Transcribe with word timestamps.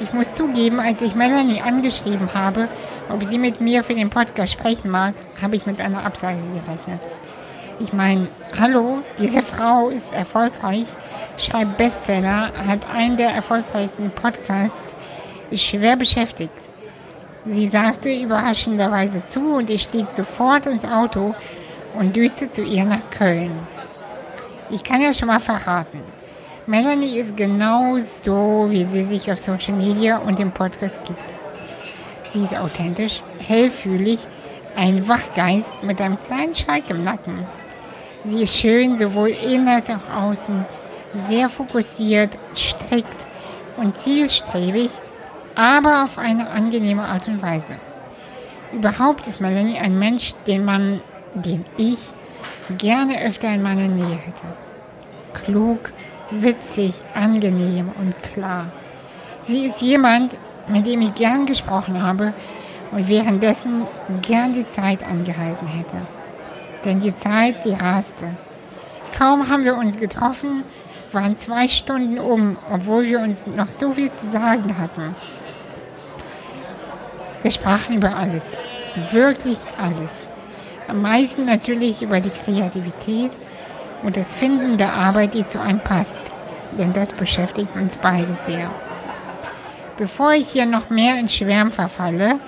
Ich 0.00 0.14
muss 0.14 0.32
zugeben, 0.32 0.80
als 0.80 1.02
ich 1.02 1.14
Melanie 1.14 1.60
angeschrieben 1.60 2.30
habe, 2.32 2.68
ob 3.10 3.22
sie 3.22 3.38
mit 3.38 3.60
mir 3.60 3.84
für 3.84 3.94
den 3.94 4.08
Podcast 4.08 4.52
sprechen 4.52 4.90
mag, 4.90 5.14
habe 5.42 5.56
ich 5.56 5.66
mit 5.66 5.78
einer 5.78 6.04
Absage 6.06 6.38
gerechnet. 6.54 7.00
Ich 7.80 7.92
meine, 7.92 8.28
hallo, 8.58 9.00
diese 9.18 9.42
Frau 9.42 9.90
ist 9.90 10.12
erfolgreich, 10.12 10.86
schreibt 11.36 11.76
Bestseller, 11.76 12.52
hat 12.66 12.90
einen 12.94 13.18
der 13.18 13.30
erfolgreichsten 13.30 14.10
Podcasts, 14.10 14.94
ist 15.50 15.64
schwer 15.64 15.96
beschäftigt. 15.96 16.52
Sie 17.44 17.66
sagte 17.66 18.10
überraschenderweise 18.10 19.24
zu 19.26 19.54
und 19.56 19.68
ich 19.68 19.82
stieg 19.82 20.10
sofort 20.10 20.66
ins 20.66 20.84
Auto 20.84 21.34
und 21.98 22.16
düste 22.16 22.50
zu 22.50 22.62
ihr 22.62 22.84
nach 22.84 23.10
Köln. 23.10 23.52
Ich 24.70 24.82
kann 24.82 25.02
ja 25.02 25.12
schon 25.12 25.28
mal 25.28 25.40
verraten. 25.40 26.02
Melanie 26.66 27.18
ist 27.18 27.36
genau 27.36 27.98
so, 28.22 28.66
wie 28.68 28.84
sie 28.84 29.02
sich 29.02 29.30
auf 29.32 29.38
Social 29.38 29.74
Media 29.74 30.18
und 30.18 30.38
im 30.40 30.52
Podcast 30.52 31.02
gibt. 31.04 31.34
Sie 32.30 32.42
ist 32.42 32.56
authentisch, 32.56 33.22
hellfühlig, 33.38 34.20
ein 34.76 35.08
Wachgeist 35.08 35.82
mit 35.82 36.00
einem 36.00 36.18
kleinen 36.18 36.54
Schalk 36.54 36.90
im 36.90 37.02
Nacken. 37.02 37.46
Sie 38.24 38.42
ist 38.42 38.56
schön, 38.56 38.98
sowohl 38.98 39.30
innen 39.30 39.68
als 39.68 39.88
auch 39.90 40.14
außen, 40.14 40.64
sehr 41.26 41.48
fokussiert, 41.48 42.38
strikt 42.54 43.26
und 43.76 43.98
zielstrebig, 43.98 44.90
aber 45.54 46.04
auf 46.04 46.18
eine 46.18 46.50
angenehme 46.50 47.02
Art 47.02 47.26
und 47.26 47.42
Weise. 47.42 47.76
Überhaupt 48.72 49.26
ist 49.26 49.40
Melanie 49.40 49.78
ein 49.78 49.98
Mensch, 49.98 50.34
den 50.46 50.64
man, 50.64 51.00
den 51.34 51.64
ich 51.76 52.10
gerne 52.78 53.20
öfter 53.22 53.52
in 53.52 53.62
meiner 53.62 53.88
Nähe 53.88 54.16
hätte. 54.16 54.44
Klug, 55.32 55.92
witzig, 56.30 56.94
angenehm 57.14 57.90
und 57.98 58.14
klar. 58.22 58.66
Sie 59.42 59.64
ist 59.66 59.80
jemand, 59.80 60.36
mit 60.68 60.86
dem 60.86 61.00
ich 61.02 61.14
gern 61.14 61.46
gesprochen 61.46 62.02
habe 62.02 62.32
und 62.92 63.08
währenddessen 63.08 63.86
gern 64.22 64.52
die 64.52 64.68
Zeit 64.68 65.02
angehalten 65.02 65.66
hätte. 65.66 65.96
Denn 66.84 67.00
die 67.00 67.16
Zeit, 67.16 67.64
die 67.64 67.74
raste. 67.74 68.36
Kaum 69.18 69.48
haben 69.48 69.64
wir 69.64 69.76
uns 69.76 69.98
getroffen, 69.98 70.62
waren 71.12 71.36
zwei 71.36 71.68
Stunden 71.68 72.18
um, 72.18 72.56
obwohl 72.72 73.04
wir 73.04 73.20
uns 73.20 73.46
noch 73.46 73.70
so 73.70 73.92
viel 73.92 74.10
zu 74.12 74.26
sagen 74.26 74.78
hatten. 74.78 75.14
Wir 77.42 77.50
sprachen 77.50 77.96
über 77.96 78.16
alles, 78.16 78.56
wirklich 79.10 79.58
alles. 79.80 80.28
Am 80.88 81.02
meisten 81.02 81.44
natürlich 81.44 82.02
über 82.02 82.20
die 82.20 82.30
Kreativität 82.30 83.32
und 84.02 84.16
das 84.16 84.34
Finden 84.34 84.76
der 84.76 84.92
Arbeit, 84.94 85.34
die 85.34 85.46
zu 85.46 85.60
einem 85.60 85.80
passt, 85.80 86.29
denn 86.78 86.92
das 86.92 87.12
beschäftigt 87.12 87.74
uns 87.76 87.96
beide 87.96 88.32
sehr. 88.32 88.70
Bevor 89.96 90.32
ich 90.32 90.48
hier 90.48 90.66
noch 90.66 90.90
mehr 90.90 91.18
in 91.18 91.28
Schwärm 91.28 91.70
verfalle, 91.70 92.40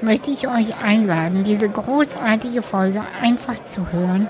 möchte 0.00 0.30
ich 0.30 0.46
euch 0.46 0.76
einladen, 0.76 1.44
diese 1.44 1.68
großartige 1.68 2.62
Folge 2.62 3.02
einfach 3.22 3.60
zu 3.62 3.90
hören 3.92 4.28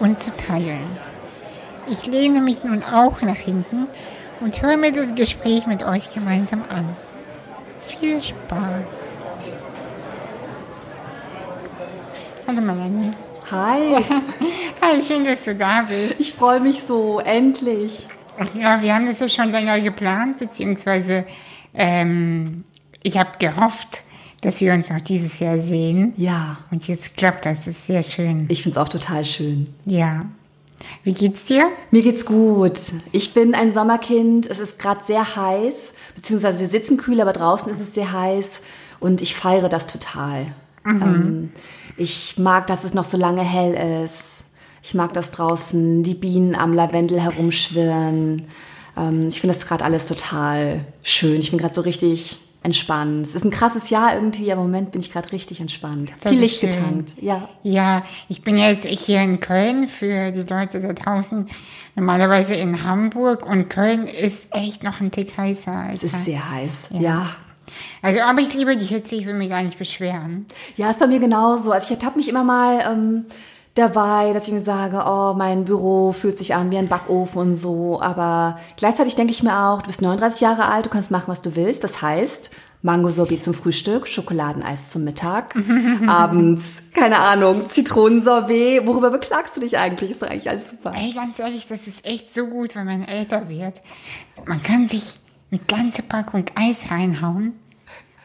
und 0.00 0.20
zu 0.20 0.30
teilen. 0.36 0.98
Ich 1.88 2.06
lehne 2.06 2.40
mich 2.40 2.64
nun 2.64 2.82
auch 2.82 3.20
nach 3.22 3.36
hinten 3.36 3.86
und 4.40 4.60
höre 4.62 4.76
mir 4.76 4.92
das 4.92 5.14
Gespräch 5.14 5.66
mit 5.66 5.82
euch 5.82 6.12
gemeinsam 6.12 6.64
an. 6.68 6.88
Viel 7.84 8.22
Spaß! 8.22 9.14
Hallo 12.46 12.60
Melanie. 12.60 13.10
Hi. 13.50 13.96
Hi, 14.82 15.02
schön, 15.02 15.24
dass 15.24 15.44
du 15.44 15.54
da 15.54 15.82
bist. 15.82 16.18
Ich 16.18 16.32
freue 16.32 16.60
mich 16.60 16.82
so, 16.82 17.20
endlich. 17.20 18.08
Ja, 18.58 18.82
wir 18.82 18.94
haben 18.94 19.06
das 19.06 19.20
ja 19.20 19.28
schon 19.28 19.50
länger 19.50 19.80
geplant, 19.80 20.38
beziehungsweise 20.38 21.24
ähm, 21.74 22.64
ich 23.02 23.18
habe 23.18 23.30
gehofft, 23.38 24.02
dass 24.40 24.60
wir 24.60 24.74
uns 24.74 24.90
auch 24.90 25.00
dieses 25.00 25.38
Jahr 25.38 25.58
sehen. 25.58 26.12
Ja. 26.16 26.58
Und 26.70 26.86
jetzt 26.86 27.16
klappt 27.16 27.46
das, 27.46 27.64
das 27.64 27.68
ist 27.68 27.86
sehr 27.86 28.02
schön. 28.02 28.46
Ich 28.48 28.62
finde 28.62 28.78
es 28.78 28.84
auch 28.84 28.88
total 28.88 29.24
schön. 29.24 29.68
Ja. 29.86 30.24
Wie 31.02 31.14
geht's 31.14 31.44
dir? 31.46 31.70
Mir 31.90 32.02
geht's 32.02 32.26
gut. 32.26 32.78
Ich 33.12 33.32
bin 33.32 33.54
ein 33.54 33.72
Sommerkind. 33.72 34.46
Es 34.46 34.58
ist 34.58 34.78
gerade 34.78 35.02
sehr 35.02 35.36
heiß, 35.36 35.94
beziehungsweise 36.14 36.60
wir 36.60 36.68
sitzen 36.68 36.96
kühl, 36.96 37.20
aber 37.20 37.32
draußen 37.32 37.70
ist 37.70 37.80
es 37.80 37.94
sehr 37.94 38.12
heiß 38.12 38.60
und 39.00 39.22
ich 39.22 39.34
feiere 39.34 39.68
das 39.68 39.86
total. 39.86 40.46
Mhm. 40.84 41.02
Ähm, 41.02 41.52
ich 41.96 42.36
mag, 42.38 42.66
dass 42.66 42.84
es 42.84 42.92
noch 42.92 43.04
so 43.04 43.16
lange 43.16 43.42
hell 43.42 44.04
ist. 44.04 44.43
Ich 44.84 44.92
mag, 44.92 45.14
dass 45.14 45.30
draußen 45.30 46.02
die 46.02 46.14
Bienen 46.14 46.54
am 46.54 46.74
Lavendel 46.74 47.18
herumschwirren. 47.18 48.42
Ähm, 48.98 49.28
ich 49.28 49.40
finde 49.40 49.54
das 49.54 49.66
gerade 49.66 49.82
alles 49.82 50.06
total 50.06 50.84
schön. 51.02 51.40
Ich 51.40 51.50
bin 51.50 51.58
gerade 51.58 51.74
so 51.74 51.80
richtig 51.80 52.36
entspannt. 52.62 53.26
Es 53.26 53.34
ist 53.34 53.46
ein 53.46 53.50
krasses 53.50 53.88
Jahr 53.88 54.14
irgendwie, 54.14 54.52
aber 54.52 54.60
im 54.60 54.66
Moment 54.66 54.92
bin 54.92 55.00
ich 55.00 55.10
gerade 55.10 55.32
richtig 55.32 55.60
entspannt. 55.60 56.12
Das 56.20 56.32
Viel 56.32 56.40
Licht 56.40 56.60
schön. 56.60 56.68
getankt, 56.68 57.14
ja. 57.18 57.48
Ja, 57.62 58.04
ich 58.28 58.42
bin 58.42 58.58
jetzt 58.58 58.84
hier 58.84 59.22
in 59.22 59.40
Köln 59.40 59.88
für 59.88 60.32
die 60.32 60.42
Leute 60.42 60.80
da 60.80 60.92
draußen. 60.92 61.48
Normalerweise 61.94 62.54
in 62.54 62.84
Hamburg 62.84 63.46
und 63.46 63.70
Köln 63.70 64.06
ist 64.06 64.48
echt 64.50 64.82
noch 64.82 65.00
ein 65.00 65.10
Tick 65.10 65.36
heißer. 65.38 65.88
es 65.92 66.02
ist 66.02 66.24
sehr 66.24 66.50
heiß, 66.50 66.90
ja. 66.90 67.00
ja. 67.00 67.36
Also, 68.02 68.20
aber 68.20 68.42
ich 68.42 68.52
liebe 68.52 68.76
die 68.76 68.84
Hitze, 68.84 69.14
ich 69.14 69.24
will 69.24 69.34
mich 69.34 69.48
gar 69.48 69.62
nicht 69.62 69.78
beschweren. 69.78 70.44
Ja, 70.76 70.90
ist 70.90 71.00
bei 71.00 71.06
mir 71.06 71.20
genauso. 71.20 71.72
Also 71.72 71.86
ich 71.86 71.98
ertappe 71.98 72.18
mich 72.18 72.28
immer 72.28 72.44
mal 72.44 72.80
ähm, 72.86 73.24
dabei, 73.74 74.32
dass 74.32 74.46
ich 74.46 74.54
mir 74.54 74.60
sage, 74.60 75.02
oh, 75.06 75.34
mein 75.36 75.64
Büro 75.64 76.12
fühlt 76.12 76.38
sich 76.38 76.54
an 76.54 76.70
wie 76.70 76.78
ein 76.78 76.88
Backofen 76.88 77.40
und 77.40 77.54
so. 77.56 78.00
Aber 78.00 78.58
gleichzeitig 78.76 79.16
denke 79.16 79.32
ich 79.32 79.42
mir 79.42 79.58
auch, 79.58 79.82
du 79.82 79.88
bist 79.88 80.02
39 80.02 80.40
Jahre 80.40 80.68
alt, 80.68 80.86
du 80.86 80.90
kannst 80.90 81.10
machen, 81.10 81.28
was 81.28 81.42
du 81.42 81.56
willst. 81.56 81.82
Das 81.82 82.00
heißt, 82.00 82.50
Mango-Sorbet 82.82 83.42
zum 83.42 83.54
Frühstück, 83.54 84.06
Schokoladeneis 84.06 84.90
zum 84.90 85.04
Mittag, 85.04 85.54
abends, 86.06 86.84
keine 86.94 87.18
Ahnung, 87.18 87.68
Zitronensorbet. 87.68 88.86
Worüber 88.86 89.10
beklagst 89.10 89.56
du 89.56 89.60
dich 89.60 89.78
eigentlich? 89.78 90.10
Ist 90.12 90.22
doch 90.22 90.28
eigentlich 90.28 90.50
alles 90.50 90.70
super. 90.70 90.92
Ey, 90.94 91.12
ganz 91.12 91.38
ehrlich, 91.38 91.66
das 91.66 91.86
ist 91.86 92.04
echt 92.04 92.32
so 92.34 92.46
gut, 92.46 92.76
wenn 92.76 92.86
man 92.86 93.02
älter 93.02 93.48
wird. 93.48 93.82
Man 94.46 94.62
kann 94.62 94.86
sich 94.86 95.14
eine 95.50 95.60
ganze 95.66 96.02
Packung 96.02 96.44
Eis 96.54 96.90
reinhauen 96.90 97.54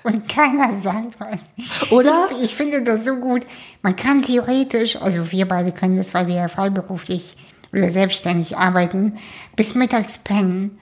und 0.03 0.27
keiner 0.29 0.71
sagt 0.81 1.19
was. 1.19 1.91
Oder? 1.91 2.29
Ich, 2.31 2.45
ich, 2.45 2.55
finde 2.55 2.81
das 2.81 3.05
so 3.05 3.15
gut. 3.17 3.45
Man 3.81 3.95
kann 3.95 4.21
theoretisch, 4.21 5.01
also 5.01 5.31
wir 5.31 5.47
beide 5.47 5.71
können 5.71 5.97
das, 5.97 6.13
weil 6.13 6.27
wir 6.27 6.35
ja 6.35 6.47
freiberuflich 6.47 7.35
oder 7.71 7.89
selbstständig 7.89 8.57
arbeiten, 8.57 9.17
bis 9.55 9.75
mittags 9.75 10.17
pennen. 10.17 10.79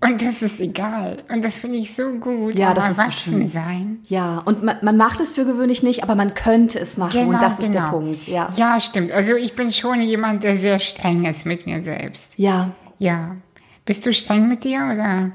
Und 0.00 0.22
das 0.22 0.42
ist 0.42 0.60
egal. 0.60 1.16
Und 1.28 1.44
das 1.44 1.58
finde 1.58 1.78
ich 1.78 1.92
so 1.92 2.10
gut. 2.12 2.56
Ja, 2.56 2.72
das 2.72 2.90
ist 2.90 2.96
so 2.96 3.10
schön. 3.10 3.48
sein. 3.48 3.98
Ja, 4.04 4.38
und 4.44 4.62
man, 4.62 4.76
man, 4.82 4.96
macht 4.96 5.18
es 5.18 5.34
für 5.34 5.44
gewöhnlich 5.44 5.82
nicht, 5.82 6.04
aber 6.04 6.14
man 6.14 6.34
könnte 6.34 6.78
es 6.78 6.96
machen. 6.96 7.18
Genau, 7.18 7.34
und 7.34 7.42
das 7.42 7.54
ist 7.54 7.74
der 7.74 7.80
genau. 7.80 7.90
Punkt. 7.90 8.28
Ja. 8.28 8.48
ja, 8.54 8.78
stimmt. 8.78 9.10
Also 9.10 9.34
ich 9.34 9.56
bin 9.56 9.72
schon 9.72 10.00
jemand, 10.00 10.44
der 10.44 10.56
sehr 10.56 10.78
streng 10.78 11.24
ist 11.24 11.46
mit 11.46 11.66
mir 11.66 11.82
selbst. 11.82 12.34
Ja. 12.36 12.70
Ja. 12.98 13.36
Bist 13.84 14.06
du 14.06 14.12
streng 14.12 14.48
mit 14.48 14.62
dir 14.62 14.88
oder? 14.92 15.32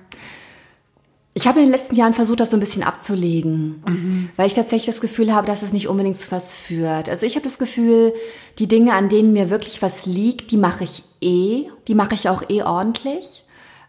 Ich 1.36 1.48
habe 1.48 1.60
in 1.60 1.66
den 1.66 1.72
letzten 1.72 1.96
Jahren 1.96 2.14
versucht, 2.14 2.40
das 2.40 2.52
so 2.52 2.58
ein 2.58 2.60
bisschen 2.60 2.84
abzulegen, 2.84 3.84
mhm. 3.88 4.30
weil 4.38 4.48
ich 4.48 4.54
tatsächlich 4.54 4.86
das 4.86 5.02
Gefühl 5.02 5.34
habe, 5.34 5.48
dass 5.48 5.64
es 5.64 5.74
nicht 5.74 5.88
unbedingt 5.88 6.18
zu 6.18 6.32
was 6.32 6.54
führt. 6.54 7.10
Also 7.10 7.26
ich 7.26 7.36
habe 7.36 7.44
das 7.44 7.58
Gefühl, 7.58 8.14
die 8.60 8.68
Dinge, 8.68 8.94
an 8.94 9.10
denen 9.10 9.34
mir 9.34 9.50
wirklich 9.50 9.82
was 9.82 10.06
liegt, 10.06 10.52
die 10.52 10.58
mache 10.58 10.84
ich 10.84 11.04
eh, 11.22 11.66
die 11.88 11.96
mache 11.96 12.14
ich 12.14 12.30
auch 12.30 12.48
eh 12.50 12.62
ordentlich. 12.62 13.44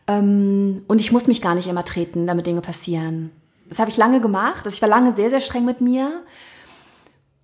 Ähm, 0.06 0.84
und 0.88 1.00
ich 1.00 1.12
muss 1.12 1.26
mich 1.26 1.42
gar 1.42 1.54
nicht 1.54 1.68
immer 1.68 1.84
treten, 1.84 2.26
damit 2.26 2.46
Dinge 2.46 2.62
passieren. 2.62 3.30
Das 3.68 3.78
habe 3.78 3.90
ich 3.90 3.96
lange 3.96 4.20
gemacht. 4.20 4.64
Also 4.64 4.74
ich 4.74 4.82
war 4.82 4.88
lange 4.88 5.14
sehr, 5.14 5.30
sehr 5.30 5.40
streng 5.40 5.66
mit 5.66 5.80
mir. 5.80 6.22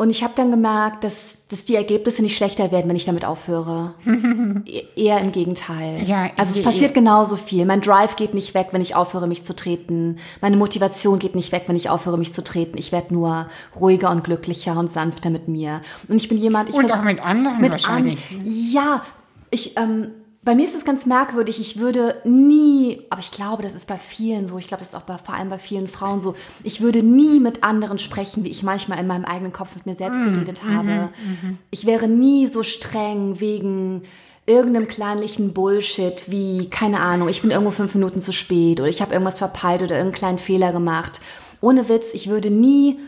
Und 0.01 0.09
ich 0.09 0.25
habe 0.25 0.33
dann 0.35 0.51
gemerkt, 0.51 1.05
dass, 1.05 1.41
dass 1.49 1.65
die 1.65 1.77
Ergebnisse 1.77 2.23
nicht 2.23 2.35
schlechter 2.35 2.73
werden, 2.73 2.89
wenn 2.89 2.97
ich 2.97 3.05
damit 3.05 3.27
aufhöre. 3.27 3.93
e 4.65 4.83
eher 4.97 5.21
im 5.21 5.31
Gegenteil. 5.31 6.03
Ja, 6.07 6.31
also 6.39 6.59
es 6.59 6.63
passiert 6.63 6.95
genauso 6.95 7.37
viel. 7.37 7.67
Mein 7.67 7.83
Drive 7.83 8.17
geht 8.17 8.33
nicht 8.33 8.55
weg, 8.55 8.69
wenn 8.71 8.81
ich 8.81 8.95
aufhöre, 8.95 9.29
mich 9.29 9.45
zu 9.45 9.55
treten. 9.55 10.17
Meine 10.41 10.57
Motivation 10.57 11.19
geht 11.19 11.35
nicht 11.35 11.53
weg, 11.53 11.65
wenn 11.67 11.77
ich 11.77 11.91
aufhöre, 11.91 12.17
mich 12.17 12.33
zu 12.33 12.43
treten. 12.43 12.79
Ich 12.79 12.93
werde 12.93 13.13
nur 13.13 13.49
ruhiger 13.79 14.11
und 14.11 14.25
glücklicher 14.25 14.75
und 14.79 14.89
sanfter 14.89 15.29
mit 15.29 15.49
mir. 15.49 15.83
Und 16.09 16.17
ich 16.17 16.31
bin 16.31 16.39
jemand... 16.39 16.71
Ich 16.71 16.77
und 16.77 16.91
auch 16.91 17.03
mit 17.03 17.23
anderen 17.23 17.61
mit 17.61 17.73
wahrscheinlich. 17.73 18.31
An, 18.31 18.41
ja, 18.47 19.03
ich... 19.51 19.77
Ähm, 19.77 20.13
bei 20.43 20.55
mir 20.55 20.65
ist 20.65 20.75
es 20.75 20.87
ganz 20.87 21.05
merkwürdig. 21.05 21.61
Ich 21.61 21.79
würde 21.79 22.17
nie, 22.25 23.03
aber 23.11 23.21
ich 23.21 23.31
glaube, 23.31 23.63
das 23.63 23.75
ist 23.75 23.87
bei 23.87 23.99
vielen 23.99 24.47
so. 24.47 24.57
Ich 24.57 24.69
glaube, 24.69 24.81
das 24.81 24.91
ist 24.91 24.95
auch 24.95 25.03
bei, 25.03 25.19
vor 25.19 25.35
allem 25.35 25.51
bei 25.51 25.59
vielen 25.59 25.87
Frauen 25.87 26.21
so. 26.21 26.35
Ich 26.65 26.81
würde 26.81 27.03
nie 27.03 27.41
mit 27.41 27.63
anderen 27.63 27.99
sprechen, 27.99 28.43
wie 28.45 28.49
ich 28.49 28.63
manchmal 28.63 28.99
in 28.99 29.07
meinem 29.07 29.27
eigenen 29.27 29.53
Kopf 29.53 29.75
mit 29.75 29.85
mir 29.85 29.95
selbst 29.95 30.23
mhm. 30.23 30.33
geredet 30.33 30.63
habe. 30.65 30.85
Mhm. 30.85 31.49
mhm. 31.49 31.59
Ich 31.71 31.85
wäre 31.85 32.09
nie 32.09 32.47
so 32.47 32.63
streng 32.63 33.39
wegen 33.41 34.03
irgendeinem 34.47 34.89
kleinlichen 34.89 35.53
Bullshit 35.53 36.31
wie, 36.31 36.71
keine 36.71 37.01
Ahnung, 37.01 37.29
ich 37.29 37.43
bin 37.43 37.51
irgendwo 37.51 37.71
fünf 37.71 37.95
Minuten 37.95 38.21
zu 38.21 38.33
spät 38.33 38.81
oder 38.81 38.89
ich 38.89 39.03
habe 39.03 39.13
irgendwas 39.13 39.39
verpeilt 39.39 39.83
oder 39.83 39.97
irgendeinen 39.97 40.19
kleinen 40.19 40.39
Fehler 40.39 40.73
gemacht. 40.73 41.21
Ohne 41.61 41.89
Witz, 41.91 42.15
ich 42.15 42.31
würde 42.31 42.51
nie 42.51 42.99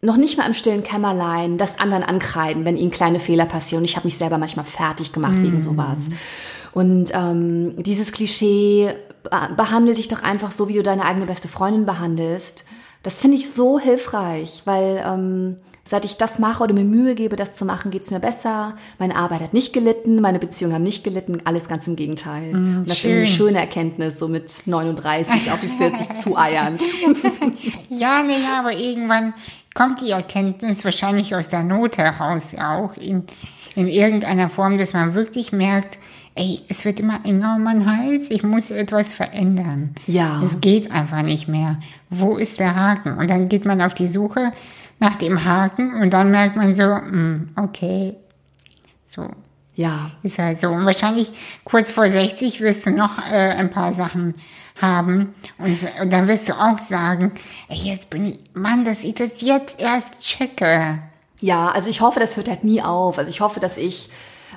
noch 0.00 0.16
nicht 0.16 0.38
mal 0.38 0.46
im 0.46 0.54
stillen 0.54 0.82
Kämmerlein 0.82 1.58
das 1.58 1.78
anderen 1.78 2.04
ankreiden, 2.04 2.64
wenn 2.64 2.76
ihnen 2.76 2.90
kleine 2.90 3.20
Fehler 3.20 3.46
passieren. 3.46 3.84
Ich 3.84 3.96
habe 3.96 4.06
mich 4.06 4.16
selber 4.16 4.38
manchmal 4.38 4.64
fertig 4.64 5.12
gemacht 5.12 5.38
mm. 5.38 5.42
wegen 5.42 5.60
sowas. 5.60 5.98
Und 6.72 7.10
ähm, 7.14 7.74
dieses 7.78 8.12
Klischee 8.12 8.90
be- 9.24 9.54
behandle 9.56 9.94
dich 9.94 10.08
doch 10.08 10.22
einfach 10.22 10.52
so, 10.52 10.68
wie 10.68 10.74
du 10.74 10.82
deine 10.82 11.04
eigene 11.04 11.26
beste 11.26 11.48
Freundin 11.48 11.86
behandelst. 11.86 12.64
Das 13.02 13.18
finde 13.18 13.38
ich 13.38 13.50
so 13.50 13.80
hilfreich, 13.80 14.62
weil 14.66 15.02
ähm, 15.04 15.56
seit 15.84 16.04
ich 16.04 16.16
das 16.16 16.38
mache 16.38 16.62
oder 16.62 16.74
mir 16.74 16.84
Mühe 16.84 17.14
gebe, 17.14 17.34
das 17.34 17.56
zu 17.56 17.64
machen, 17.64 17.90
geht's 17.90 18.10
mir 18.10 18.20
besser. 18.20 18.74
Meine 18.98 19.16
Arbeit 19.16 19.40
hat 19.40 19.54
nicht 19.54 19.72
gelitten, 19.72 20.20
meine 20.20 20.38
Beziehungen 20.38 20.74
haben 20.74 20.82
nicht 20.82 21.02
gelitten, 21.02 21.40
alles 21.44 21.66
ganz 21.68 21.88
im 21.88 21.96
Gegenteil. 21.96 22.54
Und 22.54 22.86
das 22.86 22.98
finde 22.98 23.22
ich 23.22 23.30
schön. 23.30 23.48
eine 23.48 23.50
schöne 23.56 23.60
Erkenntnis, 23.60 24.18
so 24.18 24.28
mit 24.28 24.66
39 24.66 25.50
auf 25.50 25.60
die 25.60 25.68
40 25.68 26.14
zueiernd. 26.22 26.82
Ja, 27.88 28.22
nee, 28.22 28.40
ja, 28.40 28.60
aber 28.60 28.72
irgendwann 28.76 29.34
kommt 29.78 30.00
die 30.00 30.10
Erkenntnis 30.10 30.84
wahrscheinlich 30.84 31.36
aus 31.36 31.50
der 31.50 31.62
Not 31.62 31.98
heraus 31.98 32.52
auch 32.60 32.96
in, 32.96 33.22
in 33.76 33.86
irgendeiner 33.86 34.48
Form, 34.48 34.76
dass 34.76 34.92
man 34.92 35.14
wirklich 35.14 35.52
merkt, 35.52 36.00
ey, 36.34 36.58
es 36.68 36.84
wird 36.84 36.98
immer 36.98 37.24
enger 37.24 37.54
um 37.54 37.62
meinen 37.62 37.86
Hals, 37.86 38.28
ich 38.32 38.42
muss 38.42 38.72
etwas 38.72 39.14
verändern. 39.14 39.94
Ja. 40.08 40.42
Es 40.42 40.60
geht 40.60 40.90
einfach 40.90 41.22
nicht 41.22 41.46
mehr. 41.46 41.78
Wo 42.10 42.36
ist 42.36 42.58
der 42.58 42.74
Haken? 42.74 43.18
Und 43.18 43.30
dann 43.30 43.48
geht 43.48 43.66
man 43.66 43.80
auf 43.80 43.94
die 43.94 44.08
Suche 44.08 44.50
nach 44.98 45.14
dem 45.14 45.44
Haken 45.44 45.94
und 46.02 46.12
dann 46.12 46.32
merkt 46.32 46.56
man 46.56 46.74
so, 46.74 46.96
hm, 46.96 47.50
okay, 47.54 48.16
so, 49.06 49.28
Ja, 49.76 50.10
ist 50.24 50.40
halt 50.40 50.58
so. 50.58 50.70
Und 50.70 50.86
wahrscheinlich 50.86 51.30
kurz 51.62 51.92
vor 51.92 52.08
60 52.08 52.60
wirst 52.62 52.84
du 52.84 52.90
noch 52.90 53.18
äh, 53.18 53.52
ein 53.52 53.70
paar 53.70 53.92
Sachen 53.92 54.34
haben. 54.80 55.34
Und, 55.58 55.76
und 56.00 56.12
dann 56.12 56.28
wirst 56.28 56.48
du 56.48 56.54
auch 56.54 56.78
sagen, 56.78 57.32
ey, 57.68 57.76
jetzt 57.76 58.10
bin 58.10 58.24
ich, 58.26 58.40
Mann, 58.54 58.84
dass 58.84 59.04
ich 59.04 59.14
das 59.14 59.40
jetzt 59.40 59.78
erst 59.80 60.22
checke. 60.22 61.00
Ja, 61.40 61.68
also 61.68 61.90
ich 61.90 62.00
hoffe, 62.00 62.20
das 62.20 62.36
hört 62.36 62.48
halt 62.48 62.64
nie 62.64 62.82
auf. 62.82 63.18
Also 63.18 63.30
ich 63.30 63.40
hoffe, 63.40 63.60
dass 63.60 63.76
ich, 63.76 64.10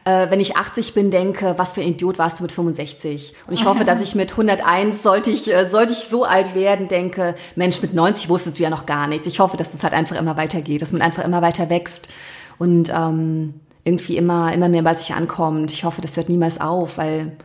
äh, 0.06 0.30
wenn 0.30 0.40
ich 0.40 0.58
80 0.58 0.94
bin, 0.94 1.12
denke, 1.12 1.54
was 1.58 1.74
für 1.74 1.82
ein 1.82 1.90
Idiot 1.90 2.18
warst 2.18 2.40
du 2.40 2.44
mit 2.44 2.52
65. 2.52 3.36
Und 3.48 3.54
ich 3.54 3.66
hoffe, 3.66 3.86
dass 3.86 4.02
ich 4.02 4.16
mit 4.16 4.32
101, 4.32 5.04
sollte 5.04 5.30
ich, 5.30 5.54
äh, 5.54 5.68
sollte 5.68 5.94
ich 5.94 6.00
so 6.00 6.24
alt 6.24 6.56
werden, 6.56 6.88
denke, 6.88 7.36
Mensch, 7.56 7.82
mit 7.82 7.94
90 7.94 8.30
wusstest 8.30 8.58
du 8.58 8.64
ja 8.64 8.70
noch 8.70 8.86
gar 8.86 9.08
nichts. 9.08 9.28
Ich 9.28 9.40
hoffe, 9.40 9.58
dass 9.58 9.74
es 9.74 9.84
halt 9.84 9.94
einfach 9.94 10.18
immer 10.18 10.38
weitergeht, 10.38 10.82
dass 10.82 10.92
man 10.92 11.02
einfach 11.02 11.24
immer 11.24 11.42
weiter 11.42 11.70
wächst 11.70 12.10
und 12.58 12.90
ähm, 12.90 13.56
irgendwie 13.84 14.18
immer, 14.18 14.54
immer 14.54 14.70
mehr 14.70 14.84
bei 14.84 14.94
sich 14.96 15.14
ankommt. 15.14 15.72
Ich 15.72 15.84
hoffe, 15.84 16.02
das 16.02 16.18
hört 16.18 16.30
niemals 16.30 16.62
auf, 16.62 16.98
weil 16.98 17.38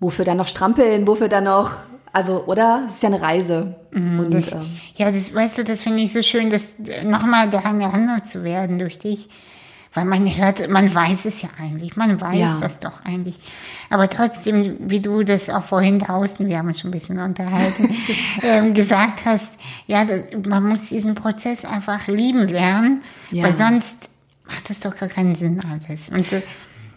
wofür 0.00 0.24
dann 0.24 0.36
noch 0.36 0.46
strampeln, 0.46 1.06
wofür 1.06 1.28
dann 1.28 1.44
noch, 1.44 1.72
also, 2.12 2.44
oder? 2.46 2.84
Es 2.88 2.96
ist 2.96 3.02
ja 3.02 3.08
eine 3.08 3.20
Reise. 3.22 3.76
und, 3.92 4.30
Das, 4.32 4.52
ähm, 4.52 4.66
ja, 4.96 5.10
das, 5.10 5.34
weißt 5.34 5.58
du, 5.58 5.64
das 5.64 5.80
finde 5.82 6.02
ich 6.02 6.12
so 6.12 6.22
schön, 6.22 6.50
das 6.50 6.76
nochmal 7.04 7.50
daran 7.50 7.80
erinnert 7.80 8.28
zu 8.28 8.44
werden 8.44 8.78
durch 8.78 8.98
dich. 8.98 9.28
Weil 9.94 10.06
man 10.06 10.26
hört, 10.26 10.70
man 10.70 10.92
weiß 10.94 11.26
es 11.26 11.42
ja 11.42 11.50
eigentlich, 11.60 11.96
man 11.98 12.18
weiß 12.18 12.34
Ja. 12.38 12.56
das 12.58 12.78
doch 12.78 13.04
eigentlich. 13.04 13.38
Aber 13.90 14.08
trotzdem, 14.08 14.76
wie 14.80 15.00
du 15.00 15.22
das 15.22 15.50
auch 15.50 15.64
vorhin 15.64 15.98
draußen, 15.98 16.46
wir 16.48 16.56
haben 16.56 16.68
uns 16.68 16.80
schon 16.80 16.88
ein 16.88 16.92
bisschen 16.92 17.18
unterhalten, 17.18 17.94
ähm, 18.42 18.72
gesagt 18.72 19.26
hast, 19.26 19.48
ja, 19.86 20.06
das, 20.06 20.22
man 20.48 20.66
muss 20.66 20.88
diesen 20.88 21.14
Prozess 21.14 21.66
einfach 21.66 22.06
lieben 22.06 22.48
lernen, 22.48 23.02
Ja. 23.32 23.44
weil 23.44 23.52
sonst 23.52 24.08
macht 24.46 24.70
es 24.70 24.80
doch 24.80 24.96
gar 24.96 25.10
keinen 25.10 25.34
Sinn 25.34 25.60
alles. 25.70 26.08
Und, 26.08 26.32
äh, 26.32 26.40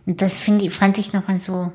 und 0.05 0.21
das 0.21 0.37
finde 0.39 0.63
ich, 0.65 0.73
fand 0.73 0.97
ich 0.97 1.11
nochmal 1.11 1.39
so, 1.39 1.73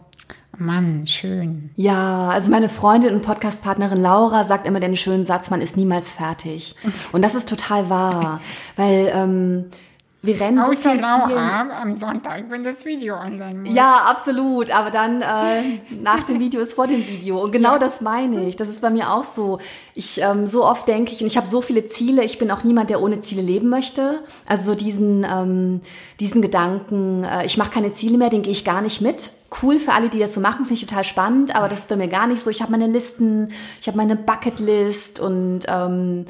Mann, 0.59 1.07
schön. 1.07 1.71
Ja, 1.77 2.29
also 2.29 2.51
meine 2.51 2.69
Freundin 2.69 3.15
und 3.15 3.23
Podcastpartnerin 3.23 4.01
Laura 4.01 4.45
sagt 4.45 4.67
immer 4.67 4.81
den 4.81 4.97
schönen 4.97 5.25
Satz, 5.25 5.49
man 5.49 5.63
ist 5.63 5.77
niemals 5.77 6.13
fertig. 6.13 6.77
Und 7.13 7.23
das 7.25 7.35
ist 7.35 7.49
total 7.49 7.89
wahr, 7.89 8.41
weil 8.77 9.11
ähm, 9.15 9.67
wir 10.23 10.39
rennen 10.39 10.63
so 10.63 10.71
Außer 10.71 10.75
viel 10.75 10.91
Zielen. 10.91 11.01
Laura 11.01 11.81
am 11.81 11.95
Sonntag, 11.95 12.45
wenn 12.51 12.63
das 12.63 12.85
Video 12.85 13.17
online 13.17 13.61
muss. 13.61 13.75
Ja, 13.75 14.05
absolut. 14.07 14.71
Aber 14.71 14.91
dann 14.91 15.23
äh, 15.23 15.79
nach 16.03 16.25
dem 16.25 16.41
Video 16.41 16.61
ist 16.61 16.75
vor 16.75 16.87
dem 16.87 17.07
Video. 17.07 17.43
Und 17.43 17.53
genau 17.53 17.79
das 17.79 18.03
meine 18.03 18.45
ich. 18.47 18.55
Das 18.57 18.69
ist 18.69 18.83
bei 18.83 18.91
mir 18.91 19.11
auch 19.13 19.25
so. 19.25 19.59
Ich 19.95 20.21
ähm, 20.21 20.47
so 20.47 20.63
oft 20.65 20.87
denke 20.87 21.13
ich, 21.13 21.23
und 21.23 21.27
ich 21.27 21.39
habe 21.39 21.47
so 21.47 21.63
viele 21.63 21.87
Ziele. 21.87 22.23
Ich 22.23 22.39
bin 22.39 22.51
auch 22.51 22.65
niemand, 22.65 22.91
der 22.91 23.01
ohne 23.01 23.23
Ziele 23.23 23.41
leben 23.41 23.71
möchte. 23.71 24.23
Also 24.47 24.73
so 24.73 24.75
diesen 24.75 25.25
ähm, 25.25 25.81
diesen 26.21 26.43
Gedanken, 26.43 27.25
äh, 27.25 27.47
ich 27.47 27.57
mache 27.57 27.71
keine 27.71 27.95
Ziele 27.95 28.19
mehr, 28.19 28.29
den 28.29 28.43
gehe 28.43 28.53
ich 28.53 28.67
gar 28.67 28.83
nicht 28.83 29.01
mit. 29.01 29.31
Cool 29.63 29.79
für 29.79 29.93
alle, 29.93 30.11
die 30.11 30.19
das 30.19 30.35
so 30.35 30.41
machen, 30.41 30.67
finde 30.67 30.75
ich 30.75 30.87
total 30.87 31.05
spannend. 31.05 31.57
Aber 31.57 31.69
das 31.69 31.81
ist 31.81 31.89
bei 31.89 31.97
mir 31.97 32.09
gar 32.09 32.27
nicht 32.27 32.45
so. 32.45 32.51
Ich 32.51 32.61
habe 32.61 32.73
meine 32.73 32.87
Listen, 32.87 33.49
ich 33.81 33.87
habe 33.87 33.97
meine 33.97 34.17
Bucketlist 34.17 35.19
und 35.19 35.61
ähm, 35.67 36.27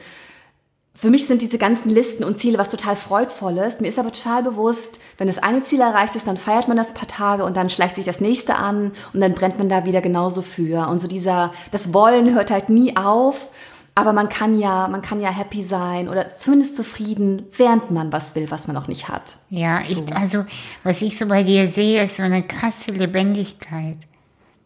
für 1.01 1.09
mich 1.09 1.27
sind 1.27 1.41
diese 1.41 1.57
ganzen 1.57 1.89
Listen 1.89 2.25
und 2.25 2.39
Ziele 2.39 2.59
was 2.59 2.69
total 2.69 2.95
Freudvolles. 2.95 3.81
Mir 3.81 3.89
ist 3.89 3.99
aber 3.99 4.13
total 4.13 4.43
bewusst, 4.43 5.01
wenn 5.17 5.29
das 5.29 5.39
eine 5.39 5.65
Ziel 5.65 5.81
erreicht 5.81 6.15
ist, 6.15 6.27
dann 6.27 6.37
feiert 6.37 6.69
man 6.69 6.77
das 6.77 6.91
ein 6.91 6.95
paar 6.95 7.09
Tage 7.09 7.47
und 7.47 7.57
dann 7.57 7.71
schleicht 7.71 7.97
sich 7.97 8.05
das 8.05 8.21
nächste 8.21 8.57
an 8.57 8.93
und 9.15 9.21
dann 9.21 9.33
brennt 9.33 9.57
man 9.57 9.71
da 9.71 9.87
wieder 9.87 10.03
genauso 10.03 10.43
für. 10.43 10.89
Und 10.89 10.99
so 10.99 11.09
dieser, 11.09 11.53
das 11.71 11.95
Wollen 11.95 12.35
hört 12.35 12.51
halt 12.51 12.69
nie 12.69 12.99
auf. 12.99 13.49
Aber 13.95 14.13
man 14.13 14.29
kann 14.29 14.59
ja, 14.59 14.89
man 14.89 15.01
kann 15.01 15.23
ja 15.23 15.31
happy 15.31 15.65
sein 15.65 16.09
oder 16.09 16.29
zumindest 16.29 16.77
zufrieden, 16.77 17.47
während 17.57 17.91
man 17.91 18.13
was 18.13 18.35
will, 18.35 18.51
was 18.51 18.67
man 18.67 18.75
noch 18.75 18.87
nicht 18.87 19.09
hat. 19.09 19.39
Ja, 19.49 19.81
ich, 19.81 20.15
also, 20.15 20.45
was 20.85 21.01
ich 21.01 21.17
so 21.17 21.27
bei 21.27 21.43
dir 21.43 21.67
sehe, 21.67 22.03
ist 22.03 22.19
so 22.19 22.23
eine 22.23 22.43
krasse 22.43 22.93
Lebendigkeit. 22.93 23.97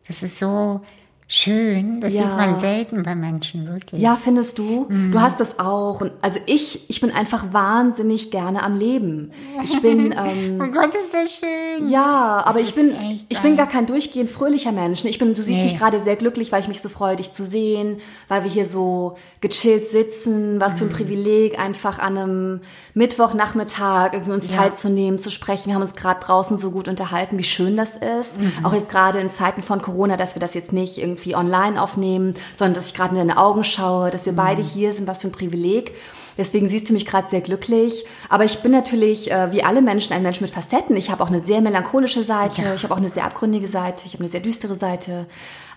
Das 0.09 0.25
ist 0.25 0.39
so 0.39 0.81
schön. 1.27 2.01
Das 2.01 2.13
Ja. 2.13 2.21
sieht 2.23 2.37
man 2.37 2.61
selten 2.61 3.03
bei 3.03 3.15
Menschen, 3.15 3.67
wirklich. 3.67 4.01
Ja, 4.01 4.17
findest 4.23 4.59
du? 4.59 4.87
Du 5.11 5.21
hast 5.21 5.41
das 5.41 5.59
auch. 5.59 6.01
Und 6.01 6.13
also 6.21 6.39
ich, 6.47 6.89
ich 6.91 7.01
bin 7.01 7.11
einfach 7.15 7.47
wahnsinnig 7.53 8.31
gerne 8.31 8.63
am 8.63 8.77
Leben. 8.77 9.33
Ich 9.63 9.81
bin, 9.81 10.13
ähm, 10.19 10.61
Oh 10.63 10.71
Gott, 10.71 10.95
ist 10.95 11.13
das 11.13 11.33
schön. 11.33 11.89
Ja, 11.89 12.43
aber 12.45 12.59
Das 12.61 12.69
ich 12.69 12.75
bin, 12.75 12.95
ich 13.29 13.41
bin 13.41 13.57
gar 13.57 13.67
kein 13.69 13.87
durchgehend 13.87 14.31
fröhlicher 14.31 14.73
Mensch. 14.73 15.05
Ich 15.05 15.19
bin, 15.19 15.35
du 15.35 15.43
siehst 15.43 15.59
Nee. 15.59 15.65
mich 15.65 15.79
gerade 15.79 16.01
sehr 16.01 16.17
glücklich, 16.17 16.53
weil 16.53 16.61
ich 16.61 16.69
mich 16.69 16.81
so 16.81 16.89
freue, 16.89 17.17
dich 17.17 17.33
zu 17.33 17.45
sehen, 17.45 17.97
weil 18.29 18.45
wir 18.45 18.51
hier 18.51 18.67
so 18.67 19.17
gechillt 19.41 19.89
sitzen. 19.89 20.61
Was 20.61 20.75
Mhm. 20.75 20.77
für 20.79 20.85
ein 20.85 20.91
Privileg, 20.91 21.59
einfach 21.59 21.99
an 21.99 22.19
einem 22.19 22.61
Mittwochnachmittag 22.95 24.13
irgendwie 24.13 24.33
uns 24.33 24.51
Ja. 24.51 24.59
Zeit 24.59 24.79
zu 24.79 24.91
nehmen, 24.91 25.19
zu 25.19 25.31
sprechen. 25.31 25.67
Wir 25.69 25.75
haben 25.75 25.83
uns 25.83 25.95
gerade 25.95 26.21
draußen 26.21 26.57
so 26.57 26.71
gut 26.71 26.89
unterhalten, 26.89 27.39
wie 27.39 27.45
schön 27.45 27.77
das 27.77 27.93
ist. 27.93 28.41
Mhm. 28.41 28.65
Auch 28.65 28.75
jetzt 28.75 28.89
gerade 28.91 29.19
in 29.21 29.31
Zeiten 29.31 29.63
von 29.63 29.81
Corona, 29.83 30.17
dass 30.17 30.35
wir 30.35 30.41
das 30.41 30.55
jetzt 30.55 30.73
nicht 30.73 30.99
irgendwie 30.99 31.14
online 31.37 31.81
aufnehmen, 31.81 32.35
sondern 32.55 32.75
dass 32.75 32.89
ich 32.89 32.95
gerade 32.95 33.11
in 33.11 33.17
deine 33.17 33.39
Augen 33.39 33.65
schaue, 33.65 34.11
dass 34.11 34.27
wir 34.27 34.33
Mhm. 34.33 34.37
beide 34.37 34.63
hier 34.63 34.93
sind, 34.93 35.07
was 35.07 35.21
für 35.23 35.29
ein 35.29 35.33
Privileg. 35.33 35.93
Deswegen 36.37 36.69
siehst 36.69 36.89
du 36.89 36.93
mich 36.93 37.07
gerade 37.07 37.29
sehr 37.29 37.41
glücklich. 37.43 38.05
Aber 38.29 38.45
ich 38.45 38.59
bin 38.61 38.73
natürlich, 38.73 39.31
äh, 39.31 39.53
wie 39.53 39.63
alle 39.63 39.83
Menschen, 39.83 40.13
ein 40.13 40.23
Mensch 40.23 40.41
mit 40.41 40.51
Facetten. 40.51 40.97
Ich 40.97 41.11
habe 41.11 41.23
auch 41.23 41.29
eine 41.29 41.41
sehr 41.41 41.61
melancholische 41.61 42.25
Seite, 42.25 42.73
ich 42.75 42.83
habe 42.83 42.93
auch 42.93 42.99
eine 42.99 43.09
sehr 43.09 43.25
abgründige 43.25 43.69
Seite, 43.69 44.03
ich 44.07 44.15
habe 44.15 44.25
eine 44.25 44.31
sehr 44.33 44.41
düstere 44.41 44.75
Seite. 44.75 45.27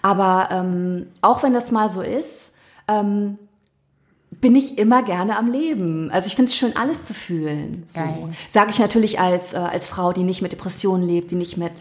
Aber 0.01 0.49
ähm, 0.51 1.07
auch 1.21 1.43
wenn 1.43 1.53
das 1.53 1.71
mal 1.71 1.89
so 1.89 2.01
ist, 2.01 2.51
ähm, 2.87 3.37
bin 4.29 4.55
ich 4.55 4.77
immer 4.77 5.03
gerne 5.03 5.37
am 5.37 5.47
Leben. 5.51 6.11
Also 6.11 6.27
ich 6.27 6.35
finde 6.35 6.49
es 6.49 6.55
schön, 6.55 6.75
alles 6.75 7.05
zu 7.05 7.13
fühlen. 7.13 7.83
So. 7.87 8.29
Sage 8.51 8.71
ich 8.71 8.79
natürlich 8.79 9.19
als, 9.19 9.53
äh, 9.53 9.57
als 9.57 9.87
Frau, 9.87 10.13
die 10.13 10.23
nicht 10.23 10.41
mit 10.41 10.51
Depressionen 10.51 11.07
lebt, 11.07 11.31
die 11.31 11.35
nicht 11.35 11.57
mit, 11.57 11.71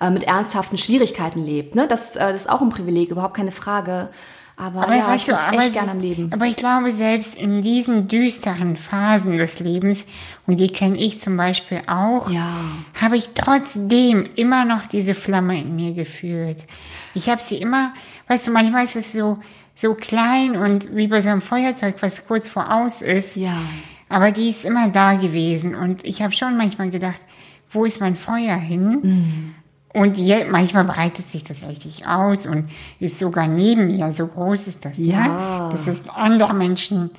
äh, 0.00 0.10
mit 0.10 0.24
ernsthaften 0.24 0.76
Schwierigkeiten 0.78 1.44
lebt. 1.44 1.74
Ne? 1.74 1.86
Das, 1.86 2.16
äh, 2.16 2.20
das 2.20 2.36
ist 2.42 2.50
auch 2.50 2.62
ein 2.62 2.70
Privileg, 2.70 3.10
überhaupt 3.10 3.34
keine 3.36 3.52
Frage. 3.52 4.08
Aber, 4.56 4.82
Aber 4.82 4.94
ja, 4.94 5.14
ich 5.14 5.24
bin 5.24 5.34
aber, 5.34 5.58
echt 5.58 5.72
gerne 5.72 5.90
am 5.92 6.00
Leben. 6.00 6.30
aber 6.34 6.44
ich 6.44 6.56
glaube, 6.56 6.90
selbst 6.90 7.34
in 7.34 7.62
diesen 7.62 8.08
düsteren 8.08 8.76
Phasen 8.76 9.38
des 9.38 9.58
Lebens, 9.58 10.04
und 10.46 10.60
die 10.60 10.68
kenne 10.68 10.98
ich 10.98 11.18
zum 11.18 11.36
Beispiel 11.38 11.80
auch, 11.86 12.28
Ja. 12.30 12.46
habe 13.00 13.16
ich 13.16 13.30
trotzdem 13.34 14.28
immer 14.36 14.66
noch 14.66 14.86
diese 14.86 15.14
Flamme 15.14 15.58
in 15.60 15.76
mir 15.76 15.94
gefühlt. 15.94 16.66
Ich 17.14 17.30
habe 17.30 17.40
sie 17.40 17.56
immer, 17.56 17.94
weißt 18.28 18.48
du, 18.48 18.50
manchmal 18.50 18.84
ist 18.84 18.96
es 18.96 19.12
so, 19.14 19.38
so 19.74 19.94
klein 19.94 20.56
und 20.56 20.94
wie 20.94 21.08
bei 21.08 21.20
so 21.20 21.30
einem 21.30 21.40
Feuerzeug, 21.40 21.96
was 22.00 22.26
kurz 22.26 22.48
voraus 22.48 23.02
ist. 23.02 23.36
Ja. 23.36 23.56
Aber 24.08 24.32
die 24.32 24.48
ist 24.48 24.64
immer 24.64 24.88
da 24.88 25.14
gewesen. 25.14 25.74
Und 25.74 26.04
ich 26.04 26.22
habe 26.22 26.32
schon 26.32 26.56
manchmal 26.56 26.90
gedacht, 26.90 27.22
wo 27.70 27.84
ist 27.84 28.00
mein 28.00 28.16
Feuer 28.16 28.56
hin? 28.56 29.54
Und 29.92 30.18
je, 30.18 30.44
manchmal 30.44 30.84
breitet 30.84 31.28
sich 31.28 31.44
das 31.44 31.68
richtig 31.68 32.06
aus 32.06 32.46
und 32.46 32.70
ist 32.98 33.18
sogar 33.18 33.48
neben 33.48 33.88
mir. 33.88 34.10
So 34.10 34.26
groß 34.26 34.66
ist 34.68 34.84
das. 34.84 34.98
Ja. 34.98 35.26
Ne? 35.26 35.68
Das 35.72 35.88
ist 35.88 36.10
andere 36.10 36.54
Menschen 36.54 37.10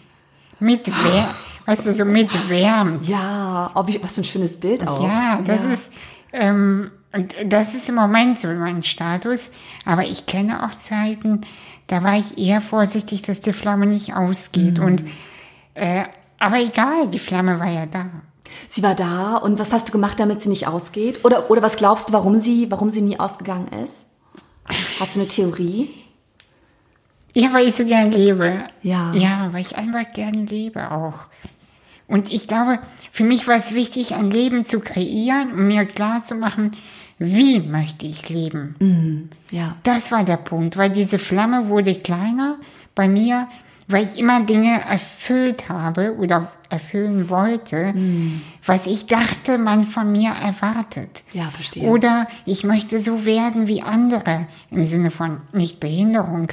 mitwärmt. 0.60 1.36
Weißt 1.65 1.86
du, 1.86 1.93
so 1.93 2.05
mitwärmt. 2.05 3.08
Ja, 3.08 3.72
oh, 3.75 3.84
wie, 3.88 4.01
was 4.01 4.15
für 4.15 4.22
ein 4.22 4.25
schönes 4.25 4.60
Bild 4.60 4.88
auch. 4.88 5.03
Ja, 5.03 5.41
das 5.46 5.63
ist, 5.63 5.91
ähm, 6.34 6.91
und 7.13 7.36
das 7.46 7.74
ist 7.74 7.88
im 7.89 7.96
Moment 7.96 8.39
so 8.39 8.48
mein 8.48 8.84
Status. 8.84 9.51
Aber 9.86 10.03
ich 10.03 10.25
kenne 10.25 10.65
auch 10.65 10.72
Zeiten, 10.72 11.41
da 11.91 12.03
war 12.03 12.17
ich 12.17 12.38
eher 12.38 12.62
vorsichtig, 12.62 13.21
dass 13.24 13.41
die 13.41 13.53
Flamme 13.53 13.86
nicht 13.86 14.15
ausgeht. 14.15 14.77
Mhm. 14.77 14.83
Und, 14.83 15.03
äh, 15.74 16.05
aber 16.39 16.60
egal, 16.60 17.07
die 17.10 17.19
Flamme 17.19 17.60
war 17.60 17.69
ja 17.69 17.86
da. 17.86 18.10
Sie 18.67 18.81
war 18.83 18.95
da 18.95 19.38
und 19.38 19.60
was 19.60 19.71
hast 19.71 19.89
du 19.89 19.91
gemacht, 19.91 20.19
damit 20.19 20.41
sie 20.41 20.50
nicht 20.50 20.67
ausgeht? 20.67 21.24
Oder, 21.24 21.51
oder 21.51 21.62
was 21.62 21.77
glaubst 21.77 22.10
du, 22.10 22.13
warum 22.13 22.39
sie, 22.39 22.69
warum 22.69 22.89
sie 22.89 23.01
nie 23.01 23.19
ausgegangen 23.19 23.67
ist? 23.83 24.07
Hast 25.00 25.15
du 25.15 25.19
eine 25.19 25.27
Theorie? 25.27 25.89
Ja, 27.33 27.53
weil 27.53 27.67
ich 27.67 27.75
so 27.75 27.86
gern 27.86 28.12
lebe. 28.12 28.65
Ja. 28.81 29.13
Ja, 29.13 29.50
weil 29.51 29.62
ich 29.62 29.77
einfach 29.77 30.12
gern 30.13 30.48
lebe 30.48 30.91
auch. 30.91 31.27
Und 32.07 32.31
ich 32.31 32.48
glaube, 32.48 32.79
für 33.12 33.24
mich 33.24 33.48
war 33.48 33.55
es 33.55 33.74
wichtig, 33.74 34.15
ein 34.15 34.31
Leben 34.31 34.65
zu 34.65 34.81
kreieren, 34.81 35.53
um 35.53 35.67
mir 35.67 35.86
klar 35.86 36.24
zu 36.24 36.36
machen, 36.36 36.71
wie 37.24 37.60
möchte 37.60 38.08
ich 38.08 38.30
leben? 38.30 39.30
Ja. 39.51 39.75
Das 39.84 40.12
war 40.12 40.24
der 40.24 40.38
Punkt, 40.38 40.75
weil 40.75 40.90
diese 40.90 41.20
Flamme 41.20 41.70
wurde 41.70 41.94
kleiner 41.94 42.58
bei 42.96 43.08
mir, 43.08 43.48
weil 43.88 44.04
ich 44.06 44.18
immer 44.18 44.44
Dinge 44.44 44.82
erfüllt 44.82 45.70
habe 45.70 46.16
oder 46.18 46.51
erfüllen 46.70 47.30
wollte, 47.30 47.94
was 48.66 48.88
ich 48.88 49.06
dachte, 49.06 49.58
man 49.60 49.84
von 49.84 50.12
mir 50.12 50.32
erwartet. 50.32 51.24
Ja, 51.34 51.51
verstehe. 51.51 51.84
Oder 51.90 52.28
ich 52.46 52.63
möchte 52.63 52.98
so 52.98 53.25
werden 53.25 53.68
wie 53.68 53.84
andere, 53.84 54.48
im 54.72 54.84
Sinne 54.86 55.12
von 55.12 55.42
nicht 55.54 55.80
Behinderung. 55.80 56.48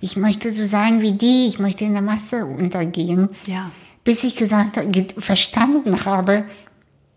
Ich 0.00 0.16
möchte 0.16 0.50
so 0.52 0.64
sein 0.64 1.02
wie 1.02 1.12
die, 1.12 1.46
ich 1.48 1.58
möchte 1.58 1.84
in 1.84 1.92
der 1.92 2.02
Masse 2.02 2.46
untergehen. 2.46 3.28
Ja. 3.46 3.70
Bis 4.04 4.22
ich 4.24 4.36
gesagt, 4.36 4.80
ge- 4.92 5.08
verstanden 5.18 6.04
habe, 6.06 6.44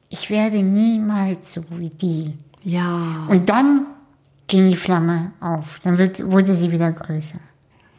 ich 0.09 0.29
werde 0.29 0.61
niemals 0.63 1.53
so 1.53 1.63
wie 1.77 1.91
die. 1.91 2.33
Ja, 2.63 3.27
Und 3.29 3.49
dann 3.49 3.87
ging 4.47 4.67
die 4.67 4.75
Flamme 4.75 5.31
auf. 5.39 5.79
Dann 5.83 5.97
wird, 5.97 6.29
wurde 6.29 6.53
sie 6.53 6.71
wieder 6.71 6.91
größer. 6.91 7.39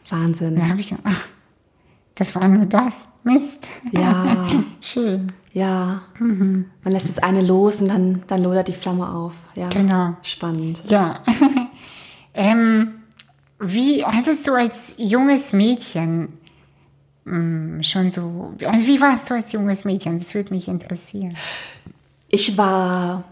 Wahnsinn. 0.09 0.55
Dann 0.55 0.69
habe 0.69 0.79
ich 0.79 0.89
gedacht, 0.89 1.05
ach, 1.07 1.25
das 2.15 2.35
war 2.35 2.47
nur 2.47 2.65
das. 2.65 3.07
Mist. 3.23 3.67
Ja, 3.91 4.47
Schön. 4.81 5.31
ja. 5.53 6.01
Man 6.19 6.65
lässt 6.83 7.09
das 7.09 7.19
eine 7.19 7.41
los 7.41 7.81
und 7.81 7.87
dann, 7.87 8.23
dann 8.27 8.43
lodert 8.43 8.67
die 8.67 8.73
Flamme 8.73 9.09
auf. 9.09 9.33
Ja. 9.55 9.69
Genau. 9.69 10.15
Spannend. 10.21 10.83
Ja. 10.89 11.19
ähm, 12.33 12.89
wie 13.59 14.03
hattest 14.05 14.45
du 14.47 14.53
als 14.53 14.93
junges 14.97 15.53
Mädchen 15.53 16.33
mh, 17.25 17.81
schon 17.83 18.11
so, 18.11 18.53
also 18.65 18.87
wie 18.87 18.99
warst 18.99 19.29
du 19.29 19.35
als 19.35 19.51
junges 19.53 19.85
Mädchen? 19.85 20.17
Das 20.17 20.33
würde 20.35 20.53
mich 20.53 20.67
interessieren. 20.67 21.35
Ich 22.27 22.57
war, 22.57 23.23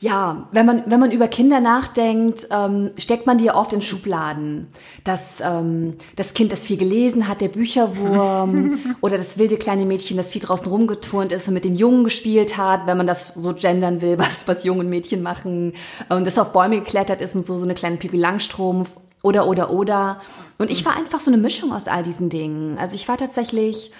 ja, 0.00 0.48
wenn 0.50 0.64
man, 0.64 0.82
wenn 0.86 0.98
man 0.98 1.12
über 1.12 1.28
Kinder 1.28 1.60
nachdenkt, 1.60 2.48
ähm, 2.50 2.90
steckt 2.96 3.26
man 3.26 3.36
die 3.36 3.44
ja 3.44 3.54
oft 3.54 3.74
in 3.74 3.82
Schubladen. 3.82 4.68
Das, 5.04 5.42
ähm, 5.42 5.96
das 6.16 6.32
Kind, 6.32 6.52
das 6.52 6.64
viel 6.64 6.78
gelesen 6.78 7.28
hat, 7.28 7.42
der 7.42 7.48
Bücherwurm 7.48 8.78
oder 9.02 9.18
das 9.18 9.36
wilde 9.36 9.58
kleine 9.58 9.84
Mädchen, 9.84 10.16
das 10.16 10.30
viel 10.30 10.40
draußen 10.40 10.66
rumgeturnt 10.66 11.32
ist 11.32 11.48
und 11.48 11.54
mit 11.54 11.66
den 11.66 11.76
Jungen 11.76 12.04
gespielt 12.04 12.56
hat, 12.56 12.86
wenn 12.86 12.96
man 12.96 13.06
das 13.06 13.28
so 13.34 13.52
gendern 13.52 14.00
will, 14.00 14.18
was, 14.18 14.48
was 14.48 14.64
Jungen 14.64 14.80
und 14.80 14.88
Mädchen 14.88 15.22
machen 15.22 15.74
und 16.08 16.26
das 16.26 16.38
auf 16.38 16.52
Bäume 16.52 16.78
geklettert 16.78 17.20
ist 17.20 17.34
und 17.34 17.44
so, 17.44 17.58
so 17.58 17.64
eine 17.64 17.74
kleine 17.74 17.98
Pipi 17.98 18.16
Langstrumpf 18.16 18.92
oder, 19.22 19.48
oder, 19.48 19.70
oder. 19.70 20.22
Und 20.56 20.70
ich 20.70 20.86
war 20.86 20.96
einfach 20.96 21.20
so 21.20 21.30
eine 21.30 21.40
Mischung 21.40 21.74
aus 21.74 21.88
all 21.88 22.02
diesen 22.02 22.30
Dingen. 22.30 22.78
Also 22.78 22.96
ich 22.96 23.06
war 23.06 23.18
tatsächlich, 23.18 23.92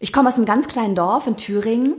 ich 0.00 0.12
komme 0.12 0.28
aus 0.28 0.36
einem 0.36 0.44
ganz 0.44 0.68
kleinen 0.68 0.94
Dorf 0.94 1.26
in 1.26 1.38
Thüringen. 1.38 1.94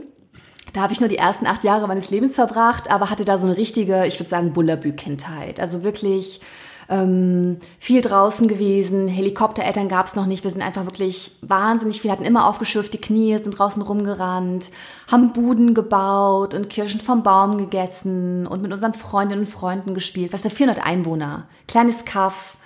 Da 0.72 0.82
habe 0.82 0.92
ich 0.92 1.00
nur 1.00 1.08
die 1.08 1.18
ersten 1.18 1.46
acht 1.46 1.64
Jahre 1.64 1.86
meines 1.86 2.10
Lebens 2.10 2.34
verbracht, 2.34 2.90
aber 2.90 3.10
hatte 3.10 3.24
da 3.24 3.38
so 3.38 3.46
eine 3.46 3.56
richtige, 3.56 4.06
ich 4.06 4.18
würde 4.18 4.30
sagen, 4.30 4.52
Bullabü-Kindheit. 4.52 5.60
Also 5.60 5.84
wirklich 5.84 6.40
ähm, 6.88 7.58
viel 7.78 8.02
draußen 8.02 8.48
gewesen, 8.48 9.08
Helikoptereltern 9.08 9.88
gab 9.88 10.06
es 10.06 10.14
noch 10.14 10.26
nicht. 10.26 10.44
Wir 10.44 10.50
sind 10.50 10.62
einfach 10.62 10.84
wirklich 10.84 11.36
wahnsinnig 11.42 12.00
viel, 12.00 12.10
hatten 12.10 12.24
immer 12.24 12.46
aufgeschürfte 12.46 12.98
Knie, 12.98 13.38
sind 13.38 13.58
draußen 13.58 13.82
rumgerannt, 13.82 14.70
haben 15.10 15.32
Buden 15.32 15.74
gebaut 15.74 16.54
und 16.54 16.68
Kirschen 16.68 17.00
vom 17.00 17.22
Baum 17.22 17.58
gegessen 17.58 18.46
und 18.46 18.62
mit 18.62 18.72
unseren 18.72 18.94
Freundinnen 18.94 19.44
und 19.44 19.50
Freunden 19.50 19.94
gespielt. 19.94 20.32
Was 20.32 20.42
sind 20.42 20.52
400 20.52 20.84
Einwohner? 20.84 21.46
Kleines 21.68 22.04
Kaff, 22.04 22.56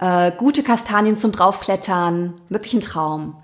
äh, 0.00 0.32
gute 0.36 0.62
Kastanien 0.62 1.16
zum 1.16 1.32
Draufklettern, 1.32 2.34
wirklich 2.48 2.74
ein 2.74 2.80
Traum. 2.80 3.36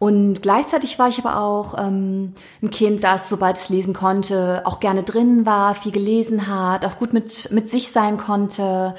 Und 0.00 0.40
gleichzeitig 0.40 0.98
war 0.98 1.10
ich 1.10 1.18
aber 1.18 1.38
auch 1.38 1.78
ähm, 1.78 2.32
ein 2.62 2.70
Kind, 2.70 3.04
das, 3.04 3.28
sobald 3.28 3.58
es 3.58 3.68
lesen 3.68 3.92
konnte, 3.92 4.62
auch 4.64 4.80
gerne 4.80 5.02
drin 5.02 5.44
war, 5.44 5.74
viel 5.74 5.92
gelesen 5.92 6.48
hat, 6.48 6.86
auch 6.86 6.96
gut 6.96 7.12
mit, 7.12 7.50
mit 7.52 7.68
sich 7.68 7.92
sein 7.92 8.16
konnte. 8.16 8.94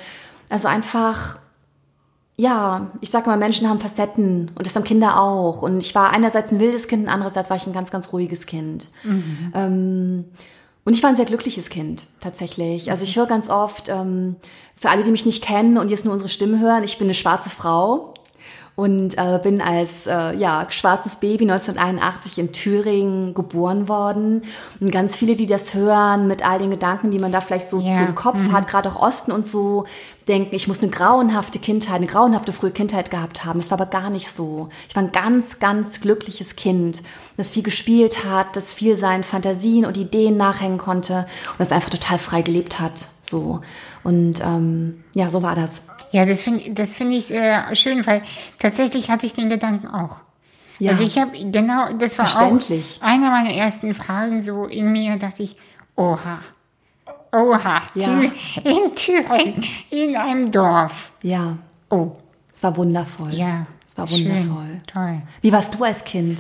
Also 0.48 0.68
einfach, 0.68 1.40
ja, 2.38 2.92
ich 3.02 3.10
sage 3.10 3.28
mal, 3.28 3.38
Menschen 3.38 3.68
haben 3.68 3.80
Facetten 3.80 4.52
und 4.54 4.68
das 4.68 4.76
haben 4.76 4.84
Kinder 4.84 5.20
auch. 5.20 5.64
Und 5.64 5.80
ich 5.80 5.96
war 5.96 6.12
einerseits 6.12 6.52
ein 6.52 6.60
wildes 6.60 6.88
Kind 6.88 7.06
und 7.06 7.10
andererseits 7.10 7.50
war 7.50 7.58
ich 7.58 7.66
ein 7.66 7.74
ganz, 7.74 7.90
ganz 7.90 8.14
ruhiges 8.14 8.46
Kind. 8.46 8.90
Ähm, 9.56 10.26
und 10.86 10.94
ich 10.94 11.02
war 11.02 11.10
ein 11.10 11.16
sehr 11.16 11.26
glückliches 11.26 11.70
Kind, 11.70 12.06
tatsächlich. 12.20 12.92
Also 12.92 13.06
ich 13.06 13.18
höre 13.18 13.26
ganz 13.26 13.50
oft, 13.50 13.90
ähm, 13.90 14.36
für 14.76 14.92
alle, 14.92 15.04
die 15.04 15.10
mich 15.10 15.26
nicht 15.26 15.44
kennen 15.44 15.80
und 15.80 15.90
jetzt 15.90 16.06
nur 16.06 16.14
unsere 16.14 16.30
Stimme 16.30 16.60
hören, 16.60 16.84
ich 16.84 17.00
bin 17.00 17.08
eine 17.08 17.16
schwarze 17.16 17.50
Frau 17.50 18.14
und 18.76 19.18
äh, 19.18 19.40
bin 19.44 19.62
als 19.62 20.08
äh, 20.08 20.36
ja, 20.36 20.66
schwarzes 20.70 21.18
Baby 21.18 21.44
1981 21.44 22.38
in 22.38 22.52
Thüringen 22.52 23.34
geboren 23.34 23.88
worden. 23.88 24.44
Und 24.80 24.92
ganz 24.92 25.18
viele, 25.18 25.36
die 25.36 25.46
das 25.46 25.74
hören, 25.74 26.28
mit 26.28 26.48
all 26.48 26.60
den 26.60 26.72
Gedanken, 26.72 27.12
die 27.12 27.20
man 27.20 27.32
da 27.32 27.42
vielleicht 27.42 27.70
so, 27.70 27.80
so 27.80 27.88
im 27.88 28.16
Kopf 28.16 28.40
hat, 28.52 28.68
gerade 28.68 28.90
auch 28.90 28.96
Osten 28.96 29.32
und 29.32 29.46
so, 29.46 29.86
denken, 30.28 30.56
ich 30.56 30.68
muss 30.68 30.82
eine 30.82 30.90
grauenhafte 30.90 31.60
Kindheit, 31.60 31.98
eine 31.98 32.08
grauenhafte 32.08 32.54
frühe 32.54 32.72
Kindheit 32.72 33.12
gehabt 33.12 33.44
haben. 33.44 33.60
Das 33.60 33.72
war 33.72 33.80
aber 33.80 33.90
gar 33.90 34.10
nicht 34.10 34.30
so. 34.30 34.70
Ich 34.88 34.96
war 34.96 35.04
ein 35.04 35.12
ganz, 35.12 35.60
ganz 35.60 36.00
glückliches 36.00 36.56
Kind, 36.56 37.04
das 37.38 37.52
viel 37.52 37.64
gespielt 37.64 38.24
hat, 38.24 38.56
das 38.56 38.74
viel 38.74 38.98
seinen 38.98 39.24
Fantasien 39.24 39.86
und 39.86 39.98
Ideen 39.98 40.38
nachhängen 40.38 40.78
konnte 40.78 41.26
und 41.52 41.60
das 41.60 41.72
einfach 41.72 41.90
total 41.90 42.20
frei 42.20 42.42
gelebt 42.42 42.80
hat. 42.80 42.94
So. 43.22 43.60
Und 44.04 44.40
ähm, 44.42 45.04
ja, 45.14 45.30
so 45.30 45.44
war 45.44 45.56
das. 45.56 45.84
Ja, 46.12 46.26
das 46.26 46.42
finde 46.42 46.72
das 46.72 46.96
find 46.96 47.14
ich 47.14 47.32
äh, 47.32 47.74
schön, 47.76 48.06
weil 48.06 48.22
tatsächlich 48.60 49.10
hatte 49.10 49.26
ich 49.26 49.34
den 49.34 49.50
Gedanken 49.50 49.88
auch. 49.88 50.18
Ja. 50.80 50.92
Also 50.92 51.04
ich 51.04 51.18
habe 51.18 51.32
genau, 51.52 51.94
das 51.94 52.18
war 52.18 52.26
auch 52.26 52.60
eine 53.02 53.30
meiner 53.30 53.54
ersten 53.54 53.94
Fragen 53.94 54.42
so 54.42 54.66
in 54.66 54.92
mir, 54.92 55.18
dachte 55.18 55.44
ich, 55.44 55.56
oha, 55.96 56.40
oha, 57.32 57.82
Ja. 57.94 58.22
In 58.64 58.96
Thüringen, 58.96 59.64
in 59.90 60.16
einem 60.16 60.52
Dorf. 60.52 61.12
Ja, 61.22 61.58
Oh, 61.90 62.14
es 62.52 62.64
war 62.64 62.76
wundervoll. 62.78 63.34
ja. 63.34 63.66
Es 63.86 63.98
war 63.98 64.08
schön, 64.08 64.26
wundervoll. 64.26 64.78
Toll. 64.88 65.22
Wie 65.42 65.52
warst 65.52 65.76
du 65.76 65.84
als 65.84 66.04
Kind? 66.06 66.40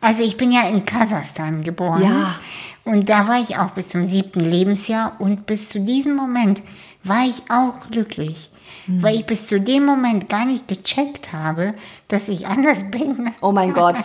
Also 0.00 0.24
ich 0.24 0.38
bin 0.38 0.50
ja 0.50 0.66
in 0.68 0.86
Kasachstan 0.86 1.62
geboren. 1.62 2.02
Ja. 2.02 2.36
Und 2.84 3.10
da 3.10 3.28
war 3.28 3.38
ich 3.40 3.58
auch 3.58 3.72
bis 3.72 3.88
zum 3.88 4.04
siebten 4.04 4.40
Lebensjahr 4.40 5.16
und 5.18 5.44
bis 5.44 5.68
zu 5.68 5.80
diesem 5.80 6.16
Moment 6.16 6.62
war 7.04 7.26
ich 7.26 7.42
auch 7.50 7.90
glücklich. 7.90 8.50
Hm. 8.86 9.02
Weil 9.02 9.16
ich 9.16 9.26
bis 9.26 9.46
zu 9.46 9.60
dem 9.60 9.84
Moment 9.84 10.28
gar 10.28 10.44
nicht 10.44 10.68
gecheckt 10.68 11.32
habe, 11.32 11.74
dass 12.08 12.28
ich 12.28 12.46
anders 12.46 12.84
bin. 12.90 13.32
Oh 13.40 13.52
mein 13.52 13.72
Gott, 13.72 13.96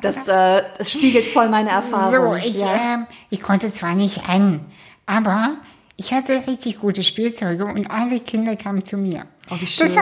das, 0.00 0.28
äh, 0.28 0.62
das 0.78 0.92
spiegelt 0.92 1.26
voll 1.26 1.48
meine 1.48 1.70
Erfahrung. 1.70 2.12
So, 2.12 2.34
ich, 2.34 2.60
ja. 2.60 2.94
ähm, 2.94 3.06
ich 3.30 3.42
konnte 3.42 3.72
zwar 3.72 3.94
nicht 3.94 4.28
rennen, 4.28 4.64
aber 5.06 5.56
ich 5.96 6.12
hatte 6.12 6.46
richtig 6.46 6.80
gute 6.80 7.02
Spielzeuge 7.02 7.64
und 7.64 7.90
alle 7.90 8.20
Kinder 8.20 8.56
kamen 8.56 8.84
zu 8.84 8.96
mir. 8.96 9.26
oh, 9.50 9.56
wie 9.58 9.66
schön. 9.66 9.90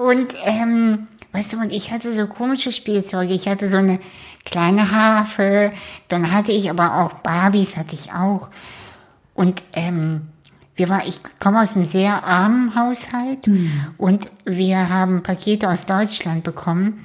Und, 0.00 0.34
ähm, 0.44 1.06
weißt 1.32 1.52
du, 1.52 1.58
und 1.58 1.72
ich 1.72 1.90
hatte 1.90 2.12
so 2.14 2.26
komische 2.26 2.72
Spielzeuge. 2.72 3.34
Ich 3.34 3.48
hatte 3.48 3.68
so 3.68 3.76
eine 3.76 4.00
kleine 4.44 4.90
Harfe, 4.90 5.72
dann 6.08 6.32
hatte 6.32 6.52
ich 6.52 6.70
aber 6.70 6.96
auch 6.96 7.12
Barbies, 7.20 7.76
hatte 7.76 7.94
ich 7.94 8.12
auch. 8.12 8.48
Und, 9.34 9.62
ähm, 9.74 10.28
wir 10.80 10.88
war, 10.88 11.06
ich 11.06 11.20
komme 11.40 11.60
aus 11.60 11.76
einem 11.76 11.84
sehr 11.84 12.24
armen 12.24 12.74
Haushalt 12.74 13.46
und 13.98 14.30
wir 14.46 14.88
haben 14.88 15.22
Pakete 15.22 15.68
aus 15.68 15.84
Deutschland 15.84 16.42
bekommen. 16.42 17.04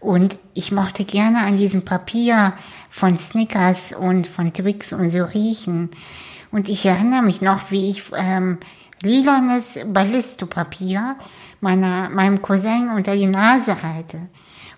Und 0.00 0.38
ich 0.54 0.72
mochte 0.72 1.04
gerne 1.04 1.40
an 1.40 1.58
diesem 1.58 1.84
Papier 1.84 2.54
von 2.88 3.18
Snickers 3.18 3.92
und 3.92 4.26
von 4.26 4.54
Twix 4.54 4.94
und 4.94 5.10
so 5.10 5.22
riechen. 5.22 5.90
Und 6.50 6.70
ich 6.70 6.86
erinnere 6.86 7.20
mich 7.20 7.42
noch, 7.42 7.70
wie 7.70 7.90
ich 7.90 8.04
ähm, 8.16 8.56
lilanes 9.02 9.80
Ballistopapier 9.86 11.16
meiner, 11.60 12.08
meinem 12.08 12.40
Cousin 12.40 12.88
unter 12.88 13.14
die 13.14 13.26
Nase 13.26 13.82
halte 13.82 14.28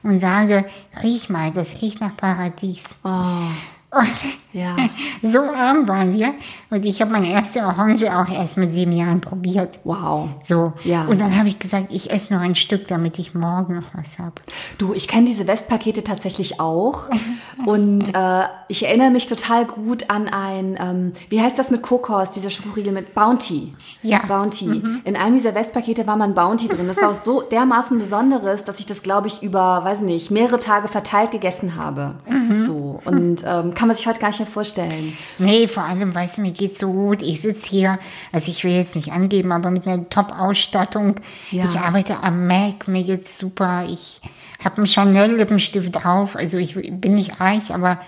und 0.03 0.19
sage, 0.19 0.65
riech 1.01 1.31
mal, 1.31 1.53
das 1.53 1.81
riecht 1.81 2.01
nach 2.01 2.17
Paradies. 2.17 2.99
Oh, 3.05 3.51
Und 3.91 4.09
ja. 4.53 4.77
so 5.23 5.41
arm 5.41 5.87
waren 5.87 6.15
wir. 6.15 6.35
Und 6.71 6.85
ich 6.85 7.01
habe 7.01 7.13
meine 7.13 7.31
erste 7.31 7.61
Orange 7.61 8.05
auch 8.05 8.29
erst 8.29 8.57
mit 8.57 8.73
sieben 8.73 8.93
Jahren 8.93 9.21
probiert. 9.21 9.79
Wow. 9.85 10.31
So. 10.43 10.73
Ja. 10.83 11.05
Und 11.07 11.21
dann 11.21 11.37
habe 11.39 11.49
ich 11.49 11.59
gesagt, 11.59 11.87
ich 11.91 12.11
esse 12.11 12.35
noch 12.35 12.41
ein 12.41 12.57
Stück, 12.57 12.89
damit 12.89 13.19
ich 13.19 13.35
morgen 13.35 13.77
noch 13.77 13.95
was 13.95 14.19
habe. 14.19 14.35
Du, 14.79 14.93
ich 14.93 15.07
kenne 15.09 15.27
diese 15.27 15.47
Westpakete 15.47 16.03
tatsächlich 16.03 16.59
auch. 16.59 17.11
Und 17.67 18.15
äh, 18.15 18.43
ich 18.69 18.87
erinnere 18.87 19.11
mich 19.11 19.29
total 19.29 19.65
gut 19.65 20.11
an 20.11 20.29
ein, 20.29 20.77
ähm, 20.81 21.13
wie 21.29 21.41
heißt 21.41 21.59
das 21.59 21.71
mit 21.71 21.83
Kokos, 21.83 22.33
dieser 22.33 22.51
Schokoriegel 22.51 22.93
mit 22.93 23.15
Bounty. 23.15 23.75
Ja. 24.03 24.21
Mhm. 24.25 24.29
Bounty. 24.29 24.83
In 25.05 25.17
einem 25.17 25.37
dieser 25.37 25.55
Westpakete 25.55 26.07
war 26.07 26.17
mal 26.17 26.25
ein 26.25 26.35
Bounty 26.35 26.69
drin. 26.69 26.89
Das 26.89 27.01
war 27.01 27.11
auch 27.11 27.15
so 27.23 27.41
dermaßen 27.51 27.99
Besonderes, 27.99 28.65
dass 28.65 28.81
ich 28.81 28.87
das, 28.87 29.03
glaube 29.03 29.29
ich, 29.29 29.43
über, 29.43 29.85
weiß 29.85 30.01
nicht, 30.01 30.31
mehrere 30.31 30.59
Tage 30.59 30.89
verteilt 30.89 31.31
gegessen 31.31 31.77
habe. 31.77 32.17
Mhm. 32.29 32.65
So. 32.65 33.01
Und 33.05 33.45
ähm, 33.47 33.75
kann 33.77 33.89
man 33.89 33.97
sich 33.97 34.07
heute 34.07 34.19
gar 34.19 34.29
nicht 34.29 34.41
mehr 34.41 34.49
vorstellen. 34.49 35.17
Nee, 35.39 35.69
vor 35.69 35.85
allem, 35.85 36.13
weißt 36.13 36.39
du, 36.39 36.41
mir 36.41 36.53
geht's 36.53 36.81
so 36.81 36.91
gut. 36.91 37.23
Ich 37.23 37.43
sitze 37.43 37.69
hier, 37.69 37.99
also 38.33 38.51
ich 38.51 38.65
will 38.65 38.73
jetzt 38.73 38.97
nicht 38.97 39.13
angeben, 39.13 39.53
aber 39.53 39.71
mit 39.71 39.87
einer 39.87 40.09
Top-Ausstattung. 40.09 41.17
Ja. 41.51 41.65
Ich 41.65 41.79
arbeite 41.79 42.23
am 42.23 42.47
Mac, 42.47 42.89
mir 42.89 43.05
geht's 43.05 43.39
super. 43.39 43.85
Ich 43.89 44.21
habe 44.65 44.79
einen 44.79 44.87
Chanel-Lippenstift 44.87 45.95
drauf. 45.95 46.37
Also 46.37 46.59
ich 46.59 46.75
bin 46.75 47.15
nicht 47.15 47.39
reich, 47.39 47.73
aber 47.73 48.01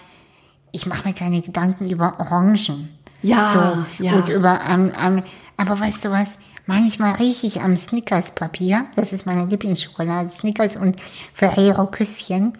ich 0.73 0.87
mache 0.87 1.07
mir 1.07 1.15
keine 1.15 1.43
Gedanken 1.43 1.89
über 1.89 2.19
Orangen. 2.19 2.89
Ja, 3.23 3.85
so, 3.99 4.03
ja. 4.03 4.15
Und 4.15 4.29
über, 4.31 4.61
ähm, 4.67 4.93
ähm, 4.99 5.23
aber 5.57 5.79
weißt 5.79 6.07
du 6.07 6.11
was? 6.11 6.39
Manchmal 6.69 7.15
rieche 7.15 7.47
ich 7.47 7.63
am 7.63 7.79
Snickers-Papier. 7.79 8.85
Das 8.95 9.15
ist 9.15 9.25
meine 9.25 9.47
Lieblingsschokolade. 9.47 10.29
Snickers 10.29 10.77
und 10.77 10.97
Ferrero 11.33 11.87
Küsschen. 11.87 12.59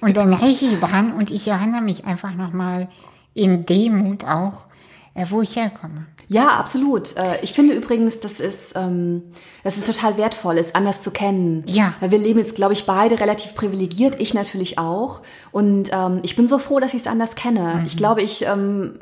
Und 0.00 0.16
dann 0.16 0.32
rieche 0.32 0.66
ich 0.66 0.78
dran 0.78 1.12
und 1.12 1.32
ich 1.32 1.48
erinnere 1.48 1.80
mich 1.80 2.04
einfach 2.04 2.32
nochmal 2.34 2.86
in 3.34 3.66
Demut 3.66 4.24
auch, 4.24 4.66
äh, 5.14 5.26
wo 5.30 5.42
ich 5.42 5.56
herkomme. 5.56 6.06
Ja, 6.28 6.50
absolut. 6.50 7.16
Äh, 7.16 7.40
Ich 7.42 7.52
finde 7.52 7.74
übrigens, 7.74 8.20
das 8.20 8.38
ist, 8.38 8.76
ähm, 8.76 9.24
das 9.64 9.76
ist 9.76 9.86
total 9.86 10.16
wertvoll, 10.18 10.56
es 10.56 10.76
anders 10.76 11.02
zu 11.02 11.10
kennen. 11.10 11.64
Ja. 11.66 11.94
Weil 11.98 12.12
wir 12.12 12.18
leben 12.18 12.38
jetzt, 12.38 12.54
glaube 12.54 12.74
ich, 12.74 12.86
beide 12.86 13.18
relativ 13.18 13.56
privilegiert, 13.56 14.20
ich 14.20 14.34
natürlich 14.34 14.78
auch. 14.78 15.22
Und 15.50 15.90
ähm, 15.92 16.20
ich 16.22 16.36
bin 16.36 16.46
so 16.46 16.60
froh, 16.60 16.78
dass 16.78 16.94
ich 16.94 17.00
es 17.00 17.06
anders 17.08 17.34
kenne. 17.34 17.82
Ich 17.84 17.96
glaube, 17.96 18.22
ich 18.22 18.46
ähm, 18.46 19.00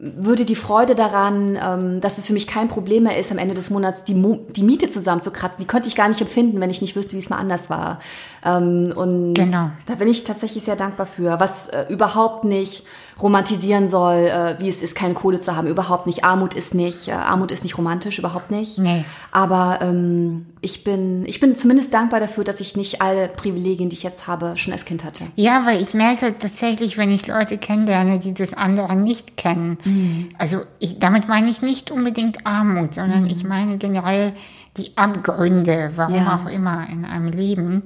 würde 0.00 0.44
die 0.44 0.54
Freude 0.54 0.94
daran, 0.94 1.58
ähm, 1.60 2.00
dass 2.00 2.18
es 2.18 2.26
für 2.28 2.32
mich 2.32 2.46
kein 2.46 2.68
Problem 2.68 3.02
mehr 3.02 3.18
ist, 3.18 3.32
am 3.32 3.38
Ende 3.38 3.54
des 3.54 3.68
Monats 3.68 4.04
die, 4.04 4.14
Mo 4.14 4.38
die 4.54 4.62
Miete 4.62 4.90
zusammenzukratzen, 4.90 5.58
die 5.60 5.66
könnte 5.66 5.88
ich 5.88 5.96
gar 5.96 6.08
nicht 6.08 6.20
empfinden, 6.20 6.60
wenn 6.60 6.70
ich 6.70 6.80
nicht 6.80 6.94
wüsste, 6.94 7.16
wie 7.16 7.18
es 7.18 7.30
mal 7.30 7.38
anders 7.38 7.68
war. 7.68 7.98
Ähm, 8.44 8.92
und 8.94 9.34
Genau. 9.34 9.70
da 9.86 9.96
bin 9.96 10.06
ich 10.06 10.22
tatsächlich 10.22 10.62
sehr 10.62 10.76
dankbar 10.76 11.06
für, 11.06 11.40
was 11.40 11.66
äh, 11.68 11.86
überhaupt 11.88 12.44
nicht 12.44 12.84
romantisieren 13.20 13.88
soll, 13.88 14.14
äh, 14.26 14.54
wie 14.60 14.68
es 14.68 14.82
ist, 14.82 14.94
keine 14.94 15.14
Kohle 15.14 15.40
zu 15.40 15.56
haben. 15.56 15.66
Überhaupt 15.66 16.06
nicht. 16.06 16.22
Armut 16.24 16.54
ist 16.54 16.74
nicht, 16.74 17.08
äh, 17.08 17.12
Armut 17.12 17.50
ist 17.50 17.64
nicht 17.64 17.76
romantisch, 17.76 18.20
überhaupt 18.20 18.52
nicht. 18.52 18.78
Nee. 18.78 19.04
Aber 19.32 19.80
ähm, 19.82 20.46
ich 20.60 20.84
bin, 20.84 21.24
ich 21.26 21.40
bin 21.40 21.54
zumindest 21.54 21.94
dankbar 21.94 22.20
dafür, 22.20 22.42
dass 22.44 22.60
ich 22.60 22.76
nicht 22.76 23.00
alle 23.00 23.28
Privilegien, 23.28 23.88
die 23.90 23.96
ich 23.96 24.02
jetzt 24.02 24.26
habe, 24.26 24.56
schon 24.56 24.72
als 24.72 24.84
Kind 24.84 25.04
hatte. 25.04 25.24
Ja, 25.36 25.64
weil 25.66 25.80
ich 25.80 25.94
merke 25.94 26.34
tatsächlich, 26.38 26.96
wenn 26.96 27.10
ich 27.10 27.26
Leute 27.26 27.58
kennenlerne, 27.58 28.18
die 28.18 28.34
das 28.34 28.54
andere 28.54 28.96
nicht 28.96 29.36
kennen. 29.36 30.30
Also 30.38 30.62
ich, 30.80 30.98
damit 30.98 31.28
meine 31.28 31.48
ich 31.50 31.62
nicht 31.62 31.90
unbedingt 31.90 32.46
Armut, 32.46 32.94
sondern 32.94 33.26
ich 33.26 33.44
meine 33.44 33.78
generell 33.78 34.32
die 34.76 34.96
Abgründe, 34.96 35.92
warum 35.96 36.14
Ja. 36.14 36.40
auch 36.44 36.50
immer 36.50 36.88
in 36.88 37.04
einem 37.04 37.28
Leben. 37.28 37.82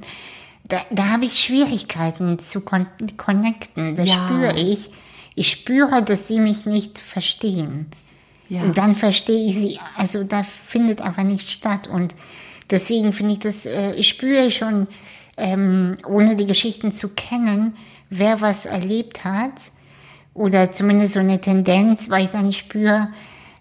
Da, 0.69 0.79
da 0.91 1.11
habe 1.11 1.25
ich 1.27 1.39
Schwierigkeiten 1.39 2.39
zu 2.39 2.61
kon 2.63 2.87
connecten. 3.17 3.95
Das 3.97 4.09
Ja. 4.09 4.15
spüre 4.27 4.59
ich. 4.59 4.91
Ich 5.35 5.51
spüre, 5.51 6.03
dass 6.03 6.29
sie 6.29 6.39
mich 6.41 6.67
nicht 6.67 6.99
verstehen. 6.99 7.87
Ja. 8.49 8.63
Und 8.63 8.77
dann 8.77 8.95
verstehe 8.95 9.47
ich 9.47 9.55
sie, 9.57 9.81
also 9.97 10.25
da 10.25 10.43
findet 10.43 11.01
einfach 11.01 11.23
nicht 11.23 11.49
statt. 11.51 11.89
Und 11.89 12.15
deswegen 12.73 13.13
finde 13.13 13.35
ich 13.35 13.39
das, 13.39 13.67
äh, 13.67 13.93
ich 13.93 14.09
spüre 14.09 14.51
schon, 14.51 14.89
ähm, 15.37 15.97
ohne 16.07 16.37
die 16.37 16.47
Geschichten 16.47 16.93
zu 16.93 17.09
kennen, 17.09 17.75
wer 18.11 18.41
was 18.41 18.67
erlebt 18.67 19.25
hat. 19.25 19.71
Oder 20.35 20.73
zumindest 20.73 21.13
so 21.13 21.21
eine 21.21 21.41
Tendenz, 21.41 22.09
weil 22.09 22.25
ich 22.25 22.31
dann 22.31 22.53
spüre, 22.53 23.09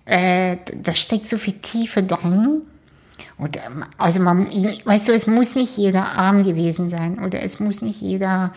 äh, 0.06 0.58
da 0.82 0.96
steckt 0.96 1.28
so 1.28 1.38
viel 1.38 1.56
Tiefe 1.56 2.02
drin. 2.02 2.62
Und, 3.38 3.58
ähm, 3.58 3.86
also 3.98 4.22
man, 4.22 4.48
weißt 4.48 5.08
du, 5.08 5.14
es 5.14 5.28
muss 5.28 5.56
nicht 5.56 5.78
jeder 5.78 6.08
arm 6.08 6.44
gewesen 6.44 6.90
sein 6.90 7.20
oder 7.20 7.44
es 7.44 7.60
muss 7.60 7.82
nicht 7.82 8.02
jeder, 8.02 8.54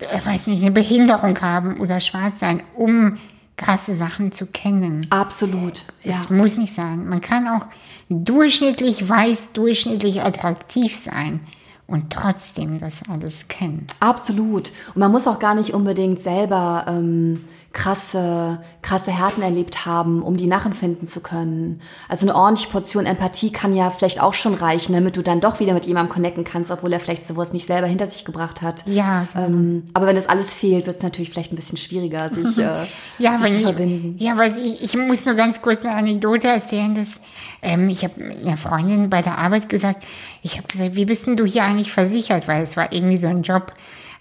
äh, 0.00 0.24
weiß 0.24 0.48
nicht, 0.48 0.62
eine 0.62 0.70
Behinderung 0.70 1.40
haben 1.40 1.80
oder 1.80 2.00
schwarz 2.00 2.40
sein, 2.40 2.62
um 2.74 3.18
krasse 3.56 3.94
Sachen 3.94 4.32
zu 4.32 4.46
kennen. 4.46 5.06
Absolut. 5.10 5.84
Ja. 6.02 6.12
Es 6.12 6.30
muss 6.30 6.56
nicht 6.56 6.74
sein. 6.74 7.08
Man 7.08 7.20
kann 7.20 7.46
auch 7.48 7.66
durchschnittlich 8.08 9.08
weiß, 9.08 9.52
durchschnittlich 9.52 10.22
attraktiv 10.22 10.96
sein 10.96 11.40
und 11.86 12.10
trotzdem 12.10 12.78
das 12.78 13.08
alles 13.08 13.48
kennen. 13.48 13.86
Absolut. 14.00 14.72
Und 14.94 14.96
man 14.96 15.12
muss 15.12 15.26
auch 15.26 15.38
gar 15.38 15.54
nicht 15.54 15.74
unbedingt 15.74 16.22
selber 16.22 16.86
ähm, 16.88 17.44
krasse, 17.72 18.60
krasse 18.82 19.10
Härten 19.10 19.42
erlebt 19.42 19.86
haben, 19.86 20.22
um 20.22 20.36
die 20.36 20.46
nachempfinden 20.46 21.06
zu 21.06 21.20
können. 21.20 21.80
Also 22.08 22.26
eine 22.26 22.34
ordentliche 22.36 22.68
Portion 22.70 23.06
Empathie 23.06 23.50
kann 23.50 23.74
ja 23.74 23.90
vielleicht 23.90 24.20
auch 24.20 24.34
schon 24.34 24.54
reichen, 24.54 24.92
damit 24.92 25.16
du 25.16 25.22
dann 25.22 25.40
doch 25.40 25.58
wieder 25.58 25.72
mit 25.72 25.86
jemandem 25.86 26.12
connecten 26.12 26.44
kannst, 26.44 26.70
obwohl 26.70 26.92
er 26.92 27.00
vielleicht 27.00 27.26
sowas 27.26 27.52
nicht 27.52 27.66
selber 27.66 27.86
hinter 27.86 28.10
sich 28.10 28.24
gebracht 28.24 28.62
hat. 28.62 28.86
Ja, 28.86 29.26
Ähm, 29.36 29.84
aber 29.94 30.06
wenn 30.06 30.16
das 30.16 30.28
alles 30.28 30.54
fehlt, 30.54 30.86
wird 30.86 30.96
es 30.98 31.02
natürlich 31.02 31.30
vielleicht 31.30 31.52
ein 31.52 31.56
bisschen 31.56 31.78
schwieriger, 31.78 32.28
sich, 32.30 32.58
äh, 32.58 32.86
Ja, 33.18 33.38
sich 33.38 33.48
zu 33.48 33.56
ich, 33.56 33.62
verbinden. 33.62 34.16
ja, 34.18 34.36
weil 34.36 34.56
ich, 34.58 34.82
ich 34.82 34.96
muss 34.96 35.24
nur 35.24 35.34
ganz 35.34 35.62
kurz 35.62 35.84
eine 35.84 35.94
Anekdote 35.94 36.48
erzählen, 36.48 36.94
dass 36.94 37.20
ähm, 37.62 37.88
ich 37.88 38.04
habe 38.04 38.22
einer 38.22 38.56
Freundin 38.56 39.08
bei 39.10 39.22
der 39.22 39.38
Arbeit 39.38 39.68
gesagt, 39.68 40.06
ich 40.42 40.58
habe 40.58 40.68
gesagt, 40.68 40.94
wie 40.94 41.04
bist 41.06 41.26
denn 41.26 41.36
du 41.36 41.44
hier 41.46 41.64
eigentlich 41.64 41.92
versichert? 41.92 42.48
Weil 42.48 42.62
es 42.62 42.76
war 42.76 42.92
irgendwie 42.92 43.16
so 43.16 43.28
ein 43.28 43.42
Job, 43.42 43.72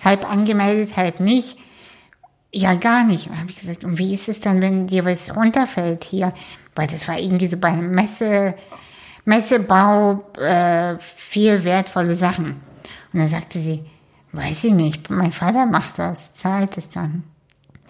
halb 0.04 0.30
angemeldet, 0.30 0.96
halb 0.98 1.20
nicht. 1.20 1.58
Ja, 2.54 2.74
gar 2.74 3.04
nicht. 3.06 3.28
Und 3.28 3.40
habe 3.40 3.50
ich 3.50 3.58
gesagt, 3.58 3.84
und 3.84 3.98
wie 3.98 4.14
ist 4.14 4.28
es 4.30 4.40
dann, 4.40 4.62
wenn 4.62 4.88
dir 4.88 5.06
was 5.06 5.36
runterfällt 5.36 6.04
hier? 6.04 6.34
Weil 6.76 6.88
das 6.88 7.08
war 7.08 7.18
irgendwie 7.18 7.48
so 7.48 7.58
bei 7.58 7.72
Messe, 7.74 8.56
Messebau 9.26 10.24
äh, 10.38 10.98
viel 11.00 11.64
wertvolle 11.64 12.16
Sachen. 12.16 12.62
Und 13.14 13.20
dann 13.20 13.28
sagte 13.28 13.58
sie, 13.60 13.86
weiß 14.34 14.66
ich 14.66 14.74
nicht, 14.74 15.10
mein 15.10 15.32
Vater 15.32 15.66
macht 15.66 16.00
das, 16.00 16.34
zahlt 16.34 16.78
es 16.78 16.90
dann. 16.90 17.24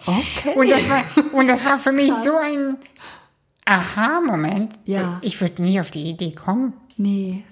Okay. 0.04 0.54
Und 0.56 0.68
das 0.70 0.88
war, 0.88 1.02
und 1.32 1.46
das 1.48 1.64
war 1.64 1.78
für 1.78 1.92
mich 1.92 2.12
so 2.24 2.36
ein 2.36 2.76
Aha-Moment. 3.64 4.72
Ja. 4.84 5.18
Ich 5.22 5.40
würde 5.40 5.62
nie 5.62 5.80
auf 5.80 5.90
die 5.90 6.04
Idee 6.08 6.32
kommen. 6.32 6.74
nee. 6.96 7.44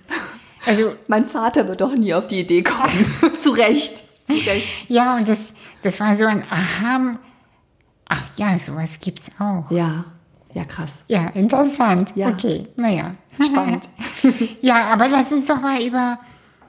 Also, 0.66 0.94
Mein 1.08 1.24
Vater 1.24 1.66
wird 1.68 1.80
doch 1.80 1.96
nie 1.96 2.12
auf 2.12 2.26
die 2.26 2.40
Idee 2.40 2.62
kommen. 2.62 3.06
zu 3.38 3.52
Recht. 3.52 4.04
Zu 4.26 4.34
Recht. 4.34 4.90
ja, 4.90 5.16
und 5.16 5.26
das, 5.26 5.38
das 5.82 6.00
war 6.00 6.14
so 6.14 6.26
ein 6.26 6.44
Aha. 6.50 7.18
Ach 8.08 8.24
ja, 8.36 8.58
sowas 8.58 8.98
gibt's 9.00 9.30
auch. 9.38 9.70
Ja. 9.70 10.04
Ja, 10.52 10.64
krass. 10.64 11.04
Ja, 11.06 11.28
interessant. 11.28 12.12
Ja. 12.16 12.28
Okay, 12.30 12.66
naja. 12.76 13.14
Spannend. 13.34 13.88
Ja, 14.60 14.92
aber 14.92 15.08
lass 15.08 15.32
uns 15.32 15.46
doch 15.46 15.60
mal 15.60 15.80
über 15.82 16.18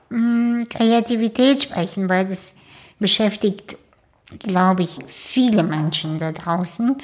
mh, 0.10 0.66
Kreativität 0.70 1.62
sprechen, 1.62 2.08
weil 2.08 2.26
das 2.26 2.54
beschäftigt, 3.00 3.78
glaube 4.40 4.84
ich, 4.84 5.00
viele 5.08 5.64
Menschen 5.64 6.20
da 6.20 6.32
draußen. 6.32 6.96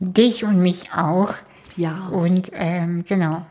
Dich 0.00 0.44
und 0.44 0.60
mich 0.60 0.92
auch. 0.92 1.34
Ja. 1.76 2.08
Und 2.08 2.50
ähm, 2.54 3.04
genau. 3.06 3.46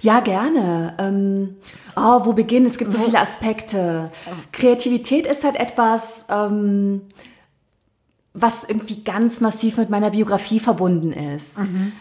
Ja, 0.00 0.20
gerne. 0.20 0.94
Ähm, 0.98 1.56
oh, 1.96 2.24
wo 2.24 2.32
beginnen? 2.32 2.66
Es 2.66 2.78
gibt 2.78 2.90
so 2.90 2.98
viele 2.98 3.20
Aspekte. 3.20 4.10
Kreativität 4.52 5.26
ist 5.26 5.44
halt 5.44 5.56
etwas, 5.56 6.24
ähm, 6.30 7.02
was 8.36 8.64
irgendwie 8.64 9.04
ganz 9.04 9.40
massiv 9.40 9.76
mit 9.76 9.90
meiner 9.90 10.10
Biografie 10.10 10.58
verbunden 10.58 11.12
ist. 11.12 11.50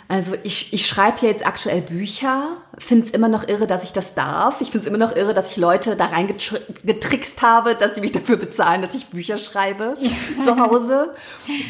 Also 0.08 0.34
ich, 0.42 0.74
ich 0.74 0.88
schreibe 0.88 1.18
ja 1.22 1.28
jetzt 1.28 1.46
aktuell 1.46 1.84
Bücher, 1.84 2.58
finde 2.80 3.06
es 3.06 3.12
immer 3.12 3.30
noch 3.30 3.48
irre, 3.48 3.68
dass 3.68 3.84
ich 3.84 3.94
das 3.94 4.16
darf. 4.16 4.60
Ich 4.60 4.72
finde 4.72 4.80
es 4.80 4.88
immer 4.88 4.98
noch 4.98 5.16
irre, 5.16 5.36
dass 5.36 5.52
ich 5.52 5.58
Leute 5.58 5.96
da 5.96 6.08
reingetrickst 6.08 7.44
habe, 7.44 7.76
dass 7.76 7.94
sie 7.94 8.02
mich 8.02 8.14
dafür 8.14 8.38
bezahlen, 8.38 8.82
dass 8.82 8.96
ich 8.96 9.10
Bücher 9.10 9.38
schreibe 9.38 9.96
zu 10.44 10.58
Hause. 10.60 11.14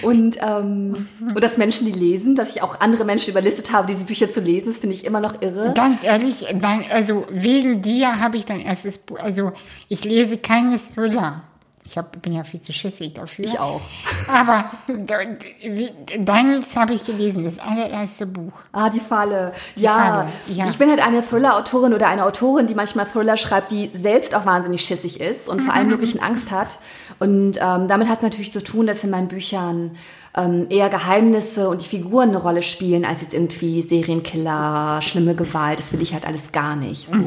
Und, 0.02 0.38
ähm, 0.41 1.08
und 1.19 1.43
dass 1.43 1.58
Menschen 1.58 1.86
die 1.86 1.91
lesen, 1.91 2.36
dass 2.36 2.56
ich 2.56 2.62
auch 2.62 2.80
andere 2.80 3.04
Menschen 3.04 3.32
überlistet 3.32 3.73
habe, 3.73 3.88
diese 3.88 4.06
Bücher 4.06 4.32
zu 4.32 4.39
lesen, 4.39 4.67
das 4.67 4.78
finde 4.78 4.95
ich 4.95 5.04
immer 5.04 5.19
noch 5.19 5.41
irre. 5.41 5.73
Ganz 5.76 6.06
ehrlich, 6.06 6.47
dein, 6.54 6.89
also 6.89 7.26
wegen 7.30 7.82
dir 7.82 8.21
habe 8.21 8.38
ich 8.38 8.45
dein 8.45 8.62
erstes 8.62 8.97
Buch. 8.97 9.19
Also 9.19 9.52
ich 9.89 10.06
lese 10.06 10.38
keine 10.38 10.80
Thriller. 10.80 11.43
Ich 11.86 11.98
hab, 11.98 12.22
bin 12.22 12.32
ja 12.32 12.43
viel 12.43 12.62
zu 12.62 12.72
schissig 12.72 13.13
dafür. 13.13 13.46
Ich 13.46 13.60
auch. 13.60 13.82
Aber 14.28 14.72
deins 14.88 16.76
habe 16.76 16.93
ich 16.93 17.06
gelesen, 17.06 17.43
das 17.43 17.60
allererste 17.60 18.26
Buch. 18.26 18.54
Ah, 18.72 18.89
die 18.89 19.02
Falle. 19.02 19.52
Ja, 19.76 19.91
Falle, 19.91 20.30
ja. 20.58 20.67
ich 20.69 20.78
bin 20.78 20.89
halt 20.89 21.06
eine 21.06 21.22
Thriller-Autorin 21.22 21.93
oder 21.93 22.08
eine 22.08 22.26
Autorin, 22.26 22.67
die 22.67 22.76
manchmal 22.76 23.06
Thriller 23.06 23.36
schreibt, 23.36 23.72
die 23.72 23.91
selbst 23.93 24.34
auch 24.34 24.46
wahnsinnig 24.46 24.82
schissig 24.82 25.19
ist 25.19 25.50
und 25.50 25.62
vor 25.62 25.74
allem 25.74 25.89
möglichen 25.89 26.22
Angst 26.22 26.52
hat. 26.52 26.80
Und 27.19 27.58
ähm, 27.58 27.88
damit 27.88 28.08
hat 28.08 28.19
es 28.19 28.24
natürlich 28.24 28.54
zu 28.54 28.63
tun, 28.63 28.88
dass 28.88 29.04
in 29.04 29.10
meinen 29.10 29.28
Büchern 29.28 29.98
ähm, 30.36 30.67
eher 30.69 30.89
Geheimnisse 30.89 31.69
und 31.69 31.82
die 31.82 31.88
Figuren 31.88 32.30
eine 32.30 32.38
Rolle 32.38 32.63
spielen, 32.63 33.06
als 33.06 33.22
jetzt 33.22 33.34
irgendwie 33.34 33.82
Serienkiller, 33.82 35.02
schlimme 35.02 35.36
Gewalt. 35.36 35.80
Das 35.80 35.91
will 35.91 36.02
ich 36.02 36.13
halt 36.13 36.26
alles 36.26 36.52
gar 36.52 36.76
nicht. 36.76 37.06
So. 37.06 37.19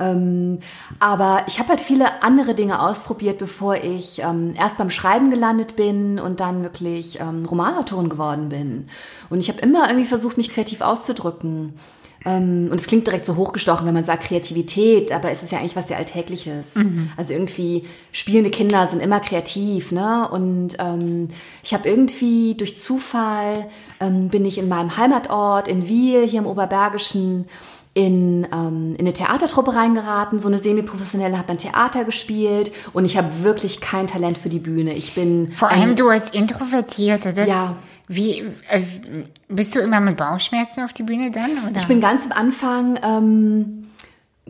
Ähm, 0.00 0.58
aber 1.00 1.44
ich 1.46 1.58
habe 1.58 1.70
halt 1.70 1.80
viele 1.80 2.22
andere 2.22 2.54
Dinge 2.54 2.80
ausprobiert, 2.80 3.38
bevor 3.38 3.76
ich 3.76 4.20
ähm, 4.22 4.54
erst 4.58 4.78
beim 4.78 4.90
Schreiben 4.90 5.30
gelandet 5.30 5.76
bin 5.76 6.18
und 6.18 6.40
dann 6.40 6.62
wirklich 6.62 7.20
ähm, 7.20 7.44
Romanautorin 7.44 8.08
geworden 8.08 8.48
bin. 8.48 8.88
Und 9.30 9.40
ich 9.40 9.48
habe 9.48 9.60
immer 9.60 9.88
irgendwie 9.88 10.06
versucht, 10.06 10.36
mich 10.36 10.50
kreativ 10.50 10.80
auszudrücken. 10.80 11.74
Ähm, 12.24 12.68
und 12.70 12.80
es 12.80 12.86
klingt 12.86 13.06
direkt 13.06 13.26
so 13.26 13.36
hochgestochen, 13.36 13.86
wenn 13.86 13.94
man 13.94 14.04
sagt 14.04 14.24
Kreativität, 14.24 15.12
aber 15.12 15.30
es 15.30 15.42
ist 15.42 15.50
ja 15.52 15.58
eigentlich 15.58 15.76
was 15.76 15.88
sehr 15.88 15.96
Alltägliches. 15.96 16.74
Mhm. 16.76 17.10
Also 17.16 17.32
irgendwie 17.32 17.84
spielende 18.12 18.50
Kinder 18.50 18.86
sind 18.86 19.02
immer 19.02 19.20
kreativ, 19.20 19.92
ne? 19.92 20.28
Und 20.30 20.76
ähm, 20.78 21.28
ich 21.62 21.74
habe 21.74 21.88
irgendwie 21.88 22.54
durch 22.54 22.78
Zufall 22.78 23.68
ähm, 24.00 24.28
bin 24.28 24.44
ich 24.44 24.58
in 24.58 24.68
meinem 24.68 24.96
Heimatort 24.96 25.68
in 25.68 25.88
Wiel 25.88 26.26
hier 26.26 26.40
im 26.40 26.46
Oberbergischen 26.46 27.46
in, 27.94 28.46
ähm, 28.52 28.94
in 28.94 29.00
eine 29.00 29.12
Theatertruppe 29.12 29.74
reingeraten, 29.74 30.38
so 30.38 30.48
eine 30.48 30.58
semi-professionelle, 30.58 31.36
habe 31.36 31.48
dann 31.48 31.58
Theater 31.58 32.04
gespielt 32.04 32.72
und 32.92 33.04
ich 33.04 33.16
habe 33.16 33.42
wirklich 33.42 33.80
kein 33.80 34.06
Talent 34.06 34.38
für 34.38 34.48
die 34.48 34.58
Bühne. 34.58 34.94
Ich 34.94 35.14
bin 35.14 35.52
vor 35.52 35.70
allem 35.70 35.96
du 35.96 36.08
als 36.08 36.30
Introvertierte, 36.30 37.34
das 37.34 37.48
ja. 37.48 37.76
Wie 38.08 38.40
äh, 38.68 38.82
bist 39.48 39.74
du 39.74 39.80
immer 39.80 40.00
mit 40.00 40.16
Bauchschmerzen 40.16 40.82
auf 40.82 40.92
die 40.92 41.02
Bühne 41.02 41.30
dann? 41.30 41.50
Oder? 41.68 41.78
Ich 41.78 41.86
bin 41.86 42.00
ganz 42.00 42.24
am 42.24 42.32
Anfang, 42.32 42.98
ähm, 43.02 43.86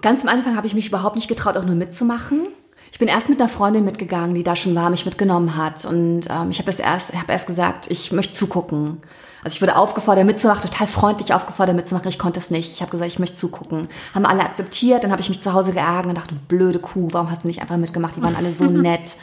ganz 0.01 0.23
am 0.23 0.29
Anfang 0.29 0.57
habe 0.57 0.67
ich 0.67 0.75
mich 0.75 0.89
überhaupt 0.89 1.17
nicht 1.17 1.29
getraut, 1.29 1.57
auch 1.57 1.65
nur 1.65 1.75
mitzumachen. 1.75 2.49
Ich 2.91 2.99
bin 2.99 3.09
erst 3.09 3.29
mit 3.29 3.41
einer 3.41 3.49
Freundin 3.49 3.85
mitgegangen, 3.85 4.35
die 4.35 4.43
da 4.43 4.57
schon 4.57 4.75
war, 4.75 4.91
mich 4.91 5.05
mitgenommen 5.05 5.57
hat. 5.57 5.85
Und 5.85 6.23
ähm, 6.29 6.51
ich 6.51 6.59
habe 6.59 6.71
erst, 6.71 7.13
hab 7.13 7.31
erst 7.31 7.47
gesagt, 7.47 7.91
ich 7.91 8.13
möchte 8.13 8.35
zugucken. 8.35 8.99
Also 9.45 9.57
ich 9.57 9.63
wurde 9.63 9.77
aufgefordert 9.77 10.25
mitzumachen, 10.25 10.63
total 10.63 10.87
freundlich 10.87 11.35
aufgefordert 11.35 11.75
mitzumachen. 11.75 12.09
Ich 12.09 12.19
konnte 12.19 12.39
es 12.39 12.51
nicht. 12.51 12.73
Ich 12.73 12.81
habe 12.81 12.91
gesagt, 12.93 13.11
ich 13.11 13.19
möchte 13.19 13.37
zugucken. 13.37 13.89
Haben 14.15 14.27
alle 14.27 14.43
akzeptiert. 14.43 15.03
Dann 15.03 15.11
habe 15.11 15.21
ich 15.21 15.29
mich 15.29 15.43
zu 15.43 15.53
Hause 15.53 15.73
geärgert 15.73 16.07
und 16.07 16.19
dachte, 16.19 16.35
blöde 16.49 16.79
Kuh, 16.79 17.09
warum 17.11 17.31
hast 17.31 17.43
du 17.43 17.49
nicht 17.49 17.61
einfach 17.61 17.77
mitgemacht? 17.77 18.17
Die 18.17 18.23
waren 18.23 18.37
alle 18.37 18.53
so 18.53 18.65
nett. 18.67 19.17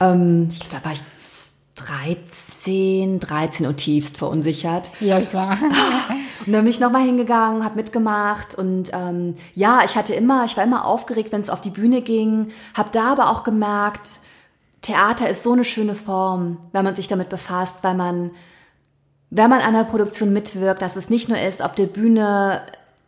ähm, 0.00 0.48
ich 0.50 0.68
glaube, 0.70 0.86
war 0.86 0.92
ich 0.92 1.02
13, 1.74 3.20
13 3.20 3.66
und 3.66 3.76
tiefst 3.76 4.16
verunsichert. 4.16 4.90
Ja, 5.00 5.20
klar. 5.20 5.58
Und 6.46 6.52
dann 6.54 6.64
bin 6.64 6.70
ich 6.70 6.80
nochmal 6.80 7.02
hingegangen, 7.04 7.64
habe 7.64 7.76
mitgemacht 7.76 8.54
und 8.54 8.90
ähm, 8.94 9.36
ja, 9.54 9.80
ich 9.84 9.94
hatte 9.96 10.14
immer, 10.14 10.46
ich 10.46 10.56
war 10.56 10.64
immer 10.64 10.86
aufgeregt, 10.86 11.32
wenn 11.32 11.42
es 11.42 11.50
auf 11.50 11.60
die 11.60 11.68
Bühne 11.68 12.00
ging, 12.00 12.48
habe 12.72 12.88
da 12.92 13.12
aber 13.12 13.28
auch 13.28 13.44
gemerkt, 13.44 14.20
Theater 14.80 15.28
ist 15.28 15.42
so 15.42 15.52
eine 15.52 15.64
schöne 15.64 15.94
Form, 15.94 16.56
wenn 16.72 16.82
man 16.82 16.96
sich 16.96 17.08
damit 17.08 17.28
befasst, 17.28 17.76
weil 17.82 17.94
man, 17.94 18.30
wenn 19.30 19.50
man 19.50 19.60
an 19.60 19.74
der 19.74 19.84
Produktion 19.84 20.32
mitwirkt, 20.32 20.82
dass 20.82 20.96
es 20.96 21.08
nicht 21.08 21.28
nur 21.28 21.40
ist, 21.40 21.62
auf 21.62 21.72
der 21.72 21.86
Bühne 21.86 22.62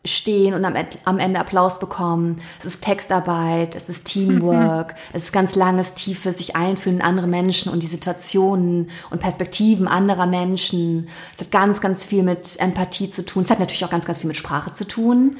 stehen 0.05 0.55
und 0.55 0.65
am, 0.65 0.75
am 1.05 1.19
Ende 1.19 1.39
Applaus 1.39 1.79
bekommen. 1.79 2.41
Es 2.59 2.65
ist 2.65 2.83
Textarbeit, 2.83 3.75
es 3.77 3.89
ist 3.89 4.05
Teamwork, 4.05 4.95
es 5.13 5.25
ist 5.25 5.33
ganz 5.33 5.55
langes, 5.55 5.95
tiefes 5.95 6.39
sich 6.39 6.57
einfühlen 6.57 6.99
in 6.99 7.03
andere 7.03 7.29
Menschen 7.29 7.71
und 7.71 7.83
die 7.83 7.89
Situationen 7.89 8.91
und 9.11 9.21
Perspektiven 9.21 9.87
anderer 9.87 10.27
Menschen. 10.27 11.09
Es 11.37 11.45
hat 11.45 11.53
ganz, 11.53 11.81
ganz 11.81 12.05
viel 12.05 12.25
mit 12.25 12.59
Empathie 12.59 13.11
zu 13.11 13.25
tun. 13.25 13.45
Es 13.45 13.51
hat 13.51 13.61
natürlich 13.61 13.85
auch 13.85 13.91
ganz, 13.91 14.05
ganz 14.05 14.19
viel 14.19 14.29
mit 14.29 14.37
Sprache 14.37 14.73
zu 14.73 14.87
tun. 14.87 15.37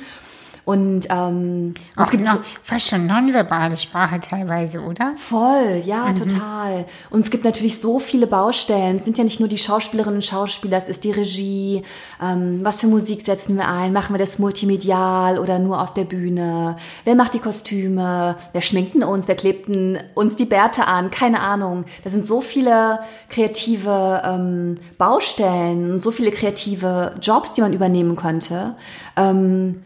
Und 0.65 1.09
ähm, 1.11 1.75
auch 1.97 2.05
es 2.05 2.11
gibt 2.13 2.25
noch, 2.25 2.39
fast 2.63 2.89
schon 2.89 3.07
nonverbale 3.07 3.77
Sprache 3.77 4.21
teilweise, 4.21 4.81
oder? 4.81 5.15
Voll, 5.17 5.83
ja, 5.85 6.07
mhm. 6.07 6.17
total. 6.17 6.87
Und 7.11 7.21
es 7.21 7.31
gibt 7.31 7.45
natürlich 7.45 7.81
so 7.81 7.99
viele 7.99 8.29
Baustellen. 8.29 8.99
Es 8.99 9.05
sind 9.05 9.19
ja 9.19 9.25
nicht 9.25 9.41
nur 9.41 9.49
die 9.49 9.59
Schauspielerinnen 9.59 10.17
und 10.17 10.25
Schauspieler, 10.25 10.79
es 10.79 10.89
ist 10.89 11.03
die 11.03 11.11
Regie. 11.11 11.83
Ähm, 12.23 12.61
was 12.63 12.81
für 12.81 12.87
Musik 12.87 13.27
setzen 13.27 13.57
wir 13.57 13.67
ein? 13.67 13.93
Machen 13.93 14.15
wir 14.15 14.19
das 14.19 14.39
multimedial 14.39 15.39
oder 15.39 15.59
nur 15.59 15.83
auf 15.83 15.95
der 15.95 16.05
Bühne? 16.05 16.77
Wer 17.05 17.17
macht 17.17 17.35
die 17.35 17.41
Kostüme? 17.41 18.37
Wer 18.53 18.63
schminkten 18.63 19.03
uns? 19.03 19.27
Wer 19.27 19.35
klebten 19.35 19.99
uns 20.15 20.37
die 20.37 20.45
Bärte 20.45 20.87
an? 20.87 21.11
Keine 21.11 21.41
Ahnung. 21.41 21.87
Da 22.05 22.11
sind 22.11 22.25
so 22.25 22.41
viele 22.41 23.01
kreative 23.29 24.23
ähm, 24.25 24.79
Baustellen, 24.97 25.99
so 25.99 26.13
viele 26.13 26.31
kreative 26.31 27.17
Jobs, 27.21 27.53
die 27.53 27.63
man 27.63 27.73
übernehmen 27.73 28.15
könnte. 28.15 28.77
Ähm, 29.17 29.83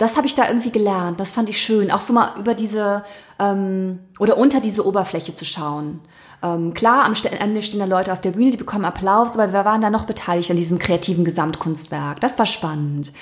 das 0.00 0.16
habe 0.16 0.26
ich 0.26 0.34
da 0.34 0.48
irgendwie 0.48 0.70
gelernt. 0.70 1.20
Das 1.20 1.32
fand 1.32 1.50
ich 1.50 1.60
schön. 1.60 1.90
Auch 1.90 2.00
so 2.00 2.14
mal 2.14 2.32
über 2.38 2.54
diese 2.54 3.04
ähm, 3.38 3.98
oder 4.18 4.38
unter 4.38 4.60
diese 4.60 4.86
Oberfläche 4.86 5.34
zu 5.34 5.44
schauen. 5.44 6.00
Ähm, 6.42 6.72
klar, 6.72 7.04
am 7.04 7.12
Ende 7.38 7.62
stehen 7.62 7.80
da 7.80 7.84
Leute 7.84 8.10
auf 8.10 8.22
der 8.22 8.30
Bühne, 8.30 8.50
die 8.50 8.56
bekommen 8.56 8.86
Applaus, 8.86 9.32
aber 9.34 9.52
wir 9.52 9.66
waren 9.66 9.82
da 9.82 9.90
noch 9.90 10.06
beteiligt 10.06 10.50
an 10.50 10.56
diesem 10.56 10.78
kreativen 10.78 11.26
Gesamtkunstwerk. 11.26 12.18
Das 12.20 12.38
war 12.38 12.46
spannend. 12.46 13.12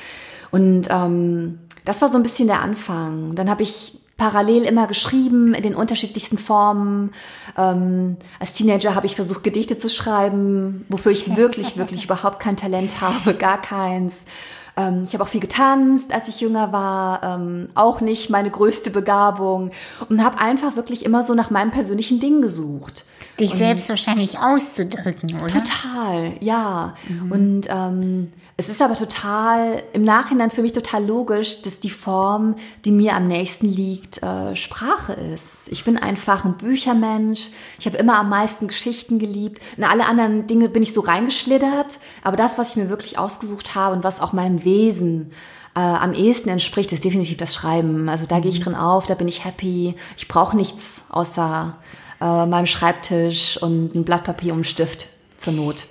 Und 0.53 0.87
ähm, 0.89 1.59
das 1.85 2.01
war 2.01 2.13
so 2.13 2.17
ein 2.17 2.23
bisschen 2.23 2.47
der 2.47 2.63
Anfang. 2.63 3.35
Dann 3.35 3.51
habe 3.51 3.65
ich 3.65 3.99
parallel 4.17 4.63
immer 4.63 4.87
geschrieben 4.87 5.55
in 5.55 5.65
den 5.65 5.75
unterschiedlichsten 5.75 6.39
Formen. 6.39 7.11
Ähm, 7.57 8.19
als 8.39 8.53
Teenager 8.53 8.95
habe 8.95 9.07
ich 9.07 9.17
versucht, 9.17 9.43
Gedichte 9.43 9.79
zu 9.79 9.91
schreiben, 9.91 10.85
wofür 10.89 11.11
ich 11.11 11.37
wirklich, 11.37 11.77
wirklich 11.77 12.05
überhaupt 12.07 12.39
kein 12.39 12.57
Talent 12.57 13.01
habe, 13.01 13.35
gar 13.35 13.61
keins. 13.61 14.27
Ähm, 14.79 15.05
ich 15.07 15.13
habe 15.15 15.25
auch 15.25 15.29
viel 15.29 15.41
getanzt, 15.41 16.15
als 16.15 16.29
ich 16.29 16.41
jünger 16.41 16.73
war, 16.73 17.23
ähm, 17.23 17.69
auch 17.75 18.01
nicht 18.01 18.31
meine 18.31 18.51
größte 18.51 18.91
Begabung 18.91 19.73
und 20.09 20.25
habe 20.25 20.39
einfach 20.39 20.77
wirklich 20.77 21.05
immer 21.05 21.25
so 21.25 21.35
nach 21.35 21.51
meinem 21.51 21.73
persönlichen 21.73 22.21
Ding 22.21 22.41
gesucht. 22.41 23.05
Dich 23.41 23.53
und 23.53 23.59
selbst 23.59 23.89
wahrscheinlich 23.89 24.39
auszudrücken, 24.39 25.41
oder? 25.43 25.49
Total, 25.49 26.33
ja. 26.41 26.95
Mhm. 27.09 27.33
Und 27.33 27.69
ähm, 27.69 28.33
es 28.61 28.69
ist 28.69 28.83
aber 28.83 28.97
total, 28.97 29.81
im 29.93 30.03
Nachhinein 30.03 30.51
für 30.51 30.63
mich 30.63 30.73
total 30.73 31.07
logisch, 31.07 31.63
dass 31.63 31.79
die 31.79 31.91
Form, 31.91 32.57
die 32.85 32.91
mir 32.91 33.15
am 33.15 33.29
nächsten 33.29 33.67
liegt, 33.67 34.21
äh, 34.21 34.57
Sprache 34.57 35.13
ist. 35.13 35.69
Ich 35.69 35.85
bin 35.85 35.97
einfach 35.97 36.45
ein 36.45 36.57
Büchermensch. 36.57 37.51
Ich 37.79 37.87
habe 37.87 37.97
immer 37.99 38.19
am 38.19 38.29
meisten 38.29 38.67
Geschichten 38.67 39.21
geliebt. 39.21 39.63
In 39.77 39.85
alle 39.85 40.07
anderen 40.07 40.49
Dinge 40.49 40.69
bin 40.69 40.83
ich 40.83 40.93
so 40.93 41.03
reingeschlittert. 41.03 42.01
Aber 42.25 42.37
das, 42.37 42.59
was 42.59 42.71
ich 42.71 42.77
mir 42.77 42.91
wirklich 42.91 43.17
ausgesucht 43.17 43.77
habe 43.77 43.95
und 43.95 44.03
was 44.03 44.21
auch 44.21 44.33
meinem 44.33 44.65
Wesen 44.65 45.31
äh, 45.77 45.81
am 45.81 46.13
ehesten 46.13 46.49
entspricht, 46.49 46.91
ist 46.91 47.05
definitiv 47.05 47.37
das 47.37 47.55
Schreiben. 47.55 48.09
Also 48.09 48.27
da 48.27 48.41
gehe 48.41 48.51
ich 48.51 48.59
mhm. 48.59 48.65
drin 48.65 48.75
auf, 48.75 49.07
da 49.07 49.15
bin 49.15 49.29
ich 49.29 49.45
happy. 49.45 49.95
Ich 50.17 50.27
brauche 50.27 50.57
nichts 50.57 51.03
außer 51.11 51.77
äh, 52.21 52.47
meinem 52.47 52.67
Schreibtisch 52.67 53.63
und 53.63 53.95
ein 53.95 54.03
Blatt 54.03 54.25
Papier 54.25 54.53
und 54.53 54.59
einen 54.59 54.65
Stift 54.65 55.11
zur 55.37 55.53
Not. 55.53 55.87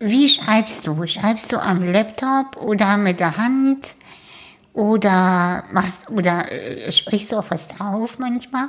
Wie 0.00 0.28
schreibst 0.28 0.86
du? 0.86 1.06
Schreibst 1.06 1.52
du 1.52 1.60
am 1.60 1.82
Laptop 1.82 2.56
oder 2.56 2.96
mit 2.96 3.20
der 3.20 3.36
Hand? 3.36 3.96
Oder 4.72 5.64
machst 5.72 6.08
oder 6.10 6.52
äh, 6.52 6.92
sprichst 6.92 7.32
du 7.32 7.36
auch 7.38 7.50
was 7.50 7.66
drauf 7.66 8.18
manchmal? 8.18 8.68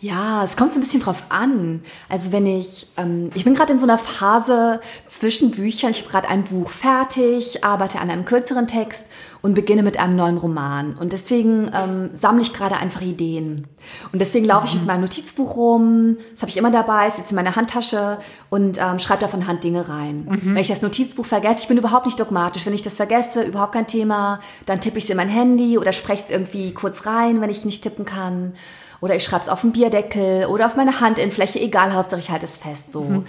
Ja, 0.00 0.44
es 0.44 0.56
kommt 0.56 0.72
so 0.72 0.78
ein 0.78 0.82
bisschen 0.82 1.00
drauf 1.00 1.24
an. 1.28 1.82
Also 2.08 2.32
wenn 2.32 2.46
ich, 2.46 2.88
ähm, 2.96 3.30
ich 3.34 3.44
bin 3.44 3.54
gerade 3.54 3.72
in 3.72 3.78
so 3.78 3.84
einer 3.84 3.98
Phase 3.98 4.80
zwischen 5.06 5.50
Büchern. 5.50 5.90
Ich 5.90 6.00
habe 6.00 6.10
gerade 6.10 6.28
ein 6.28 6.44
Buch 6.44 6.70
fertig, 6.70 7.64
arbeite 7.64 8.00
an 8.00 8.10
einem 8.10 8.24
kürzeren 8.24 8.66
Text 8.66 9.04
und 9.42 9.54
beginne 9.54 9.82
mit 9.82 9.98
einem 9.98 10.16
neuen 10.16 10.38
Roman. 10.38 10.94
Und 10.94 11.12
deswegen 11.12 11.70
ähm, 11.74 12.10
sammle 12.12 12.42
ich 12.42 12.52
gerade 12.52 12.76
einfach 12.76 13.00
Ideen. 13.00 13.66
Und 14.12 14.18
deswegen 14.20 14.44
laufe 14.44 14.66
ich 14.66 14.74
mit 14.74 14.86
meinem 14.86 15.02
Notizbuch 15.02 15.56
rum. 15.56 16.16
Das 16.32 16.42
habe 16.42 16.50
ich 16.50 16.56
immer 16.56 16.70
dabei, 16.70 17.10
sitze 17.10 17.30
in 17.30 17.36
meiner 17.36 17.56
Handtasche 17.56 18.18
und 18.50 18.78
ähm, 18.78 18.98
schreibe 18.98 19.20
da 19.20 19.28
von 19.28 19.46
Hand 19.46 19.64
Dinge 19.64 19.88
rein. 19.88 20.26
Mhm. 20.28 20.54
Wenn 20.54 20.56
ich 20.56 20.68
das 20.68 20.82
Notizbuch 20.82 21.26
vergesse, 21.26 21.60
ich 21.60 21.68
bin 21.68 21.78
überhaupt 21.78 22.06
nicht 22.06 22.18
dogmatisch. 22.18 22.66
Wenn 22.66 22.74
ich 22.74 22.82
das 22.82 22.94
vergesse, 22.94 23.42
überhaupt 23.42 23.72
kein 23.72 23.86
Thema, 23.86 24.40
dann 24.66 24.80
tippe 24.80 24.98
ich 24.98 25.04
es 25.04 25.10
in 25.10 25.16
mein 25.16 25.28
Handy 25.28 25.78
oder 25.78 25.92
spreche 25.92 26.24
es 26.24 26.30
irgendwie 26.30 26.74
kurz 26.74 27.06
rein, 27.06 27.40
wenn 27.40 27.50
ich 27.50 27.64
nicht 27.64 27.82
tippen 27.82 28.04
kann. 28.04 28.52
Oder 29.00 29.14
ich 29.14 29.24
schreibe 29.24 29.42
es 29.42 29.48
auf 29.48 29.55
den 29.60 29.72
Bierdeckel 29.72 30.46
oder 30.46 30.66
auf 30.66 30.76
meine 30.76 31.00
Handinnenfläche, 31.00 31.60
egal, 31.60 31.92
Hauptsache 31.92 32.20
ich 32.20 32.30
halte 32.30 32.46
es 32.46 32.58
fest 32.58 32.92
so. 32.92 33.04
Mhm. 33.04 33.24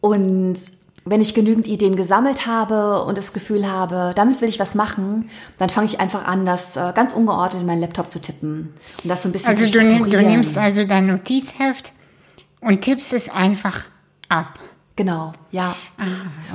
Und 0.00 0.58
wenn 1.04 1.20
ich 1.20 1.34
genügend 1.34 1.66
Ideen 1.66 1.96
gesammelt 1.96 2.46
habe 2.46 3.04
und 3.04 3.18
das 3.18 3.32
Gefühl 3.32 3.68
habe, 3.68 4.12
damit 4.14 4.40
will 4.40 4.48
ich 4.48 4.60
was 4.60 4.74
machen, 4.74 5.28
dann 5.58 5.68
fange 5.68 5.86
ich 5.86 5.98
einfach 5.98 6.24
an, 6.26 6.46
das 6.46 6.76
äh, 6.76 6.92
ganz 6.94 7.12
ungeordnet 7.12 7.62
in 7.62 7.66
meinen 7.66 7.80
Laptop 7.80 8.10
zu 8.10 8.20
tippen 8.20 8.72
und 9.02 9.08
das 9.08 9.22
so 9.22 9.28
ein 9.28 9.32
bisschen 9.32 9.48
also 9.48 9.66
zu. 9.66 9.80
Also 9.80 10.10
du 10.10 10.22
nimmst 10.22 10.56
also 10.56 10.84
dein 10.84 11.06
Notizheft 11.06 11.92
und 12.60 12.82
tippst 12.82 13.12
es 13.12 13.28
einfach 13.28 13.84
ab. 14.28 14.58
Genau, 14.94 15.32
ja. 15.50 15.74
Ah, 15.98 16.04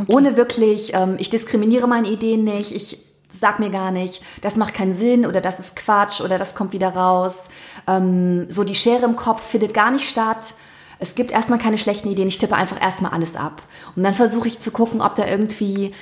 okay. 0.02 0.14
Ohne 0.14 0.38
wirklich, 0.38 0.94
ähm, 0.94 1.16
ich 1.18 1.30
diskriminiere 1.30 1.88
meine 1.88 2.08
Ideen 2.08 2.44
nicht, 2.44 2.72
ich 2.72 3.00
sag 3.30 3.60
mir 3.60 3.70
gar 3.70 3.92
nicht, 3.92 4.24
das 4.42 4.56
macht 4.56 4.74
keinen 4.74 4.94
Sinn 4.94 5.26
oder 5.26 5.42
das 5.42 5.60
ist 5.60 5.76
Quatsch 5.76 6.22
oder 6.22 6.38
das 6.38 6.56
kommt 6.56 6.74
wieder 6.74 6.90
raus. 6.90 7.50
Ähm, 7.88 8.50
so 8.50 8.64
die 8.64 8.76
Schere 8.76 9.06
im 9.06 9.16
Kopf 9.16 9.42
findet 9.42 9.74
gar 9.74 9.92
nicht 9.92 10.10
statt 10.10 10.54
es 11.00 11.16
gibt 11.16 11.32
erstmal 11.32 11.60
keine 11.60 11.78
schlechten 11.78 12.10
Ideen, 12.10 12.28
ich 12.28 12.38
tippe 12.38 12.56
einfach 12.56 12.82
erstmal 12.82 13.12
alles 13.12 13.36
ab. 13.36 13.62
Und 13.96 14.04
dann 14.04 14.14
versuche 14.14 14.48
ich 14.48 14.60
zu 14.60 14.72
gucken, 14.72 15.02
ob 15.02 15.16
da 15.16 15.28
irgendwie 15.28 15.94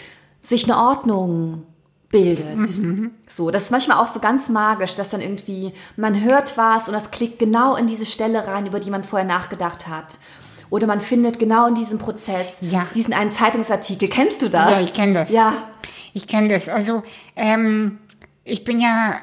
sich 0.42 0.66
eine 0.66 0.78
Ordnung 0.78 1.64
bildet. 2.10 2.78
Mhm. 2.78 3.12
So, 3.28 3.52
das 3.52 3.64
ist 3.64 3.72
manchmal 3.72 3.98
auch 3.98 4.08
so 4.08 4.20
ganz 4.20 4.48
magisch, 4.48 4.96
dass 4.96 5.10
dann 5.10 5.22
irgendwie 5.22 5.74
man 5.98 6.22
hört 6.22 6.58
was 6.58 6.88
und 6.88 6.94
das 6.94 7.12
klickt 7.12 7.40
genau 7.40 7.76
in 7.76 7.88
diese 7.88 8.06
Stelle 8.06 8.48
rein, 8.48 8.68
über 8.68 8.80
die 8.80 8.92
man 8.92 9.04
vorher 9.04 9.28
nachgedacht 9.28 9.88
hat. 9.88 10.20
Oder 10.70 10.88
man 10.88 11.02
findet 11.02 11.40
genau 11.40 11.68
in 11.68 11.76
diesem 11.76 11.98
Prozess 11.98 12.58
ja. 12.62 12.88
diesen 12.96 13.14
einen 13.14 13.32
Zeitungsartikel. 13.32 14.10
Kennst 14.10 14.42
du 14.42 14.50
das? 14.50 14.72
Ja, 14.72 14.82
ich 14.82 14.94
kenne 14.94 15.14
das. 15.14 15.30
Ja. 15.30 15.54
Ich 16.14 16.28
kenne 16.28 16.48
das. 16.48 16.70
Also, 16.70 17.04
ähm, 17.36 18.00
ich 18.44 18.64
bin 18.64 18.80
ja, 18.80 19.16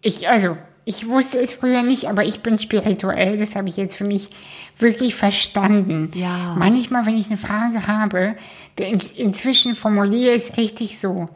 ich, 0.00 0.28
also, 0.28 0.56
ich 0.84 1.06
wusste 1.08 1.38
es 1.38 1.52
früher 1.52 1.82
nicht, 1.82 2.06
aber 2.08 2.24
ich 2.24 2.40
bin 2.40 2.58
spirituell. 2.58 3.36
Das 3.38 3.54
habe 3.56 3.68
ich 3.68 3.76
jetzt 3.76 3.94
für 3.96 4.04
mich 4.04 4.30
wirklich 4.78 5.14
verstanden. 5.14 6.10
Ja. 6.14 6.54
Manchmal, 6.56 7.04
wenn 7.06 7.16
ich 7.16 7.26
eine 7.26 7.36
Frage 7.36 7.86
habe, 7.86 8.36
in, 8.78 9.00
inzwischen 9.16 9.76
formuliere 9.76 10.34
ich 10.34 10.44
es 10.44 10.56
richtig 10.56 10.98
so. 10.98 11.28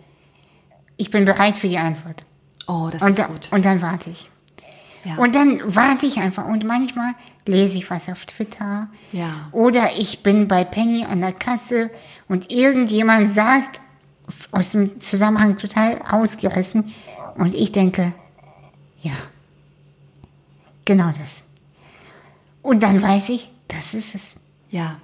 ich 0.96 1.11
bin 1.11 1.24
bereit 1.24 1.59
für 1.59 1.68
die 1.68 1.78
Antwort. 1.78 2.24
Oh, 2.68 2.88
das 2.90 3.02
Und, 3.02 3.18
ist 3.18 3.26
gut. 3.26 3.48
und 3.50 3.64
dann 3.64 3.83
warte 3.83 4.11
ich. 4.11 4.31
Ja. 5.05 5.16
Und 5.16 5.35
dann 5.35 5.61
warte 5.64 6.07
ich 6.07 6.18
einfach. 6.18 6.46
Und 6.46 6.64
manchmal 6.64 7.14
lese 7.46 7.78
ich 7.78 7.90
was 7.90 8.09
auf 8.09 8.26
Twitter. 8.26 8.88
Ja. 9.12 9.48
Oder 9.52 9.96
ich 9.96 10.22
bin 10.22 10.48
bei 10.48 10.64
Penny 10.64 11.05
an 11.05 11.20
der 11.20 11.33
Kasse 11.33 11.90
und 12.28 12.50
irgendjemand 12.50 13.35
sagt 13.35 13.81
aus 14.50 14.70
dem 14.70 15.00
Zusammenhang 15.00 15.59
total 15.59 15.98
rausgerissen. 15.98 16.92
Und 17.37 17.55
ich 17.55 17.72
denke, 17.72 18.14
ja, 19.00 19.12
genau 20.85 21.11
das. 21.18 21.44
Und 22.62 22.83
dann 22.83 23.02
weiß 23.02 23.31
ich, 23.31 23.50
das 23.68 23.94
ist 23.94 24.14
es. 24.14 24.35
Ja. 24.70 24.96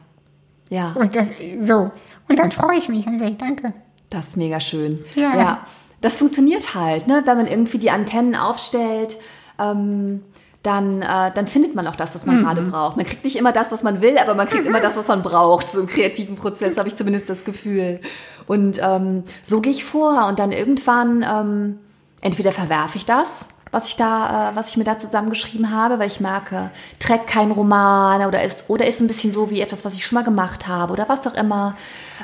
Ja. 0.70 0.92
Und 0.92 1.16
das 1.16 1.30
so. 1.60 1.90
Und 2.28 2.38
dann 2.38 2.52
freue 2.52 2.76
ich 2.76 2.88
mich 2.88 3.06
und 3.06 3.18
sage 3.18 3.36
danke. 3.36 3.72
Das 4.10 4.28
ist 4.28 4.36
mega 4.36 4.60
schön. 4.60 5.02
Ja. 5.14 5.66
Das 6.00 6.16
funktioniert 6.16 6.74
halt, 6.74 7.08
ne? 7.08 7.22
Wenn 7.24 7.36
man 7.36 7.46
irgendwie 7.46 7.78
die 7.78 7.90
Antennen 7.90 8.36
aufstellt, 8.36 9.16
ähm, 9.58 10.22
dann, 10.62 11.02
äh, 11.02 11.30
dann 11.34 11.46
findet 11.46 11.74
man 11.74 11.86
auch 11.86 11.96
das, 11.96 12.14
was 12.14 12.26
man 12.26 12.42
gerade 12.42 12.62
braucht. 12.62 12.96
Man 12.96 13.06
kriegt 13.06 13.24
nicht 13.24 13.36
immer 13.36 13.52
das, 13.52 13.70
was 13.70 13.82
man 13.82 14.00
will, 14.00 14.18
aber 14.18 14.34
man 14.34 14.48
kriegt 14.48 14.66
immer 14.66 14.80
das, 14.80 14.96
was 14.96 15.08
man 15.08 15.22
braucht. 15.22 15.70
So 15.70 15.80
im 15.80 15.86
kreativen 15.86 16.36
Prozess 16.36 16.76
habe 16.76 16.88
ich 16.88 16.96
zumindest 16.96 17.30
das 17.30 17.44
Gefühl. 17.44 18.00
Und 18.46 18.80
ähm, 18.82 19.22
so 19.44 19.60
gehe 19.60 19.72
ich 19.72 19.84
vor 19.84 20.26
und 20.26 20.38
dann 20.38 20.52
irgendwann 20.52 21.24
ähm, 21.30 21.78
entweder 22.22 22.52
verwerfe 22.52 22.98
ich 22.98 23.06
das, 23.06 23.46
was 23.70 23.88
ich 23.88 23.96
da, 23.96 24.50
äh, 24.50 24.56
was 24.56 24.70
ich 24.70 24.76
mir 24.76 24.84
da 24.84 24.98
zusammengeschrieben 24.98 25.70
habe, 25.70 25.98
weil 25.98 26.08
ich 26.08 26.20
merke, 26.20 26.70
trägt 26.98 27.28
kein 27.28 27.50
Roman 27.50 28.26
oder 28.26 28.42
ist 28.42 28.64
oder 28.68 28.86
ist 28.86 29.00
ein 29.00 29.06
bisschen 29.06 29.32
so 29.32 29.50
wie 29.50 29.60
etwas, 29.60 29.84
was 29.84 29.94
ich 29.94 30.04
schon 30.04 30.16
mal 30.16 30.24
gemacht 30.24 30.66
habe 30.66 30.92
oder 30.92 31.08
was 31.08 31.26
auch 31.26 31.34
immer. 31.34 31.76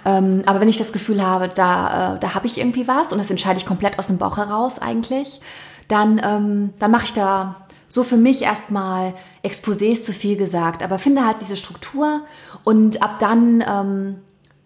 Ähm, 0.04 0.42
aber 0.46 0.60
wenn 0.60 0.68
ich 0.68 0.78
das 0.78 0.92
Gefühl 0.92 1.24
habe, 1.24 1.48
da, 1.48 2.14
äh, 2.14 2.18
da 2.18 2.34
habe 2.34 2.46
ich 2.46 2.58
irgendwie 2.58 2.88
was 2.88 3.12
und 3.12 3.18
das 3.18 3.30
entscheide 3.30 3.58
ich 3.58 3.66
komplett 3.66 3.98
aus 3.98 4.08
dem 4.08 4.18
Bauch 4.18 4.38
heraus 4.38 4.80
eigentlich, 4.80 5.40
dann, 5.88 6.20
ähm, 6.24 6.74
dann 6.78 6.90
mache 6.90 7.04
ich 7.04 7.12
da 7.12 7.63
so 7.94 8.02
für 8.02 8.16
mich 8.16 8.42
erstmal 8.42 9.14
Exposés 9.44 10.02
zu 10.02 10.12
viel 10.12 10.36
gesagt, 10.36 10.82
aber 10.82 10.98
finde 10.98 11.24
halt 11.24 11.36
diese 11.40 11.56
Struktur 11.56 12.22
und 12.64 13.00
ab 13.02 13.20
dann 13.20 13.62
ähm, 13.62 14.16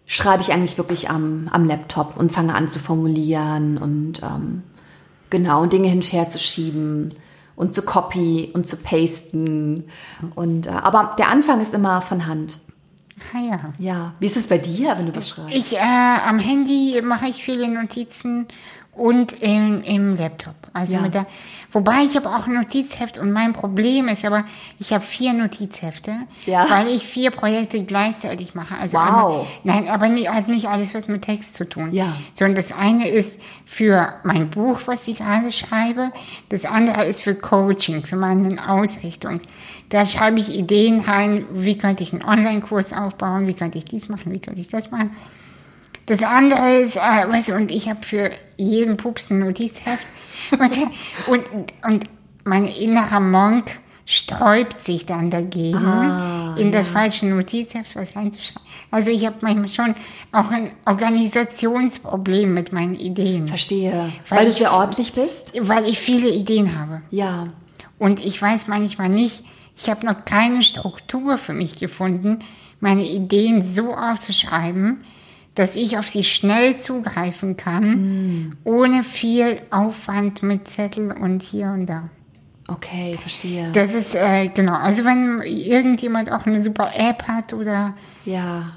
schreibe 0.07 0.41
ich 0.41 0.51
eigentlich 0.51 0.79
wirklich 0.79 1.11
am, 1.11 1.47
am 1.51 1.63
Laptop 1.63 2.17
und 2.17 2.31
fange 2.31 2.55
an 2.55 2.67
zu 2.67 2.79
formulieren 2.79 3.77
und 3.77 4.23
ähm, 4.23 4.63
genau 5.29 5.61
und 5.61 5.71
Dinge 5.71 5.89
hin 5.89 5.99
und 5.99 6.11
her 6.11 6.27
zu 6.27 6.39
schieben 6.39 7.13
und 7.55 7.75
zu 7.75 7.83
copy 7.83 8.49
und 8.53 8.65
zu 8.65 8.77
pasten 8.77 9.83
und 10.33 10.65
äh, 10.65 10.71
aber 10.71 11.15
der 11.19 11.29
Anfang 11.29 11.61
ist 11.61 11.75
immer 11.75 12.01
von 12.01 12.25
Hand. 12.25 12.57
Ah 13.33 13.39
ja. 13.39 13.59
Ja, 13.77 14.13
wie 14.19 14.25
ist 14.25 14.37
es 14.37 14.47
bei 14.47 14.57
dir, 14.57 14.97
wenn 14.97 15.05
du 15.05 15.15
was 15.15 15.29
schreibst? 15.29 15.53
Ich, 15.53 15.77
äh, 15.77 15.81
am 15.81 16.39
Handy 16.39 16.99
mache 17.03 17.27
ich 17.27 17.43
viele 17.43 17.67
Notizen 17.67 18.47
und 18.99 19.33
im, 19.41 19.81
im 19.83 20.15
Laptop. 20.15 20.55
Also 20.73 20.93
Ja. 20.95 21.01
mit 21.01 21.13
der, 21.15 21.25
wobei 21.71 22.03
ich 22.03 22.15
habe 22.15 22.29
auch 22.29 22.45
ein 22.45 22.53
Notizheft 22.53 23.17
und 23.17 23.31
mein 23.31 23.53
Problem 23.53 24.07
ist 24.07 24.23
aber, 24.25 24.45
ich 24.77 24.93
habe 24.93 25.03
vier 25.03 25.33
Notizhefte, 25.33 26.13
Ja. 26.45 26.67
weil 26.69 26.89
ich 26.89 27.03
vier 27.03 27.31
Projekte 27.31 27.83
gleichzeitig 27.83 28.53
mache. 28.55 28.75
Also 28.77 28.97
Wow. 28.97 29.03
einmal, 29.07 29.45
nein, 29.63 29.87
aber 29.89 30.09
nie, 30.09 30.27
hat 30.27 30.47
nicht 30.47 30.67
alles 30.67 30.93
was 30.93 31.07
mit 31.07 31.23
Text 31.23 31.55
zu 31.55 31.67
tun. 31.67 31.89
Ja. 31.91 32.13
Sondern 32.35 32.55
das 32.55 32.71
eine 32.71 33.07
ist 33.09 33.39
für 33.65 34.13
mein 34.23 34.49
Buch, 34.49 34.81
was 34.85 35.07
ich 35.07 35.17
gerade 35.19 35.51
schreibe. 35.51 36.11
Das 36.49 36.65
andere 36.65 37.05
ist 37.05 37.21
für 37.21 37.33
Coaching, 37.35 38.03
für 38.03 38.15
meine 38.15 38.69
Ausrichtung. 38.69 39.41
Da 39.89 40.05
schreibe 40.05 40.39
ich 40.39 40.55
Ideen 40.55 40.99
rein, 40.99 41.45
wie 41.51 41.77
könnte 41.77 42.03
ich 42.03 42.13
einen 42.13 42.23
Online-Kurs 42.23 42.93
aufbauen, 42.93 43.47
wie 43.47 43.55
könnte 43.55 43.77
ich 43.79 43.85
dies 43.85 44.07
machen, 44.09 44.31
wie 44.31 44.39
könnte 44.39 44.61
ich 44.61 44.67
das 44.67 44.91
machen. 44.91 45.11
Das 46.09 46.23
andere 46.23 46.77
ist, 46.79 46.95
äh, 46.97 46.99
weißt 46.99 47.49
du, 47.49 47.53
und 47.55 47.71
ich 47.71 47.87
habe 47.87 48.03
für 48.03 48.31
jeden 48.57 48.97
Pups 48.97 49.29
ein 49.29 49.39
Notizheft. 49.39 50.05
Und, 50.57 50.71
und, 51.27 51.73
und 51.83 52.03
mein 52.45 52.65
innerer 52.65 53.19
Monk 53.19 53.69
sträubt 54.05 54.83
sich 54.83 55.05
dann 55.05 55.29
dagegen, 55.29 55.77
Ah, 55.77 56.55
in 56.57 56.71
das 56.71 56.87
falsche 56.87 57.27
Notizheft 57.27 57.95
was 57.95 58.15
reinzuschreiben. 58.15 58.67
Also 58.89 59.11
ich 59.11 59.27
habe 59.27 59.35
manchmal 59.41 59.67
schon 59.69 59.93
auch 60.31 60.49
ein 60.49 60.71
Organisationsproblem 60.85 62.51
mit 62.51 62.71
meinen 62.73 62.95
Ideen, 62.95 63.47
Verstehe. 63.47 64.11
Weil 64.29 64.39
Weil, 64.39 64.45
du 64.47 64.51
sehr 64.53 64.73
ordentlich 64.73 65.13
bist? 65.13 65.53
weil 65.61 65.85
ich 65.87 65.99
viele 65.99 66.29
Ideen 66.29 66.79
habe. 66.79 67.03
Ja. 67.11 67.49
Und 67.99 68.25
ich 68.25 68.41
weiß 68.41 68.67
manchmal 68.67 69.09
nicht, 69.09 69.43
ich 69.77 69.87
habe 69.89 70.03
noch 70.05 70.25
keine 70.25 70.63
Struktur 70.63 71.37
für 71.37 71.53
mich 71.53 71.75
gefunden, 71.77 72.39
meine 72.79 73.05
Ideen 73.05 73.63
so 73.63 73.93
aufzuschreiben, 73.93 75.03
dass 75.59 75.75
ich 75.75 75.97
auf 75.97 76.07
sie 76.07 76.23
schnell 76.23 76.77
zugreifen 76.77 77.57
kann, 77.57 78.55
ohne 78.63 79.03
viel 79.03 79.61
Aufwand 79.71 80.41
mit 80.41 80.69
Zettel 80.69 81.11
und 81.11 81.43
hier 81.43 81.67
und 81.73 81.85
da. 81.85 82.09
Okay, 82.69 83.17
verstehe. 83.19 83.69
Das 83.73 83.93
ist, 83.93 84.15
äh, 84.15 84.47
genau, 84.47 84.75
also 84.75 85.03
wenn 85.03 85.41
irgendjemand 85.41 86.31
auch 86.31 86.45
eine 86.45 86.63
super 86.63 86.93
App 86.95 87.27
hat 87.27 87.51
oder 87.51 87.93
ja. 88.23 88.71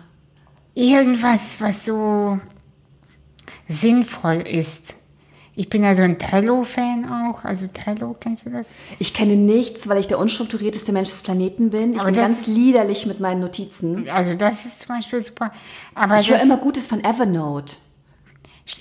irgendwas, 0.75 1.61
was 1.61 1.85
so 1.85 2.41
sinnvoll 3.69 4.41
ist. 4.41 4.97
Ich 5.55 5.69
bin 5.69 5.83
ja 5.85 5.95
so 5.95 6.03
ein 6.03 6.19
Trello-Fan 6.19 7.11
auch, 7.11 7.45
also 7.45 7.67
Trello, 7.73 8.17
kennst 8.19 8.47
du 8.47 8.51
das? 8.51 8.69
Ich 8.99 9.13
kenne 9.13 9.37
nichts, 9.37 9.87
weil 9.87 9.99
ich 9.99 10.09
der 10.09 10.19
unstrukturierteste 10.19 10.93
Mensch 10.93 11.11
des 11.11 11.23
Planeten 11.23 11.69
bin. 11.71 11.93
Ich 11.93 12.01
Aber 12.01 12.11
bin 12.11 12.17
ganz 12.17 12.47
liederlich 12.47 13.05
mit 13.05 13.21
meinen 13.21 13.41
Notizen. 13.41 14.09
Also 14.09 14.35
das 14.35 14.65
ist 14.65 14.81
zum 14.83 14.97
Beispiel 14.97 15.21
super. 15.21 15.53
Aber 15.95 16.19
Ich 16.21 16.31
höre 16.31 16.41
immer 16.41 16.57
Gutes 16.57 16.87
von 16.87 17.05
Evernote. 17.05 17.75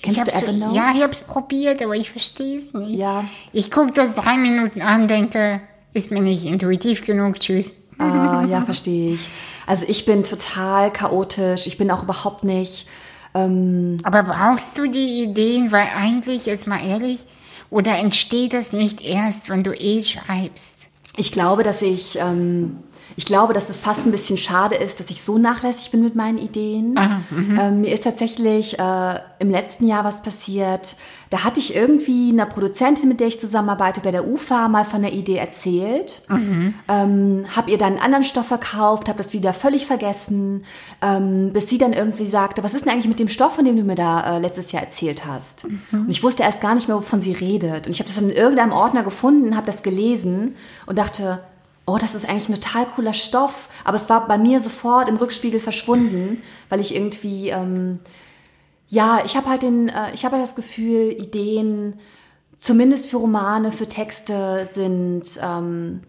kennst 0.01 0.27
du 0.27 0.31
Evernote? 0.31 0.73
Ja, 0.73 0.91
ich 0.95 1.01
habe 1.01 1.11
es 1.11 1.21
probiert, 1.21 1.81
aber 1.81 1.95
ich 1.95 2.09
verstehe 2.09 2.57
es 2.57 2.73
nicht. 2.73 2.97
Ja. 2.97 3.25
Ich 3.51 3.69
gucke 3.69 3.91
das 3.91 4.15
drei 4.15 4.37
Minuten 4.37 4.81
an, 4.81 5.09
denke, 5.09 5.59
ist 5.91 6.09
mir 6.09 6.21
nicht 6.21 6.45
intuitiv 6.45 7.05
genug, 7.05 7.37
tschüss. 7.41 7.73
Ah, 7.97 8.45
ja, 8.49 8.61
verstehe 8.65 9.15
ich. 9.15 9.29
Also 9.67 9.85
ich 9.89 10.05
bin 10.05 10.23
total 10.23 10.89
chaotisch. 10.91 11.67
Ich 11.67 11.77
bin 11.77 11.91
auch 11.91 12.03
überhaupt 12.03 12.45
nicht. 12.45 12.87
Ähm, 13.33 13.97
Aber 14.03 14.23
brauchst 14.23 14.77
du 14.77 14.87
die 14.89 15.23
Ideen, 15.23 15.71
weil 15.71 15.87
eigentlich, 15.95 16.45
jetzt 16.45 16.67
mal 16.67 16.85
ehrlich, 16.85 17.25
oder 17.69 17.97
entsteht 17.97 18.53
das 18.53 18.73
nicht 18.73 19.01
erst, 19.01 19.49
wenn 19.49 19.63
du 19.63 19.73
eh 19.73 20.03
schreibst? 20.03 20.81
ich 21.17 21.31
glaube, 21.31 21.63
dass 21.63 21.81
ich, 21.81 22.17
ähm, 22.19 22.77
ich 23.15 23.25
glaube, 23.25 23.53
dass 23.53 23.69
es 23.69 23.79
fast 23.79 24.05
ein 24.05 24.11
bisschen 24.11 24.37
schade 24.37 24.75
ist, 24.75 24.99
dass 24.99 25.09
ich 25.09 25.21
so 25.21 25.37
nachlässig 25.37 25.91
bin 25.91 26.01
mit 26.01 26.15
meinen 26.15 26.37
Ideen. 26.37 26.97
ähm, 27.31 27.81
mir 27.81 27.93
ist 27.93 28.03
tatsächlich 28.03 28.79
äh, 28.79 29.19
im 29.39 29.49
letzten 29.49 29.85
Jahr 29.85 30.03
was 30.05 30.23
passiert. 30.23 30.95
Da 31.31 31.45
hatte 31.45 31.61
ich 31.61 31.73
irgendwie 31.73 32.29
einer 32.31 32.45
Produzentin, 32.45 33.07
mit 33.07 33.21
der 33.21 33.27
ich 33.27 33.39
zusammenarbeite, 33.39 34.01
bei 34.01 34.11
der 34.11 34.27
UFA 34.27 34.67
mal 34.67 34.83
von 34.83 35.01
der 35.01 35.13
Idee 35.13 35.37
erzählt. 35.37 36.21
Ähm, 36.89 37.45
habe 37.55 37.71
ihr 37.71 37.77
dann 37.77 37.93
einen 37.93 38.01
anderen 38.01 38.25
Stoff 38.25 38.47
verkauft, 38.47 39.07
habe 39.07 39.17
das 39.17 39.31
wieder 39.31 39.53
völlig 39.53 39.87
vergessen, 39.87 40.65
ähm, 41.01 41.53
bis 41.53 41.69
sie 41.69 41.77
dann 41.77 41.93
irgendwie 41.93 42.27
sagte, 42.27 42.63
was 42.65 42.73
ist 42.73 42.83
denn 42.83 42.91
eigentlich 42.91 43.07
mit 43.07 43.19
dem 43.19 43.29
Stoff, 43.29 43.55
von 43.55 43.63
dem 43.63 43.77
du 43.77 43.83
mir 43.83 43.95
da 43.95 44.35
äh, 44.35 44.39
letztes 44.39 44.73
Jahr 44.73 44.83
erzählt 44.83 45.25
hast? 45.25 45.63
Und 46.03 46.09
ich 46.09 46.21
wusste 46.21 46.43
erst 46.43 46.59
gar 46.61 46.75
nicht 46.75 46.89
mehr, 46.89 46.97
wovon 46.97 47.21
sie 47.21 47.31
redet. 47.31 47.87
Und 47.87 47.93
ich 47.93 47.99
habe 47.99 48.09
das 48.09 48.19
dann 48.19 48.29
in 48.29 48.35
irgendeinem 48.35 48.73
Ordner 48.73 49.03
gefunden, 49.03 49.55
habe 49.55 49.67
das 49.67 49.83
gelesen 49.83 50.55
und 50.85 50.99
dachte, 50.99 51.39
oh, 51.85 51.97
das 51.97 52.13
ist 52.13 52.27
eigentlich 52.27 52.49
ein 52.49 52.55
total 52.55 52.85
cooler 52.87 53.13
Stoff. 53.13 53.69
Aber 53.83 53.97
es 53.97 54.09
war 54.09 54.27
bei 54.27 54.37
mir 54.37 54.59
sofort 54.59 55.09
im 55.09 55.15
Rückspiegel 55.15 55.59
verschwunden, 55.59 56.41
weil 56.69 56.79
ich 56.79 56.95
irgendwie, 56.95 57.49
ähm, 57.49 57.99
ja, 58.91 59.21
ich 59.25 59.37
habe 59.37 59.49
halt 59.49 59.61
den, 59.63 59.87
äh, 59.87 60.13
ich 60.13 60.25
habe 60.25 60.35
halt 60.35 60.45
das 60.45 60.55
Gefühl, 60.55 61.13
Ideen, 61.13 61.95
zumindest 62.57 63.09
für 63.09 63.17
Romane, 63.17 63.71
für 63.71 63.87
Texte 63.87 64.69
sind, 64.71 65.23
ähm, 65.41 66.01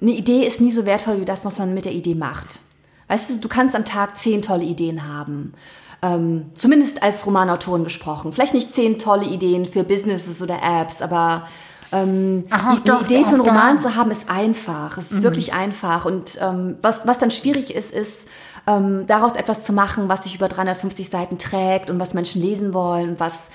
eine 0.00 0.10
Idee 0.12 0.46
ist 0.46 0.60
nie 0.60 0.70
so 0.70 0.86
wertvoll 0.86 1.20
wie 1.20 1.24
das, 1.24 1.44
was 1.44 1.58
man 1.58 1.74
mit 1.74 1.84
der 1.84 1.92
Idee 1.92 2.14
macht. 2.14 2.60
Weißt 3.08 3.30
du, 3.30 3.40
du 3.40 3.48
kannst 3.48 3.74
am 3.74 3.84
Tag 3.84 4.16
zehn 4.16 4.42
tolle 4.42 4.64
Ideen 4.64 5.06
haben. 5.06 5.54
Ähm, 6.02 6.46
zumindest 6.54 7.02
als 7.02 7.26
Romanautorin 7.26 7.84
gesprochen. 7.84 8.32
Vielleicht 8.32 8.54
nicht 8.54 8.72
zehn 8.72 8.98
tolle 8.98 9.24
Ideen 9.24 9.66
für 9.66 9.84
Businesses 9.84 10.40
oder 10.40 10.60
Apps, 10.62 11.02
aber 11.02 11.48
ähm, 11.92 12.44
Ach, 12.50 12.76
die, 12.76 12.84
doch, 12.84 13.02
Idee 13.02 13.24
für 13.24 13.34
einen. 13.34 13.40
Roman 13.40 13.78
zu 13.78 13.94
haben 13.96 14.10
ist 14.10 14.30
einfach. 14.30 14.98
Es 14.98 15.12
ist 15.12 15.22
wirklich 15.22 15.52
einfach. 15.52 16.04
Und 16.04 16.38
ähm, 16.40 16.76
was, 16.80 17.06
was 17.06 17.18
dann 17.18 17.30
schwierig 17.30 17.74
ist, 17.74 17.92
ist, 17.92 18.26
ähm, 18.66 19.04
daraus 19.06 19.32
etwas 19.34 19.64
zu 19.64 19.72
machen, 19.72 20.08
was 20.08 20.24
sich 20.24 20.34
über 20.36 20.48
350 20.48 21.08
Seiten 21.08 21.38
trägt 21.38 21.90
und 21.90 21.98
was 22.00 22.14
Menschen 22.14 22.40
lesen 22.42 22.72
wollen 22.74 23.10
und 23.10 23.20
was 23.20 23.50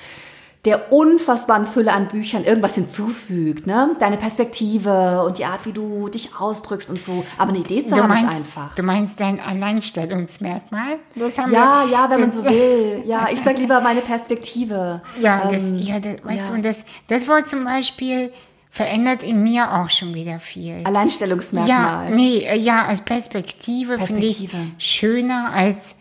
der 0.65 0.91
unfassbaren 0.91 1.65
Fülle 1.65 1.93
an 1.93 2.09
Büchern 2.09 2.43
irgendwas 2.43 2.75
hinzufügt, 2.75 3.67
ne? 3.67 3.91
Deine 3.99 4.17
Perspektive 4.17 5.23
und 5.25 5.37
die 5.37 5.45
Art, 5.45 5.65
wie 5.65 5.71
du 5.71 6.09
dich 6.09 6.31
ausdrückst 6.37 6.89
und 6.89 7.01
so. 7.01 7.23
Aber 7.37 7.51
eine 7.51 7.59
Idee 7.59 7.85
zu 7.85 7.95
Du 7.95 8.01
haben 8.01 8.09
meinst, 8.09 8.29
ist 8.31 8.35
einfach. 8.35 8.75
du 8.75 8.83
meinst 8.83 9.17
dein 9.19 9.39
Alleinstellungsmerkmal? 9.39 10.99
Das 11.15 11.37
Ja, 11.37 11.45
wir, 11.47 11.91
ja, 11.91 12.09
wenn 12.09 12.19
man 12.21 12.29
das- 12.29 12.35
so 12.37 12.43
will. 12.43 13.01
Ja, 13.05 13.27
ich 13.31 13.39
sag 13.41 13.57
lieber 13.57 13.79
meine 13.81 14.01
Perspektive. 14.01 15.01
Ja, 15.21 15.47
das, 15.49 15.61
Ähm, 15.61 15.77
ja, 15.79 15.99
das, 15.99 16.15
weißt 16.23 16.37
ja. 16.39 16.47
du, 16.47 16.53
und 16.53 16.63
das, 16.65 16.77
das 17.07 17.27
Wort 17.27 17.47
zum 17.47 17.63
Beispiel 17.63 18.31
verändert 18.69 19.23
in 19.23 19.43
mir 19.43 19.73
auch 19.73 19.89
schon 19.89 20.13
wieder 20.13 20.39
viel. 20.39 20.79
Ja, 20.79 20.85
Alleinstellungsmerkmal. 20.85 22.11
nee, 22.11 22.39
äh, 22.39 22.57
ja, 22.57 22.85
als 22.85 23.01
Perspektive, 23.01 23.97
finde 23.99 24.25
ich 24.25 24.49
Perspektive. 24.49 24.71
schöner 24.77 25.51
als 25.53 25.95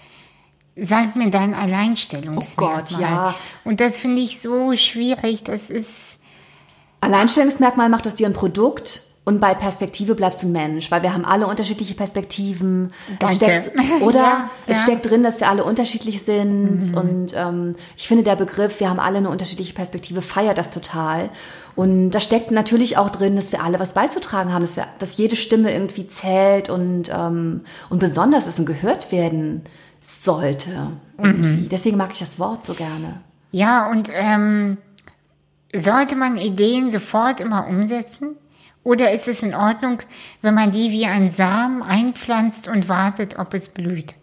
sagt 0.77 1.17
mir 1.17 1.31
dann 1.31 1.55
Alleinstellungsmerkmal. 1.55 2.83
Oh 2.83 2.85
Gott, 2.91 3.01
ja. 3.01 3.35
Und 3.65 3.81
das 3.81 3.99
finde 3.99 4.23
ich 4.23 4.41
so 4.41 4.77
schwierig. 4.77 5.43
Das 5.45 5.71
ist. 5.71 6.19
Alleinstellungsmerkmal 7.01 7.89
macht 7.89 8.07
aus 8.07 8.15
dir 8.15 8.27
ein 8.27 8.33
Produkt 8.33 9.03
und 9.29 9.41
bei 9.41 9.55
Perspektive 9.55 10.15
bleibst 10.15 10.45
du 10.45 10.47
ein 10.47 10.53
Mensch, 10.53 10.93
weil 10.93 11.03
wir 11.03 11.13
haben 11.13 11.25
alle 11.25 11.49
unterschiedliche 11.49 11.95
Perspektiven. 11.97 12.93
Es 13.19 13.35
steckt, 13.35 13.73
oder? 14.01 14.21
Ja, 14.21 14.51
es 14.69 14.79
ja. 14.79 14.83
steckt 14.85 15.11
drin, 15.11 15.25
dass 15.25 15.41
wir 15.41 15.51
alle 15.51 15.65
unterschiedlich 15.65 16.23
sind. 16.23 16.97
Und 16.97 17.35
ähm, 17.37 17.75
ich 17.97 18.07
finde, 18.07 18.23
der 18.23 18.37
Begriff, 18.37 18.79
wir 18.79 18.89
haben 18.89 19.01
alle 19.01 19.19
eine 19.19 19.29
unterschiedliche 19.29 19.75
Perspektive, 19.75 20.23
feiert 20.23 20.59
das 20.59 20.71
total. 20.71 21.29
Und 21.75 22.13
da 22.13 22.21
steckt 22.21 22.53
natürlich 22.53 22.99
auch 22.99 23.11
drin, 23.11 23.35
dass 23.35 23.51
wir 23.51 23.65
alle 23.65 23.81
was 23.81 23.95
beizutragen 23.95 24.55
haben, 24.55 24.63
dass, 24.63 24.77
wir, 24.77 24.87
dass 25.01 25.17
jede 25.17 25.35
Stimme 25.35 25.73
irgendwie 25.73 26.07
zählt 26.07 26.71
und, 26.71 27.11
ähm, 27.13 27.63
und 27.91 27.99
besonders 27.99 28.47
ist 28.47 28.61
und 28.61 28.67
gehört 28.67 29.11
werden 29.11 29.65
sollte. 30.01 30.93
Irgendwie. 31.19 31.67
Deswegen 31.69 31.97
mag 31.97 32.13
ich 32.13 32.21
das 32.21 32.39
Wort 32.39 32.65
so 32.65 32.75
gerne. 32.75 33.23
Ja, 33.51 33.91
und 33.91 34.09
ähm, 34.13 34.79
sollte 35.75 36.15
man 36.15 36.37
Ideen 36.37 36.91
sofort 36.91 37.41
immer 37.41 37.67
umsetzen? 37.67 38.37
Oder 38.87 39.11
ist 39.11 39.27
es 39.27 39.43
in 39.43 39.53
Ordnung, 39.53 39.99
wenn 40.43 40.55
man 40.55 40.71
die 40.71 40.93
wie 40.93 41.07
ein 41.07 41.33
Samen 41.33 41.83
einpflanzt 41.83 42.69
und 42.69 42.89
wartet, 42.89 43.37
ob 43.37 43.53
es 43.53 43.69
blüht? 43.69 44.15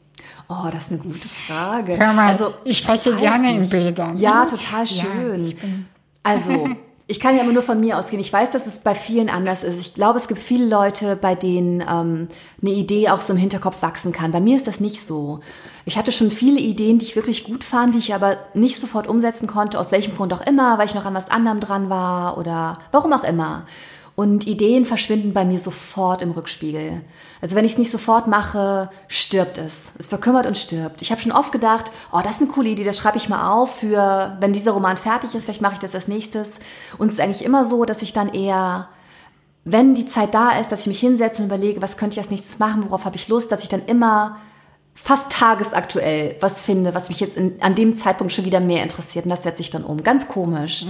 Oh, 0.47 0.69
das 0.71 0.83
ist 0.83 0.91
eine 0.91 1.01
gute 1.01 1.27
Frage. 1.27 1.99
Hör 1.99 2.13
mal, 2.13 2.29
also, 2.29 2.53
ich 2.63 2.77
spreche 2.77 3.13
gerne 3.17 3.51
in 3.51 3.59
nicht. 3.61 3.71
Bildern. 3.71 4.17
Ja, 4.17 4.45
ne? 4.45 4.51
total 4.51 4.85
Ja, 4.85 5.03
schön. 5.03 5.43
bin- 5.49 5.85
also, 6.23 6.69
ich 7.07 7.19
kann 7.19 7.35
ja 7.35 7.43
immer 7.43 7.51
nur 7.51 7.61
von 7.61 7.81
mir 7.81 7.97
ausgehen. 7.99 8.21
Ich 8.21 8.31
weiß, 8.31 8.51
dass 8.51 8.65
es 8.65 8.79
bei 8.79 8.95
vielen 8.95 9.29
anders 9.29 9.63
ist. 9.63 9.81
Ich 9.81 9.95
glaube, 9.95 10.17
es 10.17 10.29
gibt 10.29 10.39
viele 10.39 10.65
Leute, 10.65 11.17
bei 11.17 11.35
denen 11.35 11.81
ähm, 11.81 12.29
eine 12.61 12.71
Idee 12.71 13.09
auch 13.09 13.19
so 13.19 13.33
im 13.33 13.39
Hinterkopf 13.39 13.81
wachsen 13.81 14.13
kann. 14.13 14.31
Bei 14.31 14.39
mir 14.39 14.55
ist 14.55 14.67
das 14.67 14.79
nicht 14.79 15.01
so. 15.05 15.41
Ich 15.83 15.97
hatte 15.97 16.13
schon 16.13 16.31
viele 16.31 16.61
Ideen, 16.61 16.99
die 16.99 17.05
ich 17.05 17.17
wirklich 17.17 17.43
gut 17.43 17.65
fand, 17.65 17.95
die 17.95 17.99
ich 17.99 18.13
aber 18.15 18.37
nicht 18.53 18.79
sofort 18.79 19.07
umsetzen 19.07 19.45
konnte, 19.47 19.77
aus 19.77 19.91
welchem 19.91 20.15
Grund 20.15 20.33
auch 20.33 20.47
immer, 20.47 20.77
weil 20.77 20.85
ich 20.87 20.95
noch 20.95 21.03
an 21.05 21.13
was 21.15 21.29
anderem 21.29 21.59
dran 21.59 21.89
war 21.89 22.37
oder 22.37 22.77
warum 22.93 23.11
auch 23.11 23.25
immer. 23.25 23.65
Und 24.15 24.45
Ideen 24.45 24.85
verschwinden 24.85 25.33
bei 25.33 25.43
mir 25.43 25.59
sofort 25.59 26.21
im 26.21 26.31
Rückspiegel. 26.31 27.01
Also 27.41 27.55
wenn 27.55 27.65
ich 27.65 27.73
es 27.73 27.77
nicht 27.79 27.89
sofort 27.89 28.27
mache, 28.27 28.91
stirbt 29.07 29.57
es. 29.57 29.93
Es 29.97 30.07
verkümmert 30.07 30.45
und 30.45 30.55
stirbt. 30.55 31.01
Ich 31.01 31.11
habe 31.11 31.19
schon 31.19 31.31
oft 31.31 31.51
gedacht, 31.51 31.89
oh, 32.11 32.19
das 32.23 32.35
ist 32.35 32.41
eine 32.43 32.51
coole 32.51 32.69
Idee, 32.69 32.83
das 32.83 32.97
schreibe 32.97 33.17
ich 33.17 33.27
mal 33.27 33.51
auf 33.51 33.79
für, 33.79 34.37
wenn 34.39 34.53
dieser 34.53 34.73
Roman 34.73 34.97
fertig 34.97 35.33
ist, 35.33 35.45
vielleicht 35.45 35.61
mache 35.61 35.73
ich 35.73 35.79
das 35.79 35.95
als 35.95 36.07
nächstes. 36.07 36.59
Und 36.99 37.07
es 37.07 37.15
ist 37.15 37.21
eigentlich 37.21 37.43
immer 37.43 37.65
so, 37.65 37.85
dass 37.85 38.03
ich 38.03 38.13
dann 38.13 38.29
eher, 38.29 38.87
wenn 39.65 39.95
die 39.95 40.05
Zeit 40.05 40.35
da 40.35 40.59
ist, 40.59 40.71
dass 40.71 40.81
ich 40.81 40.87
mich 40.87 40.99
hinsetze 40.99 41.41
und 41.41 41.47
überlege, 41.47 41.81
was 41.81 41.97
könnte 41.97 42.13
ich 42.13 42.19
als 42.19 42.29
nächstes 42.29 42.59
machen, 42.59 42.83
worauf 42.83 43.05
habe 43.05 43.15
ich 43.15 43.27
Lust, 43.29 43.51
dass 43.51 43.63
ich 43.63 43.69
dann 43.69 43.83
immer 43.87 44.37
fast 44.93 45.31
tagesaktuell 45.31 46.35
was 46.39 46.63
finde, 46.63 46.93
was 46.93 47.09
mich 47.09 47.19
jetzt 47.19 47.35
in, 47.35 47.59
an 47.63 47.73
dem 47.73 47.95
Zeitpunkt 47.95 48.31
schon 48.31 48.45
wieder 48.45 48.59
mehr 48.59 48.83
interessiert. 48.83 49.25
Und 49.25 49.31
das 49.31 49.41
setze 49.41 49.61
ich 49.61 49.71
dann 49.71 49.83
um. 49.83 50.03
Ganz 50.03 50.27
komisch. 50.27 50.85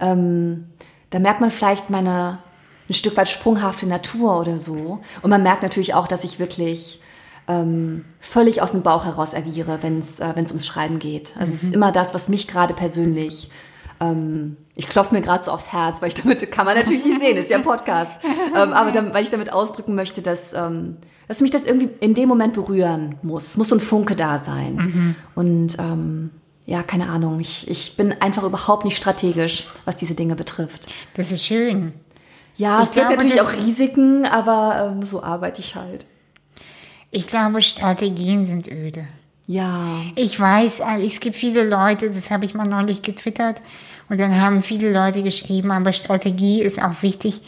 Ähm, 0.00 0.68
da 1.08 1.18
merkt 1.18 1.40
man 1.40 1.50
vielleicht 1.50 1.88
meine 1.88 2.40
ein 2.88 2.94
Stück 2.94 3.16
weit 3.16 3.28
sprunghafte 3.28 3.86
Natur 3.86 4.40
oder 4.40 4.58
so. 4.58 5.00
Und 5.22 5.30
man 5.30 5.42
merkt 5.42 5.62
natürlich 5.62 5.94
auch, 5.94 6.08
dass 6.08 6.24
ich 6.24 6.38
wirklich 6.38 7.00
ähm, 7.46 8.04
völlig 8.20 8.62
aus 8.62 8.72
dem 8.72 8.82
Bauch 8.82 9.04
heraus 9.04 9.34
agiere, 9.34 9.78
wenn 9.82 10.00
es 10.00 10.20
äh, 10.20 10.32
wenn's 10.34 10.50
ums 10.50 10.66
Schreiben 10.66 10.98
geht. 10.98 11.34
Also 11.38 11.52
es 11.52 11.62
ist 11.62 11.74
immer 11.74 11.92
das, 11.92 12.14
was 12.14 12.28
mich 12.28 12.48
gerade 12.48 12.74
persönlich 12.74 13.50
ähm, 14.00 14.56
ich 14.74 14.88
klopfe 14.88 15.14
mir 15.14 15.22
gerade 15.22 15.42
so 15.42 15.50
aufs 15.50 15.72
Herz, 15.72 16.00
weil 16.00 16.08
ich 16.08 16.14
damit, 16.14 16.50
kann 16.52 16.64
man 16.64 16.76
natürlich 16.76 17.04
nicht 17.04 17.20
sehen, 17.20 17.36
ist 17.36 17.50
ja 17.50 17.56
ein 17.56 17.64
Podcast. 17.64 18.14
ähm, 18.54 18.72
aber 18.72 18.92
dann, 18.92 19.12
weil 19.12 19.24
ich 19.24 19.30
damit 19.30 19.52
ausdrücken 19.52 19.94
möchte, 19.94 20.22
dass, 20.22 20.52
ähm, 20.54 20.96
dass 21.26 21.40
mich 21.40 21.50
das 21.50 21.64
irgendwie 21.64 21.90
in 22.00 22.14
dem 22.14 22.28
Moment 22.28 22.54
berühren 22.54 23.16
muss. 23.22 23.46
Es 23.48 23.56
muss 23.56 23.68
so 23.68 23.76
ein 23.76 23.80
Funke 23.80 24.14
da 24.14 24.38
sein. 24.38 25.16
Und 25.34 25.78
ähm, 25.78 26.30
ja, 26.64 26.82
keine 26.82 27.08
Ahnung, 27.08 27.40
ich, 27.40 27.68
ich 27.68 27.96
bin 27.96 28.14
einfach 28.20 28.44
überhaupt 28.44 28.84
nicht 28.84 28.96
strategisch, 28.96 29.66
was 29.84 29.96
diese 29.96 30.14
Dinge 30.14 30.36
betrifft. 30.36 30.86
Das 31.14 31.32
ist 31.32 31.44
schön. 31.44 31.94
Ja, 32.58 32.82
Ich 32.82 32.88
es 32.88 32.94
gibt 32.94 33.08
natürlich 33.08 33.40
auch 33.40 33.52
Risiken, 33.52 34.26
aber 34.26 34.92
ähm, 34.92 35.02
so 35.02 35.22
arbeite 35.22 35.60
ich 35.60 35.74
halt. 35.74 36.04
Ich 37.10 37.26
glaube, 37.28 37.62
Strategien 37.62 38.44
sind 38.44 38.68
öde. 38.68 39.06
Ja, 39.46 40.02
Ich 40.14 40.38
weiß, 40.38 40.80
äh, 40.80 41.02
es 41.02 41.20
gibt 41.20 41.34
viele 41.34 41.66
Leute, 41.66 42.08
das 42.08 42.30
habe 42.30 42.44
ich 42.44 42.52
mal 42.52 42.68
neulich 42.68 43.00
getwittert, 43.00 43.62
und 44.10 44.20
dann 44.20 44.40
haben 44.40 44.62
viele 44.62 44.92
Leute 44.92 45.22
geschrieben, 45.22 45.70
aber 45.70 45.92
Strategie 45.92 46.62
ist 46.62 46.82
auch 46.82 47.02
wichtig. 47.02 47.40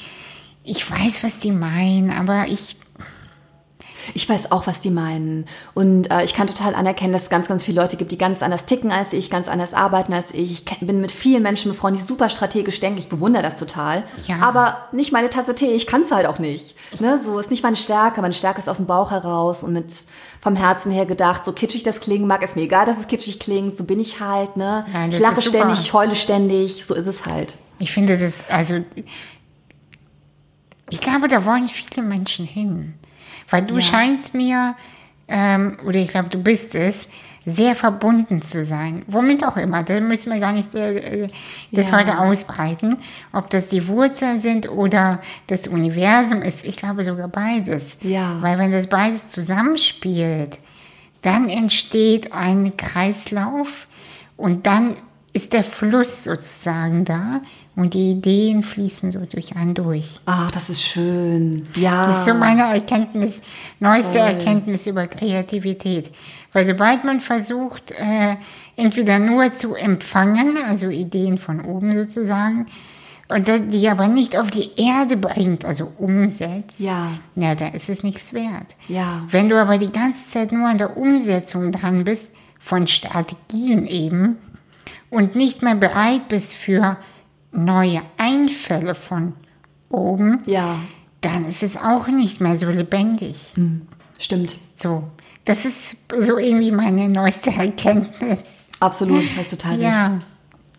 Ich 0.62 0.90
weiß, 0.90 1.24
was 1.24 1.38
die 1.38 1.52
meinen, 1.52 2.10
aber 2.10 2.46
ich, 2.48 2.76
ich 4.14 4.28
weiß 4.28 4.52
auch, 4.52 4.66
was 4.66 4.80
die 4.80 4.90
meinen. 4.90 5.46
Und 5.74 6.10
äh, 6.10 6.24
ich 6.24 6.34
kann 6.34 6.46
total 6.46 6.74
anerkennen, 6.74 7.12
dass 7.12 7.24
es 7.24 7.30
ganz, 7.30 7.48
ganz 7.48 7.64
viele 7.64 7.80
Leute 7.80 7.96
gibt, 7.96 8.12
die 8.12 8.18
ganz 8.18 8.42
anders 8.42 8.64
ticken 8.64 8.90
als 8.92 9.12
ich, 9.12 9.30
ganz 9.30 9.48
anders 9.48 9.74
arbeiten 9.74 10.12
als 10.12 10.32
ich. 10.32 10.64
Ich 10.70 10.80
bin 10.80 11.00
mit 11.00 11.10
vielen 11.10 11.42
Menschen 11.42 11.70
befreundet, 11.70 12.02
die 12.02 12.06
super 12.06 12.28
strategisch 12.28 12.80
denken. 12.80 12.98
Ich 12.98 13.08
bewundere 13.08 13.42
das 13.42 13.56
total. 13.56 14.02
Ja. 14.26 14.40
Aber 14.40 14.88
nicht 14.92 15.12
meine 15.12 15.30
Tasse 15.30 15.54
Tee. 15.54 15.72
Ich 15.72 15.86
kann 15.86 16.02
es 16.02 16.10
halt 16.10 16.26
auch 16.26 16.38
nicht. 16.38 16.74
Ne? 17.00 17.20
So 17.22 17.38
ist 17.38 17.50
nicht 17.50 17.62
meine 17.62 17.76
Stärke. 17.76 18.20
Meine 18.20 18.34
Stärke 18.34 18.58
ist 18.58 18.68
aus 18.68 18.78
dem 18.78 18.86
Bauch 18.86 19.10
heraus 19.10 19.62
und 19.62 19.72
mit 19.72 19.92
vom 20.40 20.56
Herzen 20.56 20.90
her 20.90 21.06
gedacht, 21.06 21.44
so 21.44 21.52
kitschig 21.52 21.82
das 21.82 22.00
klingen 22.00 22.26
mag, 22.26 22.42
ist 22.42 22.56
mir 22.56 22.62
egal, 22.62 22.86
dass 22.86 22.98
es 22.98 23.08
kitschig 23.08 23.38
klingt. 23.38 23.76
So 23.76 23.84
bin 23.84 24.00
ich 24.00 24.20
halt. 24.20 24.56
Ne? 24.56 24.84
Das 24.92 25.14
ich 25.14 25.20
lache 25.20 25.42
ständig, 25.42 25.80
ich 25.80 25.92
heule 25.92 26.16
ständig. 26.16 26.84
So 26.86 26.94
ist 26.94 27.06
es 27.06 27.26
halt. 27.26 27.56
ich 27.78 27.92
finde 27.92 28.18
das, 28.18 28.48
also, 28.48 28.76
ich 30.90 31.00
glaube, 31.00 31.28
da 31.28 31.44
wollen 31.44 31.68
viele 31.68 32.02
Menschen 32.02 32.46
hin. 32.46 32.94
Weil 33.50 33.62
du 33.62 33.74
Ja. 33.76 33.80
scheinst 33.82 34.34
mir, 34.34 34.74
ähm, 35.28 35.76
oder 35.86 35.98
ich 36.00 36.08
glaube, 36.10 36.28
du 36.28 36.42
bist 36.42 36.74
es, 36.74 37.08
sehr 37.46 37.74
verbunden 37.74 38.42
zu 38.42 38.62
sein. 38.62 39.02
Womit 39.06 39.44
auch 39.44 39.56
immer. 39.56 39.82
Da 39.82 39.98
müssen 40.00 40.30
wir 40.30 40.38
gar 40.40 40.52
nicht 40.52 40.74
äh, 40.74 41.24
äh, 41.24 41.28
das 41.72 41.90
Ja. 41.90 41.98
heute 41.98 42.18
ausbreiten. 42.18 42.98
Ob 43.32 43.48
das 43.48 43.68
die 43.68 43.88
Wurzeln 43.88 44.40
sind 44.40 44.68
oder 44.68 45.20
das 45.46 45.66
Universum 45.66 46.42
ist. 46.42 46.64
Ich 46.66 46.76
glaube 46.76 47.02
sogar 47.02 47.28
beides. 47.28 47.96
Ja. 48.02 48.36
Weil 48.42 48.58
wenn 48.58 48.70
das 48.72 48.88
beides 48.88 49.28
zusammenspielt, 49.28 50.58
dann 51.22 51.48
entsteht 51.48 52.32
ein 52.32 52.76
Kreislauf 52.76 53.86
und 54.36 54.66
dann 54.66 54.96
ist 55.32 55.52
der 55.52 55.64
Fluss 55.64 56.24
sozusagen 56.24 57.04
da 57.04 57.40
und 57.76 57.94
die 57.94 58.10
Ideen 58.12 58.62
fließen 58.62 59.10
so 59.10 59.20
durch 59.20 59.56
einen 59.56 59.74
durch. 59.74 60.20
Ach, 60.26 60.50
das 60.50 60.70
ist 60.70 60.82
schön. 60.82 61.62
Ja. 61.76 62.06
Das 62.06 62.18
ist 62.20 62.26
so 62.26 62.34
meine 62.34 62.62
Erkenntnis, 62.62 63.40
neueste. 63.78 64.18
Voll. 64.18 64.28
Erkenntnis 64.28 64.86
über 64.86 65.06
Kreativität. 65.06 66.10
Weil 66.52 66.64
sobald 66.64 67.04
man 67.04 67.20
versucht, 67.20 67.92
äh, 67.92 68.36
entweder 68.76 69.18
nur 69.18 69.52
zu 69.52 69.74
empfangen, 69.74 70.58
also 70.66 70.88
Ideen 70.88 71.38
von 71.38 71.60
oben 71.60 71.94
sozusagen, 71.94 72.66
und 73.28 73.48
die 73.72 73.88
aber 73.88 74.08
nicht 74.08 74.36
auf 74.36 74.50
die 74.50 74.70
Erde 74.76 75.16
bringt, 75.16 75.64
also 75.64 75.92
umsetzt, 75.98 76.80
Ja. 76.80 77.12
ja, 77.36 77.54
da 77.54 77.68
ist 77.68 77.88
es 77.88 78.02
nichts 78.02 78.32
wert. 78.34 78.74
Ja. 78.88 79.22
Wenn 79.30 79.48
du 79.48 79.60
aber 79.60 79.78
die 79.78 79.92
ganze 79.92 80.28
Zeit 80.28 80.50
nur 80.50 80.68
an 80.68 80.78
der 80.78 80.96
Umsetzung 80.96 81.70
dran 81.70 82.02
bist, 82.02 82.26
von 82.58 82.88
Strategien 82.88 83.86
eben, 83.86 84.36
und 85.10 85.36
nicht 85.36 85.62
mehr 85.62 85.76
bereit 85.76 86.28
bist 86.28 86.54
für 86.54 86.96
neue 87.52 88.02
Einfälle 88.16 88.94
von 88.94 89.34
oben, 89.90 90.40
Ja. 90.46 90.76
dann 91.20 91.44
ist 91.44 91.62
es 91.62 91.76
auch 91.76 92.06
nicht 92.08 92.40
mehr 92.40 92.56
so 92.56 92.68
lebendig. 92.70 93.54
Stimmt. 94.18 94.56
So, 94.74 95.04
das 95.44 95.64
ist 95.64 95.96
so 96.18 96.38
irgendwie 96.38 96.70
meine 96.70 97.08
neueste 97.08 97.50
Erkenntnis. 97.50 98.42
Absolut. 98.80 99.24
Hast 99.36 99.50
total 99.50 99.80
Ja, 99.80 100.06
recht. 100.06 100.12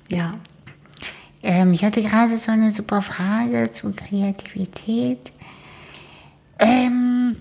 Ja. 0.09 0.33
ähm, 1.43 1.73
ich 1.73 1.83
hatte 1.83 2.01
gerade 2.01 2.37
so 2.37 2.51
eine 2.51 2.71
super 2.71 3.01
Frage 3.01 3.69
zu 3.71 3.91
Kreativität. 3.93 5.31
Ähm, 6.59 7.37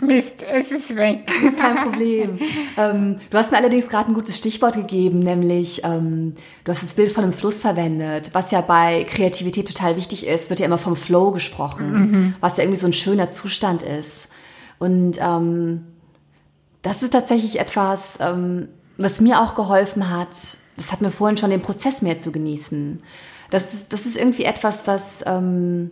Mist, 0.00 0.42
es 0.42 0.72
ist 0.72 0.96
weg. 0.96 1.30
Kein 1.58 1.76
Problem. 1.76 2.38
ähm, 2.76 3.16
du 3.30 3.38
hast 3.38 3.50
mir 3.50 3.58
allerdings 3.58 3.88
gerade 3.88 4.10
ein 4.10 4.14
gutes 4.14 4.36
Stichwort 4.36 4.74
gegeben, 4.74 5.20
nämlich 5.20 5.82
ähm, 5.84 6.34
du 6.64 6.72
hast 6.72 6.82
das 6.82 6.94
Bild 6.94 7.12
von 7.12 7.24
einem 7.24 7.32
Fluss 7.32 7.60
verwendet, 7.60 8.30
was 8.32 8.50
ja 8.50 8.60
bei 8.60 9.04
Kreativität 9.04 9.68
total 9.68 9.96
wichtig 9.96 10.26
ist, 10.26 10.50
wird 10.50 10.60
ja 10.60 10.66
immer 10.66 10.78
vom 10.78 10.96
Flow 10.96 11.30
gesprochen, 11.30 12.36
was 12.40 12.56
ja 12.56 12.64
irgendwie 12.64 12.80
so 12.80 12.86
ein 12.86 12.92
schöner 12.92 13.30
Zustand 13.30 13.82
ist. 13.82 14.28
Und 14.78 15.18
ähm, 15.20 15.86
das 16.82 17.02
ist 17.02 17.12
tatsächlich 17.12 17.60
etwas, 17.60 18.18
ähm, 18.20 18.68
was 18.96 19.20
mir 19.20 19.40
auch 19.40 19.54
geholfen 19.54 20.10
hat, 20.10 20.28
das 20.76 20.92
hat 20.92 21.02
mir 21.02 21.10
vorhin 21.10 21.36
schon 21.36 21.50
den 21.50 21.62
Prozess 21.62 22.02
mehr 22.02 22.18
zu 22.18 22.32
genießen. 22.32 23.02
Das 23.50 23.74
ist, 23.74 23.92
das 23.92 24.06
ist 24.06 24.16
irgendwie 24.16 24.44
etwas, 24.44 24.86
was... 24.86 25.24
Ähm, 25.26 25.90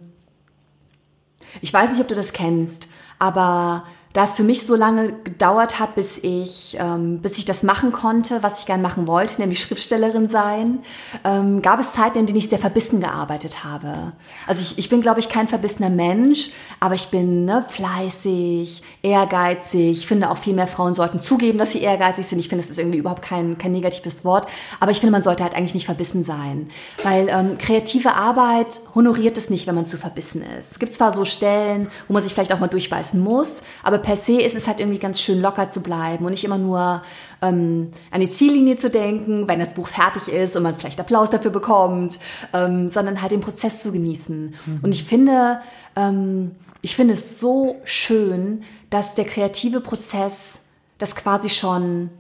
ich 1.61 1.73
weiß 1.73 1.91
nicht, 1.91 2.01
ob 2.01 2.09
du 2.09 2.15
das 2.15 2.33
kennst, 2.33 2.89
aber 3.19 3.85
da 4.19 4.25
es 4.25 4.35
für 4.35 4.43
mich 4.43 4.67
so 4.67 4.75
lange 4.75 5.13
gedauert 5.23 5.79
hat, 5.79 5.95
bis 5.95 6.19
ich, 6.19 6.77
ähm, 6.81 7.21
bis 7.23 7.39
ich 7.39 7.45
das 7.45 7.63
machen 7.63 7.93
konnte, 7.93 8.43
was 8.43 8.59
ich 8.59 8.67
gern 8.67 8.83
machen 8.83 9.07
wollte, 9.07 9.41
nämlich 9.41 9.61
Schriftstellerin 9.61 10.29
sein, 10.29 10.81
ähm, 11.23 11.63
gab 11.63 11.79
es 11.79 11.93
Zeiten, 11.93 12.19
in 12.19 12.27
denen 12.27 12.39
ich 12.39 12.49
sehr 12.49 12.59
verbissen 12.59 12.99
gearbeitet 12.99 13.63
habe. 13.63 14.13
Also 14.49 14.63
ich, 14.63 14.77
ich 14.77 14.89
bin, 14.89 15.03
glaube 15.03 15.21
ich, 15.21 15.29
kein 15.29 15.47
verbissener 15.47 15.91
Mensch, 15.91 16.51
aber 16.81 16.97
ich 16.97 17.11
bin 17.11 17.45
ne, 17.45 17.65
fleißig, 17.69 18.83
ehrgeizig. 19.03 19.99
Ich 19.99 20.07
finde 20.07 20.31
auch 20.31 20.39
viel 20.39 20.55
mehr 20.55 20.67
Frauen 20.67 20.95
sollten 20.95 21.21
zugeben, 21.21 21.59
dass 21.59 21.73
sie 21.73 21.81
ehrgeizig 21.81 22.27
sind. 22.27 22.39
Ich 22.39 22.49
finde, 22.49 22.63
das 22.63 22.71
ist 22.71 22.79
irgendwie 22.79 22.99
überhaupt 22.99 23.23
kein, 23.23 23.59
kein 23.59 23.73
negatives 23.73 24.25
Wort, 24.25 24.49
aber 24.81 24.91
ich 24.91 25.01
finde, 25.01 25.13
man 25.13 25.23
sollte 25.23 25.43
halt 25.43 25.55
eigentlich 25.55 25.75
nicht 25.75 25.87
verbissen 25.87 26.25
sein, 26.25 26.69
weil 27.03 27.29
ähm, 27.29 27.59
kreative 27.59 28.15
Arbeit 28.15 28.81
honoriert 28.95 29.39
es 29.39 29.51
nicht, 29.51 29.67
wenn 29.67 29.75
man 29.75 29.87
zu 29.87 29.97
verbissen 29.97 30.43
ist. 30.59 30.73
Es 30.73 30.79
gibt 30.79 30.93
zwar 30.93 31.13
so 31.13 31.25
Stellen, 31.25 31.89
wo 32.09 32.15
man 32.15 32.23
sich 32.23 32.35
vielleicht 32.35 32.53
auch 32.53 32.61
mal 32.61 32.69
durchbeißen 32.69 33.21
muss, 33.21 33.55
aber 33.83 33.99
per 33.99 34.17
se 34.17 34.41
ist 34.41 34.57
es 34.57 34.67
halt 34.67 34.81
irgendwie 34.81 34.99
ganz 34.99 35.21
schön 35.21 35.41
locker 35.41 35.71
zu 35.71 35.81
bleiben 35.81 36.25
und 36.25 36.31
nicht 36.33 36.45
immer 36.45 36.59
nur 36.59 37.03
ähm, 37.43 37.91
an 38.11 38.21
die 38.21 38.31
Ziellinie 38.31 38.77
zu 38.77 38.91
denken, 38.91 39.49
wenn 39.49 39.61
das 39.61 39.75
Buch 39.75 39.89
fertig 39.89 40.29
ist 40.29 40.57
und 40.57 40.63
man 40.63 40.75
vielleicht 40.75 41.01
Applaus 41.01 41.31
dafür 41.31 41.51
bekommt, 41.51 42.19
ähm, 42.53 42.89
sondern 42.89 43.23
halt 43.23 43.33
den 43.33 43.41
Prozess 43.41 43.81
zu 43.81 43.93
genießen. 43.93 44.55
Mhm. 44.67 44.81
Und 44.83 44.93
ich 44.93 45.05
finde, 45.05 45.61
ähm, 45.97 46.53
ich 46.81 46.95
finde 46.95 47.15
es 47.15 47.41
so 47.41 47.77
schön, 47.85 48.63
dass 48.91 49.15
der 49.15 49.25
kreative 49.25 49.81
Prozess 49.81 50.61
das 50.99 51.15
quasi 51.15 51.49
schon 51.49 52.11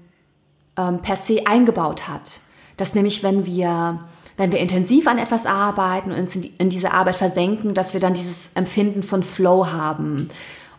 ähm, 0.76 1.00
per 1.02 1.16
se 1.16 1.46
eingebaut 1.46 2.08
hat. 2.08 2.40
Dass 2.76 2.94
nämlich, 2.94 3.22
wenn 3.22 3.46
wir 3.46 4.00
wenn 4.38 4.52
wir 4.52 4.60
intensiv 4.60 5.08
an 5.08 5.18
etwas 5.18 5.46
arbeiten 5.46 6.12
und 6.12 6.18
uns 6.20 6.36
in 6.36 6.70
diese 6.70 6.92
Arbeit 6.92 7.16
versenken, 7.16 7.74
dass 7.74 7.92
wir 7.92 8.00
dann 8.00 8.14
dieses 8.14 8.50
Empfinden 8.54 9.02
von 9.02 9.24
Flow 9.24 9.66
haben. 9.66 10.30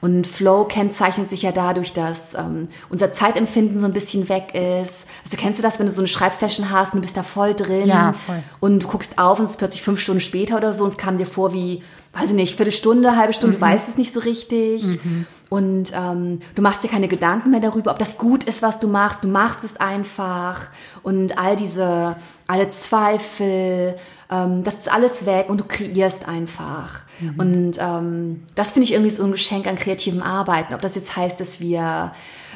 Und 0.01 0.27
Flow 0.27 0.63
kennzeichnet 0.63 1.29
sich 1.29 1.41
ja 1.41 1.51
dadurch, 1.51 1.91
dass 1.91 2.33
ähm, 2.33 2.69
unser 2.89 3.11
Zeitempfinden 3.11 3.77
so 3.77 3.85
ein 3.85 3.91
bisschen 3.91 4.29
weg 4.29 4.55
ist. 4.55 5.05
Also 5.25 5.35
kennst 5.37 5.59
du 5.59 5.63
das, 5.63 5.77
wenn 5.77 5.87
du 5.87 5.91
so 5.91 5.99
eine 5.99 6.07
Schreibsession 6.07 6.71
hast 6.71 6.93
und 6.93 6.99
du 6.99 7.01
bist 7.01 7.17
da 7.17 7.23
voll 7.23 7.53
drin 7.53 7.87
ja, 7.87 8.13
voll. 8.13 8.41
und 8.61 8.83
du 8.83 8.87
guckst 8.87 9.17
auf 9.17 9.39
und 9.39 9.45
es 9.45 9.51
ist 9.51 9.57
plötzlich 9.57 9.81
fünf 9.81 9.99
Stunden 9.99 10.21
später 10.21 10.55
oder 10.55 10.73
so 10.73 10.85
und 10.85 10.91
es 10.91 10.97
kam 10.97 11.17
dir 11.17 11.25
vor 11.25 11.51
wie, 11.51 11.83
weiß 12.13 12.29
ich 12.29 12.35
nicht, 12.35 12.55
Viertelstunde, 12.55 13.15
halbe 13.15 13.33
Stunde, 13.33 13.57
mhm. 13.57 13.61
du 13.61 13.65
weißt 13.67 13.87
es 13.89 13.97
nicht 13.97 14.13
so 14.13 14.19
richtig. 14.19 14.83
Mhm. 14.83 15.25
Und 15.49 15.91
ähm, 15.95 16.39
du 16.53 16.61
machst 16.61 16.83
dir 16.83 16.89
keine 16.89 17.07
Gedanken 17.07 17.49
mehr 17.49 17.59
darüber, 17.59 17.91
ob 17.91 17.99
das 17.99 18.17
gut 18.17 18.43
ist, 18.43 18.61
was 18.61 18.79
du 18.79 18.87
machst. 18.87 19.23
Du 19.23 19.27
machst 19.27 19.63
es 19.63 19.77
einfach. 19.77 20.67
Und 21.01 21.39
all 21.39 21.55
diese, 21.55 22.15
alle 22.45 22.69
Zweifel, 22.69 23.95
ähm, 24.31 24.63
das 24.63 24.75
ist 24.75 24.91
alles 24.91 25.25
weg 25.25 25.49
und 25.49 25.59
du 25.59 25.63
kreierst 25.67 26.27
einfach. 26.27 27.01
Mhm. 27.19 27.39
Und 27.39 27.77
ähm, 27.79 28.43
das 28.53 28.71
finde 28.71 28.85
ich 28.85 28.93
irgendwie 28.93 29.11
so 29.11 29.23
ein 29.23 29.31
Geschenk 29.31 29.65
an 29.65 29.75
kreativem 29.75 30.21
Arbeiten. 30.21 30.75
Ob 30.75 30.81
das 30.81 30.93
jetzt 30.95 31.15
heißt, 31.15 31.39
dass 31.39 31.59
wir 31.59 32.11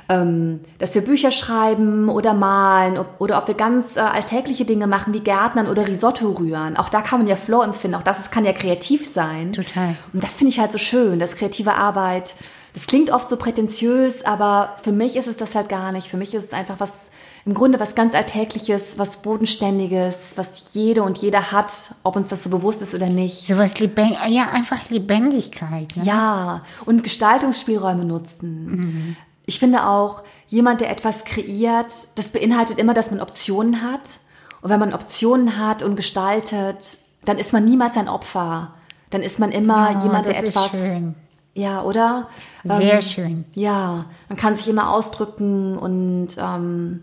ähm, 0.10 0.60
dass 0.80 0.96
wir 0.96 1.02
Bücher 1.02 1.32
schreiben 1.32 2.10
oder 2.10 2.34
malen 2.34 2.98
ob, 2.98 3.08
oder 3.20 3.38
ob 3.38 3.48
wir 3.48 3.56
ganz 3.56 3.96
äh, 3.96 4.02
alltägliche 4.02 4.66
Dinge 4.66 4.88
machen 4.88 5.14
wie 5.14 5.22
Gärtnern 5.22 5.68
oder 5.68 5.88
Risotto 5.88 6.32
rühren. 6.32 6.78
Auch 6.78 6.90
da 6.90 7.02
kann 7.02 7.20
man 7.20 7.28
ja 7.28 7.36
Flow 7.36 7.62
empfinden. 7.62 7.96
Auch 7.96 8.04
das 8.04 8.20
ist, 8.20 8.32
kann 8.32 8.46
ja 8.46 8.54
kreativ 8.54 9.12
sein. 9.12 9.54
Total. 9.54 9.96
Und 10.14 10.24
das 10.24 10.36
finde 10.36 10.52
ich 10.52 10.60
halt 10.60 10.72
so 10.72 10.78
schön, 10.78 11.20
dass 11.20 11.36
kreative 11.36 11.76
Arbeit, 11.76 12.36
das 12.74 12.88
klingt 12.88 13.12
oft 13.12 13.30
so 13.30 13.38
prätentiös, 13.38 14.26
aber 14.26 14.76
für 14.84 14.92
mich 14.92 15.16
ist 15.16 15.28
es 15.28 15.38
das 15.38 15.56
halt 15.56 15.70
gar 15.70 15.92
nicht. 15.92 16.08
Für 16.08 16.18
mich 16.18 16.34
ist 16.34 16.46
es 16.46 16.54
einfach 16.54 16.80
was 16.80 17.12
im 17.46 17.54
Grunde 17.54 17.80
was 17.80 17.94
ganz 17.96 18.16
Alltägliches, 18.16 18.98
was 18.98 19.22
Bodenständiges, 19.22 20.38
was 20.38 20.74
jede 20.74 21.04
und 21.04 21.18
jeder 21.18 21.52
hat, 21.52 21.72
ob 22.04 22.16
uns 22.16 22.30
das 22.30 22.44
so 22.44 22.50
bewusst 22.50 22.82
ist 22.82 22.96
oder 22.96 23.10
nicht. 23.10 23.48
So 23.48 23.58
was 23.58 23.80
Leben 23.80 24.16
ja, 24.30 24.50
einfach 24.50 24.90
Lebendigkeit. 24.90 25.96
Ne? 25.98 26.06
Ja, 26.06 26.64
und 26.86 27.04
Gestaltungsspielräume 27.04 28.06
nutzen. 28.06 28.66
Mhm. 28.66 29.16
Ich 29.46 29.60
finde 29.60 29.88
auch, 29.88 30.24
jemand, 30.48 30.82
der 30.82 30.90
etwas 30.90 31.26
kreiert, 31.26 31.92
das 32.16 32.32
beinhaltet 32.32 32.80
immer, 32.80 32.94
dass 32.94 33.12
man 33.12 33.20
Optionen 33.20 33.82
hat. 33.82 34.20
Und 34.62 34.70
wenn 34.70 34.80
man 34.80 34.94
Optionen 34.94 35.58
hat 35.58 35.84
und 35.84 35.96
gestaltet, 35.96 36.98
dann 37.26 37.38
ist 37.38 37.54
man 37.54 37.66
niemals 37.66 37.98
ein 37.98 38.08
Opfer. 38.08 38.74
Dann 39.10 39.22
ist 39.22 39.40
man 39.40 39.52
immer 39.52 39.92
ja, 39.92 40.04
jemand, 40.04 40.28
der 40.28 40.40
etwas. 40.40 40.72
Schön. 40.72 41.16
Ja, 41.54 41.84
oder? 41.84 42.30
Sehr 42.64 42.96
ähm, 42.96 43.02
schön. 43.02 43.46
Ja, 43.54 44.06
man 44.30 44.38
kann 44.38 44.56
sich 44.56 44.68
immer 44.68 44.92
ausdrücken 44.92 45.78
und 45.78 46.30
ähm, 46.38 47.02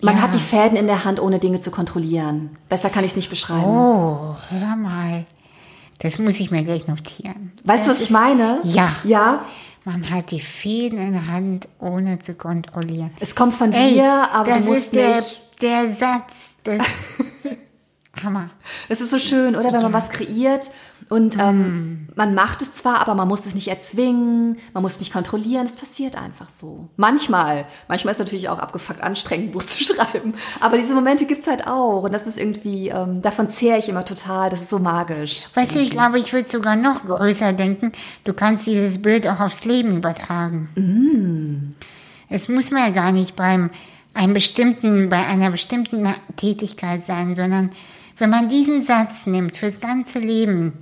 man 0.00 0.16
ja. 0.16 0.22
hat 0.22 0.34
die 0.34 0.38
Fäden 0.38 0.76
in 0.76 0.86
der 0.86 1.04
Hand, 1.04 1.20
ohne 1.20 1.38
Dinge 1.38 1.58
zu 1.58 1.70
kontrollieren. 1.70 2.56
Besser 2.68 2.88
kann 2.88 3.04
ich 3.04 3.12
es 3.12 3.16
nicht 3.16 3.30
beschreiben. 3.30 3.64
Oh, 3.64 4.36
hör 4.50 4.76
mal. 4.76 5.24
Das 5.98 6.20
muss 6.20 6.38
ich 6.38 6.52
mir 6.52 6.62
gleich 6.62 6.86
notieren. 6.86 7.52
Weißt 7.64 7.86
du, 7.86 7.90
was 7.90 8.00
ich 8.00 8.10
meine? 8.10 8.60
Ja. 8.62 8.92
Ja? 9.02 9.44
Man 9.88 10.10
hat 10.10 10.32
die 10.32 10.40
Fäden 10.40 10.98
in 10.98 11.14
der 11.14 11.28
Hand, 11.28 11.66
ohne 11.78 12.18
zu 12.18 12.34
kontrollieren. 12.34 13.10
Es 13.20 13.34
kommt 13.34 13.54
von 13.54 13.72
Ey, 13.72 13.94
dir, 13.94 14.28
aber 14.34 14.50
das 14.50 14.64
du 14.64 14.68
musst 14.68 14.82
ist 14.82 14.94
der, 14.94 15.16
nicht. 15.16 15.62
Der 15.62 15.96
Satz 15.96 16.52
des 16.66 17.24
Hammer. 18.24 18.50
Es 18.88 19.00
ist 19.00 19.10
so 19.10 19.18
schön, 19.18 19.56
oder? 19.56 19.66
Wenn 19.66 19.80
ja. 19.80 19.88
man 19.88 19.92
was 19.92 20.10
kreiert 20.10 20.70
und 21.08 21.38
ähm, 21.38 21.60
mm. 21.60 22.08
man 22.16 22.34
macht 22.34 22.60
es 22.60 22.74
zwar, 22.74 23.00
aber 23.00 23.14
man 23.14 23.28
muss 23.28 23.46
es 23.46 23.54
nicht 23.54 23.68
erzwingen, 23.68 24.58
man 24.74 24.82
muss 24.82 24.92
es 24.92 25.00
nicht 25.00 25.12
kontrollieren, 25.12 25.66
es 25.66 25.76
passiert 25.76 26.16
einfach 26.16 26.50
so. 26.50 26.88
Manchmal. 26.96 27.66
Manchmal 27.88 28.12
ist 28.12 28.20
es 28.20 28.26
natürlich 28.26 28.48
auch 28.48 28.58
abgefuckt 28.58 29.02
anstrengend, 29.02 29.48
ein 29.48 29.52
Buch 29.52 29.62
zu 29.64 29.82
schreiben. 29.82 30.34
Aber 30.60 30.76
diese 30.76 30.94
Momente 30.94 31.26
gibt's 31.26 31.46
halt 31.46 31.66
auch. 31.66 32.02
Und 32.02 32.12
das 32.12 32.26
ist 32.26 32.38
irgendwie, 32.38 32.88
ähm, 32.88 33.22
davon 33.22 33.48
zehre 33.48 33.78
ich 33.78 33.88
immer 33.88 34.04
total. 34.04 34.50
Das 34.50 34.62
ist 34.62 34.70
so 34.70 34.78
magisch. 34.78 35.48
Weißt 35.54 35.74
du, 35.74 35.80
ich 35.80 35.90
glaube, 35.90 36.18
ich 36.18 36.32
würde 36.32 36.50
sogar 36.50 36.76
noch 36.76 37.04
größer 37.04 37.52
denken. 37.52 37.92
Du 38.24 38.34
kannst 38.34 38.66
dieses 38.66 39.00
Bild 39.00 39.26
auch 39.26 39.40
aufs 39.40 39.64
Leben 39.64 39.96
übertragen. 39.96 40.68
Mm. 40.74 41.74
Es 42.28 42.48
muss 42.48 42.70
man 42.70 42.82
ja 42.82 42.90
gar 42.90 43.12
nicht 43.12 43.36
beim 43.36 43.70
einem 44.14 44.34
bestimmten, 44.34 45.08
bei 45.08 45.24
einer 45.26 45.50
bestimmten 45.50 46.12
Tätigkeit 46.36 47.06
sein, 47.06 47.34
sondern 47.34 47.70
wenn 48.18 48.30
man 48.30 48.48
diesen 48.48 48.82
Satz 48.82 49.26
nimmt 49.26 49.56
fürs 49.56 49.80
ganze 49.80 50.18
Leben, 50.18 50.72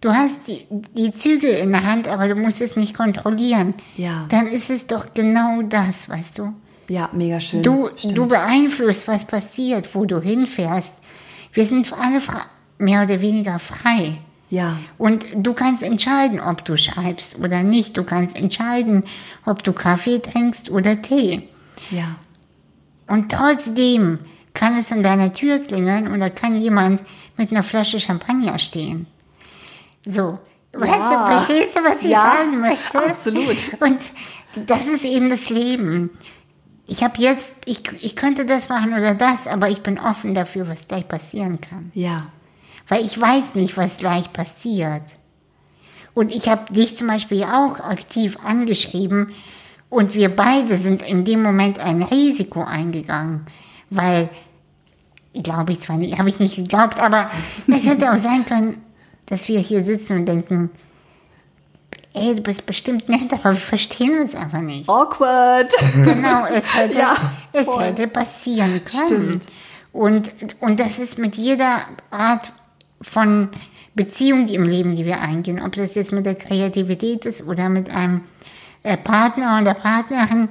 du 0.00 0.12
hast 0.12 0.48
die, 0.48 0.66
die 0.96 1.12
Zügel 1.12 1.50
in 1.50 1.72
der 1.72 1.84
Hand, 1.84 2.08
aber 2.08 2.28
du 2.28 2.34
musst 2.34 2.60
es 2.60 2.76
nicht 2.76 2.94
kontrollieren, 2.94 3.74
ja. 3.96 4.26
dann 4.28 4.46
ist 4.46 4.70
es 4.70 4.86
doch 4.86 5.14
genau 5.14 5.62
das, 5.62 6.08
weißt 6.08 6.38
du? 6.38 6.54
Ja, 6.88 7.08
mega 7.12 7.40
schön. 7.40 7.62
Du, 7.62 7.88
du 8.14 8.26
beeinflusst, 8.26 9.06
was 9.06 9.24
passiert, 9.24 9.94
wo 9.94 10.06
du 10.06 10.20
hinfährst. 10.20 11.00
Wir 11.52 11.64
sind 11.64 11.92
alle 11.92 12.20
mehr 12.78 13.04
oder 13.04 13.20
weniger 13.20 13.60
frei. 13.60 14.18
Ja. 14.48 14.76
Und 14.98 15.24
du 15.34 15.52
kannst 15.52 15.84
entscheiden, 15.84 16.40
ob 16.40 16.64
du 16.64 16.76
schreibst 16.76 17.38
oder 17.38 17.62
nicht. 17.62 17.96
Du 17.96 18.02
kannst 18.02 18.34
entscheiden, 18.34 19.04
ob 19.46 19.62
du 19.62 19.72
Kaffee 19.72 20.18
trinkst 20.18 20.70
oder 20.70 21.00
Tee. 21.00 21.48
Ja. 21.90 22.16
Und 23.06 23.30
trotzdem 23.30 24.18
kann 24.54 24.76
es 24.76 24.92
an 24.92 25.02
deiner 25.02 25.32
Tür 25.32 25.60
klingeln 25.60 26.08
und 26.08 26.20
da 26.20 26.28
kann 26.28 26.60
jemand 26.60 27.02
mit 27.36 27.50
einer 27.50 27.62
Flasche 27.62 28.00
Champagner 28.00 28.58
stehen. 28.58 29.06
So. 30.06 30.38
Ja. 30.72 30.80
Weißt 30.80 30.92
du, 30.92 31.26
verstehst 31.26 31.76
du, 31.76 31.84
was 31.84 32.02
ich 32.02 32.10
ja, 32.10 32.20
sagen 32.20 32.60
möchte? 32.60 32.98
Absolut. 32.98 33.56
Und 33.80 33.98
das 34.68 34.86
ist 34.86 35.04
eben 35.04 35.28
das 35.28 35.50
Leben. 35.50 36.10
Ich 36.86 37.02
habe 37.02 37.14
jetzt, 37.18 37.56
ich, 37.64 37.82
ich 38.00 38.14
könnte 38.14 38.46
das 38.46 38.68
machen 38.68 38.94
oder 38.94 39.14
das, 39.14 39.48
aber 39.48 39.68
ich 39.68 39.82
bin 39.82 39.98
offen 39.98 40.32
dafür, 40.32 40.68
was 40.68 40.86
gleich 40.86 41.08
passieren 41.08 41.60
kann. 41.60 41.90
Ja. 41.94 42.28
Weil 42.86 43.04
ich 43.04 43.20
weiß 43.20 43.56
nicht, 43.56 43.76
was 43.76 43.96
gleich 43.96 44.32
passiert. 44.32 45.02
Und 46.14 46.32
ich 46.32 46.48
habe 46.48 46.72
dich 46.72 46.96
zum 46.96 47.06
Beispiel 47.06 47.44
auch 47.44 47.80
aktiv 47.80 48.38
angeschrieben 48.44 49.32
und 49.88 50.14
wir 50.14 50.28
beide 50.34 50.76
sind 50.76 51.02
in 51.02 51.24
dem 51.24 51.42
Moment 51.42 51.78
ein 51.78 52.02
Risiko 52.02 52.62
eingegangen 52.62 53.46
weil, 53.90 54.28
glaube 55.34 55.72
ich 55.72 55.80
zwar 55.80 55.96
nicht, 55.96 56.18
habe 56.18 56.28
ich 56.28 56.38
nicht 56.38 56.56
geglaubt, 56.56 57.00
aber 57.00 57.30
es 57.68 57.86
hätte 57.86 58.12
auch 58.12 58.18
sein 58.18 58.46
können, 58.46 58.82
dass 59.26 59.48
wir 59.48 59.60
hier 59.60 59.82
sitzen 59.82 60.18
und 60.18 60.26
denken, 60.26 60.70
ey, 62.14 62.34
du 62.34 62.42
bist 62.42 62.66
bestimmt 62.66 63.08
nett, 63.08 63.32
aber 63.32 63.52
wir 63.52 63.54
verstehen 63.54 64.20
uns 64.20 64.34
einfach 64.34 64.60
nicht. 64.60 64.88
Awkward. 64.88 65.72
Genau, 65.94 66.46
es 66.46 66.74
hätte, 66.76 66.98
ja, 66.98 67.16
es 67.52 67.68
hätte 67.78 68.08
passieren 68.08 68.80
können. 68.84 69.06
Stimmt. 69.06 69.46
Und, 69.92 70.32
und 70.60 70.80
das 70.80 70.98
ist 70.98 71.18
mit 71.18 71.36
jeder 71.36 71.82
Art 72.10 72.52
von 73.02 73.48
Beziehung 73.94 74.46
im 74.48 74.64
Leben, 74.64 74.94
die 74.94 75.04
wir 75.04 75.20
eingehen, 75.20 75.60
ob 75.60 75.72
das 75.74 75.94
jetzt 75.94 76.12
mit 76.12 76.26
der 76.26 76.36
Kreativität 76.36 77.26
ist 77.26 77.46
oder 77.46 77.68
mit 77.68 77.90
einem 77.90 78.22
äh, 78.82 78.96
Partner 78.96 79.58
oder 79.60 79.74
Partnerin, 79.74 80.48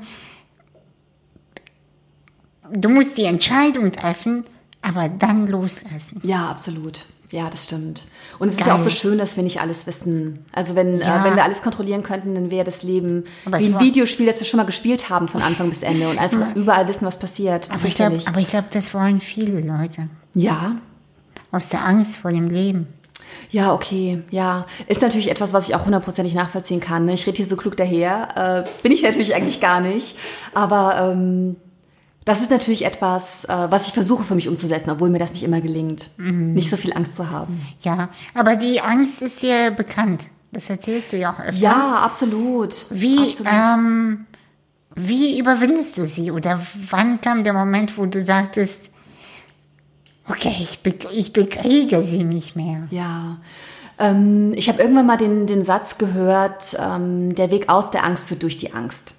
du 2.73 2.89
musst 2.89 3.17
die 3.17 3.25
Entscheidung 3.25 3.91
treffen, 3.91 4.45
aber 4.81 5.09
dann 5.09 5.47
loslassen. 5.47 6.19
Ja, 6.23 6.49
absolut. 6.49 7.05
Ja, 7.31 7.47
das 7.49 7.65
stimmt. 7.65 8.05
Und 8.39 8.47
es 8.47 8.55
Geil. 8.55 8.61
ist 8.61 8.67
ja 8.67 8.75
auch 8.75 8.79
so 8.79 8.89
schön, 8.89 9.19
dass 9.19 9.35
wir 9.35 9.43
nicht 9.43 9.61
alles 9.61 9.85
wissen. 9.85 10.45
Also 10.51 10.75
wenn, 10.75 10.99
äh, 10.99 11.05
ja. 11.05 11.21
äh, 11.21 11.25
wenn 11.25 11.35
wir 11.35 11.43
alles 11.43 11.61
kontrollieren 11.61 12.01
könnten, 12.01 12.33
dann 12.33 12.49
wäre 12.49 12.63
das 12.63 12.81
Leben 12.81 13.23
aber 13.45 13.59
wie 13.59 13.67
ein 13.67 13.79
Videospiel, 13.79 14.25
das 14.25 14.39
wir 14.39 14.47
schon 14.47 14.57
mal 14.57 14.65
gespielt 14.65 15.09
haben 15.09 15.27
von 15.27 15.41
Anfang 15.41 15.69
bis 15.69 15.83
Ende 15.83 16.09
und 16.09 16.17
einfach 16.17 16.55
überall 16.55 16.87
wissen, 16.87 17.05
was 17.05 17.19
passiert. 17.19 17.69
Aber 17.69 17.85
ich 17.85 17.95
glaube, 17.95 18.17
glaub, 18.17 18.71
das 18.71 18.93
wollen 18.95 19.21
viele 19.21 19.61
Leute. 19.61 20.09
Ja. 20.33 20.77
Aus 21.51 21.69
der 21.69 21.85
Angst 21.85 22.17
vor 22.17 22.31
dem 22.31 22.49
Leben. 22.49 22.87
Ja, 23.51 23.73
okay, 23.73 24.23
ja. 24.31 24.65
Ist 24.87 25.01
natürlich 25.01 25.29
etwas, 25.29 25.53
was 25.53 25.69
ich 25.69 25.75
auch 25.75 25.85
hundertprozentig 25.85 26.33
nachvollziehen 26.33 26.79
kann. 26.79 27.05
ne? 27.05 27.13
Ich 27.13 27.27
rede 27.27 27.37
hier 27.37 27.45
so 27.45 27.57
klug 27.57 27.77
daher. 27.77 28.65
Äh, 28.65 28.69
bin 28.81 28.91
ich 28.91 29.03
natürlich 29.03 29.35
eigentlich 29.35 29.59
gar 29.59 29.81
nicht. 29.81 30.17
Aber 30.53 31.11
ähm, 31.11 31.57
das 32.29 32.41
ist 32.41 32.51
natürlich 32.51 32.85
etwas, 32.85 33.45
äh, 33.45 33.71
was 33.71 33.87
ich 33.87 33.93
versuche 33.93 34.23
für 34.23 34.35
mich 34.35 34.47
umzusetzen, 34.47 34.91
obwohl 34.91 35.09
mir 35.09 35.17
das 35.17 35.33
nicht 35.33 35.41
immer 35.41 35.61
gelingt. 35.61 36.11
Nicht 36.19 36.69
so 36.69 36.77
viel 36.77 36.93
Angst 36.93 37.15
zu 37.15 37.31
haben. 37.31 37.59
Ja, 37.81 38.09
aber 38.35 38.55
die 38.55 38.81
Angst 38.81 39.23
ist 39.23 39.41
dir 39.41 39.71
bekannt. 39.71 40.27
Das 40.51 40.69
erzählst 40.69 41.11
du 41.11 41.17
ja 41.17 41.33
auch 41.33 41.39
öfter. 41.39 41.59
Ja, 41.59 41.95
absolut. 42.03 42.85
Wie, 42.91 43.29
absolut. 43.29 43.51
ähm, 43.51 44.25
wie 44.93 45.39
überwindest 45.39 45.97
du 45.97 46.05
sie? 46.05 46.29
Oder 46.29 46.61
wann 46.91 47.19
kam 47.19 47.43
der 47.43 47.53
Moment, 47.53 47.97
wo 47.97 48.05
du 48.05 48.21
sagtest, 48.21 48.91
okay, 50.27 50.55
ich, 50.59 50.83
be 50.83 50.93
ich 51.11 51.33
bekriege 51.33 52.03
sie 52.03 52.23
nicht 52.23 52.55
mehr? 52.55 52.83
Ja. 52.91 53.37
Ähm, 53.97 54.53
ich 54.55 54.69
habe 54.69 54.83
irgendwann 54.83 55.07
mal 55.07 55.17
den, 55.17 55.47
den 55.47 55.65
Satz 55.65 55.97
gehört, 55.97 56.77
ähm, 56.79 57.33
der 57.33 57.49
Weg 57.49 57.69
aus 57.69 57.89
der 57.89 58.03
Angst 58.05 58.27
führt 58.27 58.43
durch 58.43 58.59
die 58.59 58.73
Angst. 58.73 59.15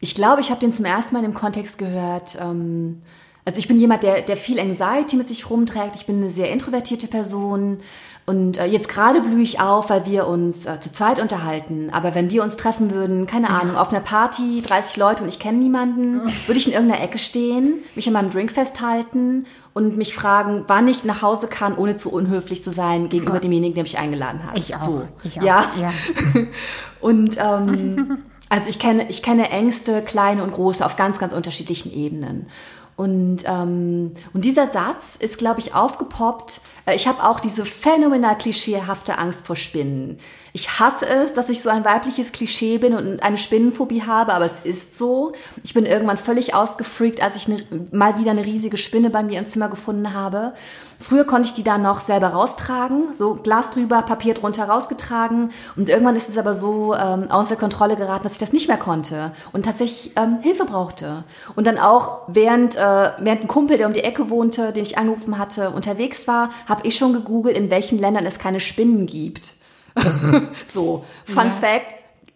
Ich 0.00 0.14
glaube, 0.14 0.40
ich 0.40 0.50
habe 0.50 0.60
den 0.60 0.72
zum 0.72 0.84
ersten 0.84 1.14
Mal 1.14 1.24
im 1.24 1.34
Kontext 1.34 1.78
gehört. 1.78 2.36
Ähm, 2.40 3.00
also 3.44 3.60
ich 3.60 3.68
bin 3.68 3.78
jemand, 3.78 4.02
der, 4.02 4.22
der 4.22 4.36
viel 4.36 4.58
Anxiety 4.58 5.16
mit 5.16 5.28
sich 5.28 5.48
rumträgt. 5.48 5.94
Ich 5.94 6.06
bin 6.06 6.16
eine 6.16 6.30
sehr 6.30 6.50
introvertierte 6.50 7.06
Person. 7.06 7.78
Und 8.26 8.58
äh, 8.58 8.64
jetzt 8.64 8.88
gerade 8.88 9.20
blühe 9.20 9.40
ich 9.40 9.60
auf, 9.60 9.88
weil 9.88 10.04
wir 10.04 10.26
uns 10.26 10.66
äh, 10.66 10.80
zu 10.80 10.90
zweit 10.90 11.20
unterhalten. 11.20 11.90
Aber 11.92 12.16
wenn 12.16 12.28
wir 12.28 12.42
uns 12.42 12.56
treffen 12.56 12.90
würden, 12.90 13.28
keine 13.28 13.50
Ahnung, 13.50 13.76
auf 13.76 13.90
einer 13.90 14.00
Party, 14.00 14.62
30 14.66 14.96
Leute 14.96 15.22
und 15.22 15.28
ich 15.28 15.38
kenne 15.38 15.58
niemanden, 15.58 16.22
würde 16.46 16.58
ich 16.58 16.66
in 16.66 16.72
irgendeiner 16.72 17.04
Ecke 17.04 17.18
stehen, 17.18 17.74
mich 17.94 18.08
an 18.08 18.14
meinem 18.14 18.30
Drink 18.30 18.50
festhalten 18.50 19.46
und 19.74 19.96
mich 19.96 20.12
fragen, 20.12 20.64
wann 20.66 20.88
ich 20.88 21.04
nach 21.04 21.22
Hause 21.22 21.46
kann, 21.46 21.76
ohne 21.76 21.94
zu 21.94 22.10
unhöflich 22.10 22.64
zu 22.64 22.72
sein 22.72 23.08
gegenüber 23.08 23.38
demjenigen, 23.38 23.74
der 23.74 23.84
mich 23.84 23.96
eingeladen 23.96 24.44
hat. 24.44 24.58
Ich 24.58 24.74
auch. 24.74 24.80
So. 24.80 25.08
Ich 25.22 25.38
auch. 25.38 25.44
Ja. 25.44 25.70
ja. 25.80 25.92
Und 27.00 27.38
ähm, 27.38 28.18
also 28.48 28.68
ich 28.68 28.78
kenne, 28.78 29.08
ich 29.08 29.22
kenne 29.22 29.50
Ängste, 29.50 30.02
kleine 30.02 30.42
und 30.42 30.52
große, 30.52 30.84
auf 30.84 30.96
ganz, 30.96 31.18
ganz 31.18 31.32
unterschiedlichen 31.32 31.92
Ebenen. 31.92 32.48
Und, 32.96 33.44
ähm, 33.46 34.14
und 34.32 34.44
dieser 34.44 34.68
Satz 34.68 35.16
ist, 35.18 35.36
glaube 35.36 35.60
ich, 35.60 35.74
aufgepoppt. 35.74 36.62
Äh, 36.86 36.96
Ich 36.96 37.06
habe 37.06 37.24
auch 37.24 37.40
diese 37.40 37.66
phänomenal 37.66 38.38
klischeehafte 38.38 39.18
Angst 39.18 39.46
vor 39.46 39.54
Spinnen. 39.54 40.18
Ich 40.56 40.80
hasse 40.80 41.06
es, 41.06 41.34
dass 41.34 41.50
ich 41.50 41.60
so 41.60 41.68
ein 41.68 41.84
weibliches 41.84 42.32
Klischee 42.32 42.78
bin 42.78 42.94
und 42.94 43.22
eine 43.22 43.36
Spinnenphobie 43.36 44.04
habe, 44.04 44.32
aber 44.32 44.46
es 44.46 44.60
ist 44.64 44.96
so. 44.96 45.34
Ich 45.62 45.74
bin 45.74 45.84
irgendwann 45.84 46.16
völlig 46.16 46.54
ausgefreakt, 46.54 47.22
als 47.22 47.36
ich 47.36 47.46
ne, 47.46 47.62
mal 47.92 48.18
wieder 48.18 48.30
eine 48.30 48.46
riesige 48.46 48.78
Spinne 48.78 49.10
bei 49.10 49.22
mir 49.22 49.38
im 49.38 49.46
Zimmer 49.46 49.68
gefunden 49.68 50.14
habe. 50.14 50.54
Früher 50.98 51.24
konnte 51.24 51.48
ich 51.48 51.52
die 51.52 51.62
dann 51.62 51.82
noch 51.82 52.00
selber 52.00 52.28
raustragen, 52.28 53.12
so 53.12 53.34
Glas 53.34 53.68
drüber, 53.68 54.00
Papier 54.00 54.32
drunter 54.32 54.64
rausgetragen. 54.64 55.50
Und 55.76 55.90
irgendwann 55.90 56.16
ist 56.16 56.30
es 56.30 56.38
aber 56.38 56.54
so 56.54 56.94
ähm, 56.94 57.30
außer 57.30 57.56
Kontrolle 57.56 57.96
geraten, 57.96 58.24
dass 58.24 58.32
ich 58.32 58.38
das 58.38 58.54
nicht 58.54 58.66
mehr 58.66 58.78
konnte 58.78 59.32
und 59.52 59.66
tatsächlich 59.66 60.12
ähm, 60.16 60.38
Hilfe 60.40 60.64
brauchte. 60.64 61.24
Und 61.54 61.66
dann 61.66 61.78
auch 61.78 62.22
während, 62.28 62.76
äh, 62.76 62.80
während 62.80 63.42
ein 63.42 63.46
Kumpel, 63.48 63.76
der 63.76 63.88
um 63.88 63.92
die 63.92 64.04
Ecke 64.04 64.30
wohnte, 64.30 64.72
den 64.72 64.84
ich 64.84 64.96
angerufen 64.96 65.36
hatte, 65.36 65.68
unterwegs 65.68 66.26
war, 66.26 66.48
habe 66.66 66.86
ich 66.88 66.96
schon 66.96 67.12
gegoogelt, 67.12 67.58
in 67.58 67.68
welchen 67.68 67.98
Ländern 67.98 68.24
es 68.24 68.38
keine 68.38 68.60
Spinnen 68.60 69.04
gibt. 69.04 69.55
so, 70.66 71.04
Fun 71.24 71.44
Ja. 71.46 71.50
Fact, 71.50 71.94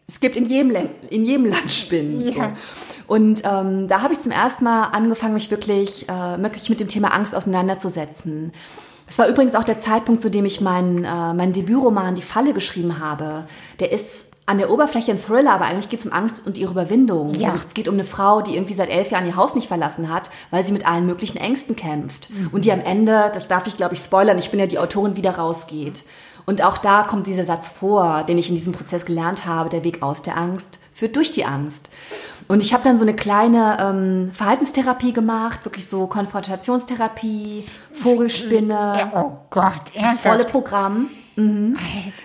es 0.09 0.21
gibt 0.21 0.37
in 0.37 0.47
jedem, 0.47 0.71
Län- 0.71 0.91
in 1.11 1.25
jedem 1.25 1.47
Land 1.47 1.71
Spinnen. 1.71 2.27
So. 2.33 2.39
Ja. 2.39 2.53
Und 3.07 3.43
ähm, 3.45 3.89
da 3.89 4.03
habe 4.03 4.13
ich 4.13 4.21
zum 4.21 4.31
ersten 4.31 4.63
Mal 4.65 4.85
angefangen, 4.93 5.35
mich 5.35 5.51
wirklich, 5.51 6.09
äh, 6.09 6.43
wirklich 6.43 6.71
mit 6.71 6.79
dem 6.79 6.87
Thema 6.87 7.09
Angst 7.13 7.35
auseinanderzusetzen. 7.35 8.53
Es 9.09 9.19
war 9.19 9.27
übrigens 9.27 9.57
auch 9.57 9.65
der 9.65 9.81
Zeitpunkt, 9.81 10.21
zu 10.23 10.31
dem 10.31 10.45
ich 10.45 10.61
meinen 10.61 11.03
äh, 11.05 11.35
mein 11.35 11.53
Debütroman 11.53 12.15
Die 12.15 12.23
Falle 12.23 12.53
geschrieben 12.55 13.01
habe. 13.01 13.47
Der 13.81 13.91
ist 13.91 14.27
an 14.47 14.59
der 14.59 14.71
Oberfläche 14.71 15.11
ein 15.13 15.21
Thriller, 15.21 15.53
aber 15.53 15.65
eigentlich 15.67 15.89
geht 15.89 16.01
es 16.01 16.07
um 16.07 16.13
Angst 16.13 16.47
und 16.47 16.59
ihre 16.59 16.71
Überwindung. 16.73 17.35
Ja. 17.35 17.55
Es 17.65 17.75
geht 17.75 17.89
um 17.89 17.95
eine 17.95 18.05
Frau, 18.05 18.41
die 18.43 18.55
irgendwie 18.55 18.75
seit 18.75 18.91
elf 18.91 19.11
Jahren 19.11 19.27
ihr 19.27 19.35
Haus 19.37 19.55
nicht 19.57 19.69
verlassen 19.69 20.13
hat, 20.13 20.31
weil 20.51 20.65
sie 20.65 20.73
mit 20.73 20.87
allen 20.87 21.07
möglichen 21.07 21.37
Ängsten 21.39 21.75
kämpft. 21.77 22.31
Und 22.53 22.65
die 22.65 22.73
am 22.73 22.81
Ende, 22.81 23.31
das 23.35 23.49
darf 23.49 23.67
ich 23.67 23.77
glaube 23.77 23.95
ich 23.95 24.01
spoilern, 24.01 24.39
ich 24.39 24.51
bin 24.53 24.61
ja 24.61 24.67
die 24.67 24.79
Autorin, 24.79 25.17
wieder 25.17 25.33
rausgeht. 25.33 26.05
Und 26.51 26.65
auch 26.65 26.79
da 26.79 27.05
kommt 27.05 27.29
dieser 27.29 27.45
Satz 27.45 27.69
vor, 27.69 28.25
den 28.25 28.37
ich 28.37 28.49
in 28.49 28.57
diesem 28.57 28.73
Prozess 28.73 29.05
gelernt 29.05 29.47
habe, 29.47 29.69
der 29.69 29.85
Weg 29.85 30.03
aus 30.03 30.21
der 30.23 30.37
Angst 30.37 30.81
führt 30.93 31.15
durch 31.15 31.31
die 31.31 31.45
Angst. 31.45 31.91
Und 32.49 32.61
ich 32.61 32.75
habe 32.75 32.83
dann 32.83 32.99
so 32.99 33.05
eine 33.05 33.15
kleine 33.15 33.77
ähm, 33.81 34.33
Verhaltenstherapie 34.33 35.13
gemacht, 35.13 35.65
wirklich 35.65 35.87
so 35.87 36.09
Konfrontationstherapie, 36.09 37.67
Vogelspinne, 37.93 39.13
oh 39.15 39.33
Gott, 39.51 39.93
das 39.95 40.23
volle. 40.23 40.45
Programm. 40.45 41.11
Mhm. 41.37 41.77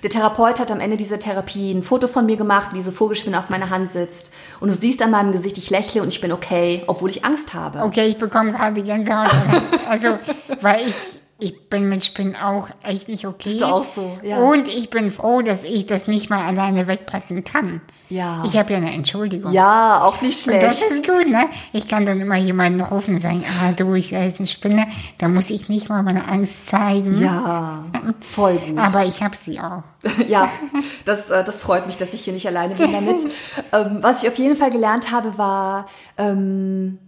Der 0.02 0.10
Therapeut 0.10 0.60
hat 0.60 0.72
am 0.72 0.80
Ende 0.80 0.98
dieser 0.98 1.20
Therapie 1.20 1.72
ein 1.72 1.84
Foto 1.84 2.08
von 2.08 2.26
mir 2.26 2.36
gemacht, 2.36 2.70
wie 2.72 2.78
diese 2.78 2.92
Vogelspinne 2.92 3.38
auf 3.38 3.52
meiner 3.52 3.70
Hand 3.70 3.92
sitzt. 3.92 4.32
Und 4.60 4.70
du 4.70 4.76
siehst 4.76 5.04
an 5.04 5.12
meinem 5.12 5.34
Gesicht, 5.34 5.60
ich 5.60 5.70
lächle 5.70 6.02
und 6.02 6.08
ich 6.08 6.20
bin 6.20 6.32
okay, 6.32 6.84
obwohl 6.88 7.12
ich 7.12 7.24
Angst 7.24 7.54
habe. 7.54 7.84
Okay, 7.84 8.08
ich 8.08 8.18
bekomme 8.18 8.54
gerade 8.54 8.82
Gänsehaut. 8.82 9.30
Also, 9.88 10.18
weil 10.62 10.88
ich, 10.88 11.20
ich 11.38 11.70
bin 11.70 11.90
mit 11.90 12.04
Spinnen 12.06 12.38
auch 12.38 12.70
echt 12.82 13.10
nicht 13.10 13.28
okay. 13.28 13.50
Bist 13.50 13.62
du 13.62 13.66
auch 13.66 13.84
so, 13.84 14.18
ja. 14.24 14.38
Und 14.38 14.70
ich 14.70 14.90
bin 14.90 15.12
froh, 15.12 15.42
dass 15.42 15.66
ich 15.66 15.86
das 15.86 16.08
nicht 16.08 16.30
mal 16.30 16.46
alleine 16.46 16.88
wegpacken 16.88 17.44
kann. 17.44 17.82
Ja. 18.08 18.42
Ich 18.46 18.56
habe 18.56 18.72
ja 18.72 18.78
eine 18.78 18.94
Entschuldigung. 18.94 19.52
Ja, 19.52 20.02
auch 20.04 20.22
nicht 20.22 20.48
Und 20.48 20.62
das 20.62 20.78
schlecht. 20.80 20.92
ist 20.92 21.08
gut, 21.08 21.28
ne? 21.28 21.50
Ich 21.74 21.90
kann 21.90 22.06
dann 22.06 22.22
immer 22.22 22.38
jemanden 22.38 22.80
rufen 22.80 23.16
und 23.16 23.22
sagen, 23.22 23.44
ah 23.62 23.74
du, 23.74 23.96
ich 23.96 24.14
weiß 24.14 24.40
eine 24.40 24.48
Spinne. 24.48 24.88
Da 25.18 25.28
muss 25.28 25.50
ich 25.50 25.68
nicht 25.68 25.90
mal 25.90 26.04
meine 26.04 26.26
Angst 26.26 26.70
zeigen. 26.70 27.20
Ja, 27.22 27.84
voll 28.22 28.58
gut. 28.58 28.78
Aber 28.78 29.06
ich 29.06 29.22
habe 29.22 29.36
sie 29.36 29.60
auch. 29.60 29.84
Ja, 30.28 30.48
das, 31.04 31.30
äh, 31.30 31.44
das 31.44 31.62
freut 31.62 31.86
mich, 31.88 31.98
dass 31.98 32.14
ich 32.14 32.22
hier 32.22 32.34
nicht 32.34 32.48
alleine 32.48 32.76
bin 32.76 32.92
damit. 32.92 33.18
ähm, 33.74 33.98
was 34.02 34.24
ich 34.24 34.30
auf 34.30 34.38
jeden 34.38 34.56
Fall 34.56 34.72
gelernt 34.72 35.12
habe, 35.12 35.38
war, 35.38 35.88
ähm, 36.18 37.00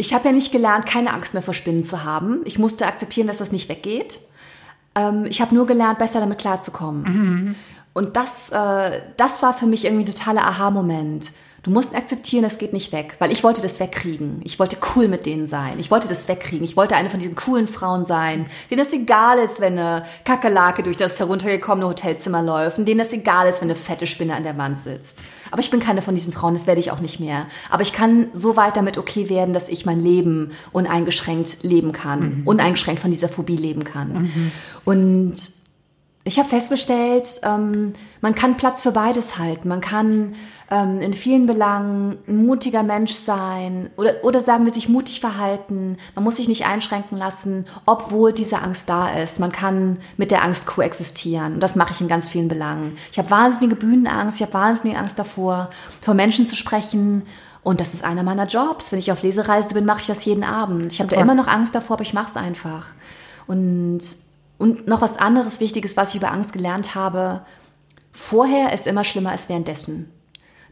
ich 0.00 0.14
habe 0.14 0.28
ja 0.28 0.32
nicht 0.32 0.50
gelernt, 0.50 0.86
keine 0.86 1.12
Angst 1.12 1.34
mehr 1.34 1.42
vor 1.42 1.54
Spinnen 1.54 1.84
zu 1.84 2.04
haben. 2.04 2.40
Ich 2.46 2.58
musste 2.58 2.86
akzeptieren, 2.86 3.26
dass 3.26 3.38
das 3.38 3.52
nicht 3.52 3.68
weggeht. 3.68 4.18
Ähm, 4.94 5.26
ich 5.26 5.40
habe 5.42 5.54
nur 5.54 5.66
gelernt, 5.66 5.98
besser 5.98 6.20
damit 6.20 6.38
klarzukommen. 6.38 7.04
Und 7.92 8.16
das, 8.16 8.50
äh, 8.50 9.02
das 9.18 9.42
war 9.42 9.52
für 9.52 9.66
mich 9.66 9.84
irgendwie 9.84 10.04
ein 10.04 10.14
totaler 10.14 10.44
Aha-Moment. 10.46 11.32
Du 11.62 11.70
musst 11.70 11.94
akzeptieren, 11.94 12.42
das 12.42 12.56
geht 12.56 12.72
nicht 12.72 12.90
weg, 12.90 13.16
weil 13.18 13.30
ich 13.30 13.44
wollte 13.44 13.60
das 13.60 13.80
wegkriegen. 13.80 14.40
Ich 14.44 14.58
wollte 14.58 14.78
cool 14.94 15.08
mit 15.08 15.26
denen 15.26 15.46
sein. 15.46 15.74
Ich 15.78 15.90
wollte 15.90 16.08
das 16.08 16.26
wegkriegen. 16.26 16.64
Ich 16.64 16.74
wollte 16.74 16.96
eine 16.96 17.10
von 17.10 17.20
diesen 17.20 17.34
coolen 17.34 17.66
Frauen 17.66 18.06
sein, 18.06 18.46
denen 18.70 18.82
das 18.82 18.94
egal 18.94 19.38
ist, 19.38 19.60
wenn 19.60 19.78
eine 19.78 20.04
Kakerlake 20.24 20.82
durch 20.82 20.96
das 20.96 21.18
heruntergekommene 21.18 21.86
Hotelzimmer 21.86 22.42
läuft, 22.42 22.78
und 22.78 22.86
denen 22.86 22.98
das 22.98 23.12
egal 23.12 23.46
ist, 23.46 23.60
wenn 23.60 23.68
eine 23.68 23.76
fette 23.76 24.06
Spinne 24.06 24.36
an 24.36 24.42
der 24.42 24.56
Wand 24.56 24.78
sitzt. 24.78 25.22
Aber 25.50 25.60
ich 25.60 25.70
bin 25.70 25.80
keine 25.80 26.00
von 26.00 26.14
diesen 26.14 26.32
Frauen, 26.32 26.54
das 26.54 26.66
werde 26.66 26.80
ich 26.80 26.92
auch 26.92 27.00
nicht 27.00 27.20
mehr. 27.20 27.46
Aber 27.68 27.82
ich 27.82 27.92
kann 27.92 28.28
so 28.32 28.56
weit 28.56 28.76
damit 28.76 28.96
okay 28.96 29.28
werden, 29.28 29.52
dass 29.52 29.68
ich 29.68 29.84
mein 29.84 30.00
Leben 30.00 30.52
uneingeschränkt 30.72 31.62
leben 31.62 31.92
kann, 31.92 32.42
uneingeschränkt 32.46 33.02
von 33.02 33.10
dieser 33.10 33.28
Phobie 33.28 33.56
leben 33.56 33.84
kann. 33.84 34.30
Und 34.84 35.34
ich 36.24 36.38
habe 36.38 36.48
festgestellt, 36.48 37.40
ähm, 37.44 37.94
man 38.20 38.34
kann 38.34 38.58
Platz 38.58 38.82
für 38.82 38.92
beides 38.92 39.38
halten. 39.38 39.68
Man 39.68 39.80
kann 39.80 40.34
ähm, 40.70 41.00
in 41.00 41.14
vielen 41.14 41.46
Belangen 41.46 42.18
ein 42.28 42.44
mutiger 42.44 42.82
Mensch 42.82 43.12
sein 43.12 43.88
oder, 43.96 44.12
oder 44.22 44.42
sagen 44.42 44.66
wir 44.66 44.72
sich 44.74 44.90
mutig 44.90 45.20
verhalten. 45.20 45.96
Man 46.14 46.22
muss 46.22 46.36
sich 46.36 46.46
nicht 46.46 46.66
einschränken 46.66 47.16
lassen, 47.16 47.64
obwohl 47.86 48.34
diese 48.34 48.60
Angst 48.60 48.84
da 48.86 49.08
ist. 49.08 49.40
Man 49.40 49.50
kann 49.50 49.98
mit 50.18 50.30
der 50.30 50.44
Angst 50.44 50.66
koexistieren. 50.66 51.54
Und 51.54 51.60
das 51.60 51.74
mache 51.74 51.92
ich 51.92 52.02
in 52.02 52.08
ganz 52.08 52.28
vielen 52.28 52.48
Belangen. 52.48 52.98
Ich 53.10 53.18
habe 53.18 53.30
wahnsinnige 53.30 53.76
Bühnenangst. 53.76 54.36
Ich 54.36 54.42
habe 54.42 54.52
wahnsinnige 54.52 54.98
Angst 54.98 55.18
davor, 55.18 55.70
vor 56.02 56.12
Menschen 56.12 56.44
zu 56.44 56.54
sprechen. 56.54 57.22
Und 57.62 57.80
das 57.80 57.94
ist 57.94 58.04
einer 58.04 58.22
meiner 58.22 58.46
Jobs. 58.46 58.92
Wenn 58.92 58.98
ich 58.98 59.10
auf 59.10 59.22
Lesereise 59.22 59.72
bin, 59.72 59.86
mache 59.86 60.00
ich 60.00 60.06
das 60.06 60.26
jeden 60.26 60.44
Abend. 60.44 60.92
Ich 60.92 61.00
habe 61.00 61.14
da 61.14 61.20
immer 61.20 61.34
noch 61.34 61.48
Angst 61.48 61.74
davor, 61.74 61.94
aber 61.94 62.04
ich 62.04 62.12
mache 62.12 62.32
es 62.32 62.36
einfach. 62.36 62.88
Und 63.46 64.00
und 64.60 64.86
noch 64.86 65.00
was 65.00 65.16
anderes 65.16 65.58
Wichtiges, 65.60 65.96
was 65.96 66.10
ich 66.10 66.16
über 66.16 66.30
Angst 66.32 66.52
gelernt 66.52 66.94
habe. 66.94 67.44
Vorher 68.12 68.72
ist 68.72 68.86
immer 68.86 69.04
schlimmer 69.04 69.30
als 69.30 69.48
währenddessen. 69.48 70.10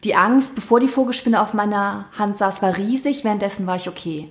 Die 0.05 0.15
Angst, 0.15 0.55
bevor 0.55 0.79
die 0.79 0.89
Vogelspinne 0.89 1.41
auf 1.41 1.55
meiner 1.55 2.07
Hand 2.17 2.37
saß, 2.37 2.63
war 2.63 2.77
riesig, 2.77 3.25
währenddessen 3.25 3.67
war 3.67 3.77
ich 3.77 3.89
okay. 3.89 4.29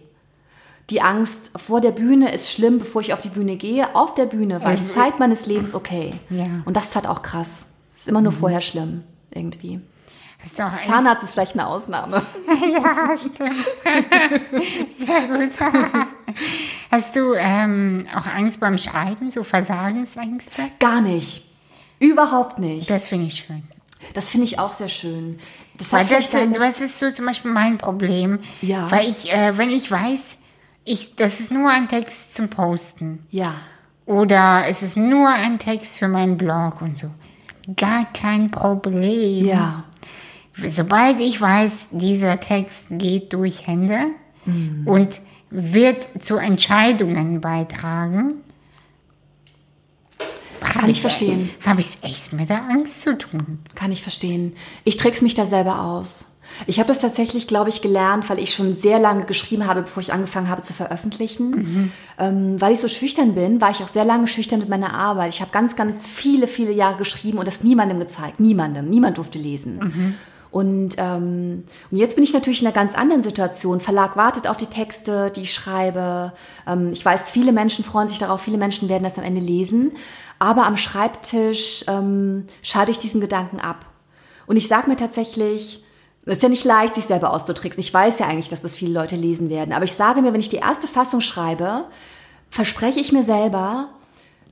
Die 0.89 1.01
Angst 1.01 1.51
vor 1.57 1.81
der 1.81 1.91
Bühne 1.91 2.31
ist 2.33 2.49
schlimm, 2.51 2.79
bevor 2.79 3.01
ich 3.01 3.13
auf 3.13 3.19
die 3.21 3.27
Bühne 3.29 3.57
gehe. 3.57 3.93
Auf 3.95 4.13
der 4.15 4.25
Bühne 4.27 4.61
war 4.61 4.71
die 4.71 4.77
Also- 4.77 4.93
Zeit 4.93 5.19
meines 5.19 5.45
Lebens 5.45 5.75
okay. 5.75 6.13
Ja. 6.29 6.45
Und 6.63 6.77
das 6.77 6.85
ist 6.85 6.95
halt 6.95 7.07
auch 7.07 7.21
krass. 7.21 7.65
Es 7.89 7.97
ist 8.01 8.07
immer 8.07 8.21
nur 8.21 8.31
vorher 8.31 8.61
schlimm, 8.61 9.03
irgendwie. 9.33 9.81
Auch 10.59 10.71
Angst? 10.71 10.87
Zahnarzt 10.87 11.23
ist 11.23 11.33
vielleicht 11.33 11.53
eine 11.53 11.67
Ausnahme. 11.67 12.21
ja, 12.71 13.15
stimmt. 13.17 13.65
Sehr 14.97 15.27
gut. 15.27 15.51
Hast 16.89 17.15
du 17.15 17.33
ähm, 17.33 18.07
auch 18.15 18.25
Angst 18.25 18.59
beim 18.59 18.77
Schreiben, 18.77 19.29
so 19.29 19.43
Versagensängste? 19.43 20.63
Gar 20.79 21.01
nicht. 21.01 21.49
Überhaupt 21.99 22.59
nicht. 22.59 22.89
Das 22.89 23.07
finde 23.07 23.27
ich 23.27 23.45
schön. 23.45 23.63
Das 24.13 24.29
finde 24.29 24.45
ich 24.45 24.59
auch 24.59 24.73
sehr 24.73 24.89
schön. 24.89 25.37
Das 25.77 25.91
Weil 25.91 26.05
das, 26.05 26.29
das 26.29 26.81
ist 26.81 26.99
so 26.99 27.09
zum 27.11 27.25
Beispiel 27.25 27.51
mein 27.51 27.77
Problem. 27.77 28.39
Ja. 28.61 28.89
Weil 28.91 29.09
ich, 29.09 29.33
äh, 29.33 29.57
wenn 29.57 29.71
ich 29.71 29.89
weiß, 29.89 30.37
ich, 30.85 31.15
das 31.15 31.39
ist 31.39 31.51
nur 31.51 31.69
ein 31.69 31.87
Text 31.87 32.35
zum 32.35 32.49
Posten. 32.49 33.25
ja. 33.31 33.53
Oder 34.05 34.65
ist 34.69 34.83
es 34.83 34.95
nur 34.95 35.27
ein 35.27 35.59
Text 35.59 35.99
für 35.99 36.07
meinen 36.07 36.37
Blog 36.37 36.81
und 36.81 36.97
so? 36.97 37.09
Gar 37.75 38.05
kein 38.13 38.49
Problem. 38.49 39.45
Ja. 39.45 39.83
Sobald 40.65 41.19
ich 41.21 41.39
weiß, 41.39 41.89
dieser 41.91 42.39
Text 42.39 42.87
geht 42.89 43.33
durch 43.33 43.67
Hände 43.67 43.99
und 44.85 45.21
wird 45.49 46.07
zu 46.21 46.37
Entscheidungen 46.37 47.41
beitragen, 47.41 48.41
Kann 50.59 50.89
ich 50.89 51.01
verstehen. 51.01 51.49
Habe 51.65 51.81
ich 51.81 51.87
es 51.89 51.97
echt 52.01 52.33
mit 52.33 52.49
der 52.49 52.63
Angst 52.63 53.01
zu 53.03 53.17
tun. 53.17 53.59
Kann 53.75 53.91
ich 53.91 54.01
verstehen. 54.01 54.53
Ich 54.83 54.97
trick's 54.97 55.21
mich 55.21 55.33
da 55.35 55.45
selber 55.45 55.81
aus. 55.81 56.37
Ich 56.65 56.79
habe 56.79 56.87
das 56.87 56.99
tatsächlich, 56.99 57.47
glaube 57.47 57.69
ich, 57.69 57.81
gelernt, 57.81 58.29
weil 58.29 58.39
ich 58.39 58.53
schon 58.53 58.73
sehr 58.75 58.99
lange 58.99 59.25
geschrieben 59.25 59.67
habe, 59.67 59.81
bevor 59.81 60.01
ich 60.01 60.13
angefangen 60.13 60.49
habe 60.49 60.61
zu 60.61 60.73
veröffentlichen. 60.73 61.91
Ähm, 62.17 62.59
weil 62.59 62.73
ich 62.73 62.79
so 62.79 62.87
schüchtern 62.87 63.35
bin, 63.35 63.59
war 63.61 63.69
ich 63.71 63.83
auch 63.83 63.87
sehr 63.89 64.05
lange 64.05 64.27
schüchtern 64.27 64.59
mit 64.59 64.69
meiner 64.69 64.93
Arbeit. 64.93 65.29
Ich 65.33 65.41
habe 65.41 65.51
ganz, 65.51 65.75
ganz 65.75 66.03
viele, 66.03 66.47
viele 66.47 66.71
Jahre 66.71 66.97
geschrieben 66.97 67.37
und 67.37 67.47
das 67.47 67.63
niemandem 67.63 67.99
gezeigt. 67.99 68.39
Niemandem. 68.39 68.89
Niemand 68.89 69.17
durfte 69.17 69.37
lesen. 69.37 70.15
Und, 70.49 70.95
ähm, 70.97 71.65
und 71.91 71.97
jetzt 71.97 72.15
bin 72.15 72.23
ich 72.23 72.33
natürlich 72.33 72.61
in 72.61 72.67
einer 72.67 72.75
ganz 72.75 72.95
anderen 72.95 73.23
Situation. 73.23 73.81
Verlag 73.81 74.15
wartet 74.15 74.47
auf 74.47 74.57
die 74.57 74.67
Texte, 74.67 75.31
die 75.31 75.41
ich 75.41 75.53
schreibe. 75.53 76.33
Ähm, 76.65 76.91
ich 76.93 77.03
weiß, 77.03 77.29
viele 77.29 77.51
Menschen 77.51 77.83
freuen 77.83 78.07
sich 78.07 78.19
darauf, 78.19 78.41
viele 78.41 78.57
Menschen 78.57 78.89
werden 78.89 79.03
das 79.03 79.17
am 79.17 79.23
Ende 79.23 79.41
lesen. 79.41 79.91
Aber 80.39 80.65
am 80.65 80.77
Schreibtisch 80.77 81.83
ähm, 81.87 82.45
schalte 82.61 82.91
ich 82.91 82.99
diesen 82.99 83.21
Gedanken 83.21 83.59
ab. 83.59 83.85
Und 84.45 84.55
ich 84.55 84.67
sage 84.67 84.89
mir 84.89 84.95
tatsächlich, 84.95 85.83
es 86.25 86.37
ist 86.37 86.43
ja 86.43 86.49
nicht 86.49 86.65
leicht, 86.65 86.95
sich 86.95 87.05
selber 87.05 87.31
auszutricksen. 87.33 87.81
Ich 87.81 87.93
weiß 87.93 88.19
ja 88.19 88.27
eigentlich, 88.27 88.49
dass 88.49 88.61
das 88.61 88.75
viele 88.75 88.93
Leute 88.93 89.15
lesen 89.15 89.49
werden. 89.49 89.73
Aber 89.73 89.85
ich 89.85 89.93
sage 89.93 90.21
mir, 90.21 90.33
wenn 90.33 90.41
ich 90.41 90.49
die 90.49 90.57
erste 90.57 90.87
Fassung 90.87 91.21
schreibe, 91.21 91.85
verspreche 92.49 92.99
ich 92.99 93.11
mir 93.11 93.23
selber, 93.23 93.89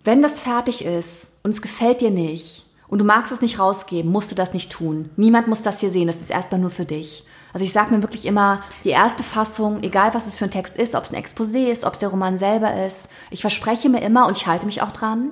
wenn 0.04 0.22
das 0.22 0.40
fertig 0.40 0.86
ist 0.86 1.30
und 1.44 1.52
es 1.52 1.62
gefällt 1.62 2.02
dir 2.02 2.12
nicht 2.12 2.65
und 2.88 3.00
du 3.00 3.06
magst 3.06 3.32
es 3.32 3.42
nicht 3.42 3.60
rausgeben, 3.60 4.12
musst 4.12 4.32
du 4.32 4.36
das 4.36 4.54
nicht 4.54 4.72
tun. 4.72 5.10
Niemand 5.16 5.48
muss 5.48 5.62
das 5.62 5.80
hier 5.80 5.90
sehen, 5.90 6.08
das 6.08 6.22
ist 6.22 6.32
erstmal 6.32 6.60
nur 6.60 6.70
für 6.70 6.86
dich. 6.86 7.26
Also 7.54 7.64
ich 7.66 7.74
sage 7.74 7.94
mir 7.94 8.02
wirklich 8.02 8.26
immer, 8.26 8.62
die 8.84 8.90
erste 8.90 9.24
Fassung, 9.24 9.82
egal 9.84 10.14
was 10.14 10.28
es 10.28 10.36
für 10.36 10.46
ein 10.46 10.52
Text 10.52 10.78
ist, 10.78 10.94
ob 10.94 11.06
es 11.06 11.14
ein 11.14 11.24
Exposé 11.24 11.72
ist, 11.72 11.84
ob 11.84 11.94
es 11.94 12.00
der 12.00 12.10
Roman 12.10 12.38
selber 12.38 12.86
ist, 12.86 13.08
ich 13.32 13.42
verspreche 13.42 13.90
mir 13.90 14.02
immer 14.02 14.28
und 14.28 14.38
ich 14.38 14.48
halte 14.48 14.66
mich 14.66 14.82
auch 14.82 14.92
dran, 14.92 15.32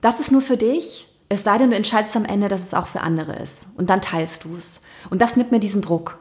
das 0.00 0.20
ist 0.20 0.32
nur 0.32 0.42
für 0.42 0.56
dich, 0.56 1.08
es 1.28 1.44
sei 1.44 1.56
denn, 1.56 1.70
du 1.70 1.76
entscheidest 1.76 2.14
am 2.16 2.26
Ende, 2.26 2.48
dass 2.48 2.60
es 2.60 2.74
auch 2.74 2.86
für 2.86 3.00
andere 3.00 3.32
ist. 3.36 3.66
Und 3.76 3.88
dann 3.88 4.02
teilst 4.02 4.44
du 4.44 4.54
es. 4.54 4.82
Und 5.08 5.22
das 5.22 5.36
nimmt 5.36 5.50
mir 5.50 5.60
diesen 5.60 5.80
Druck. 5.80 6.18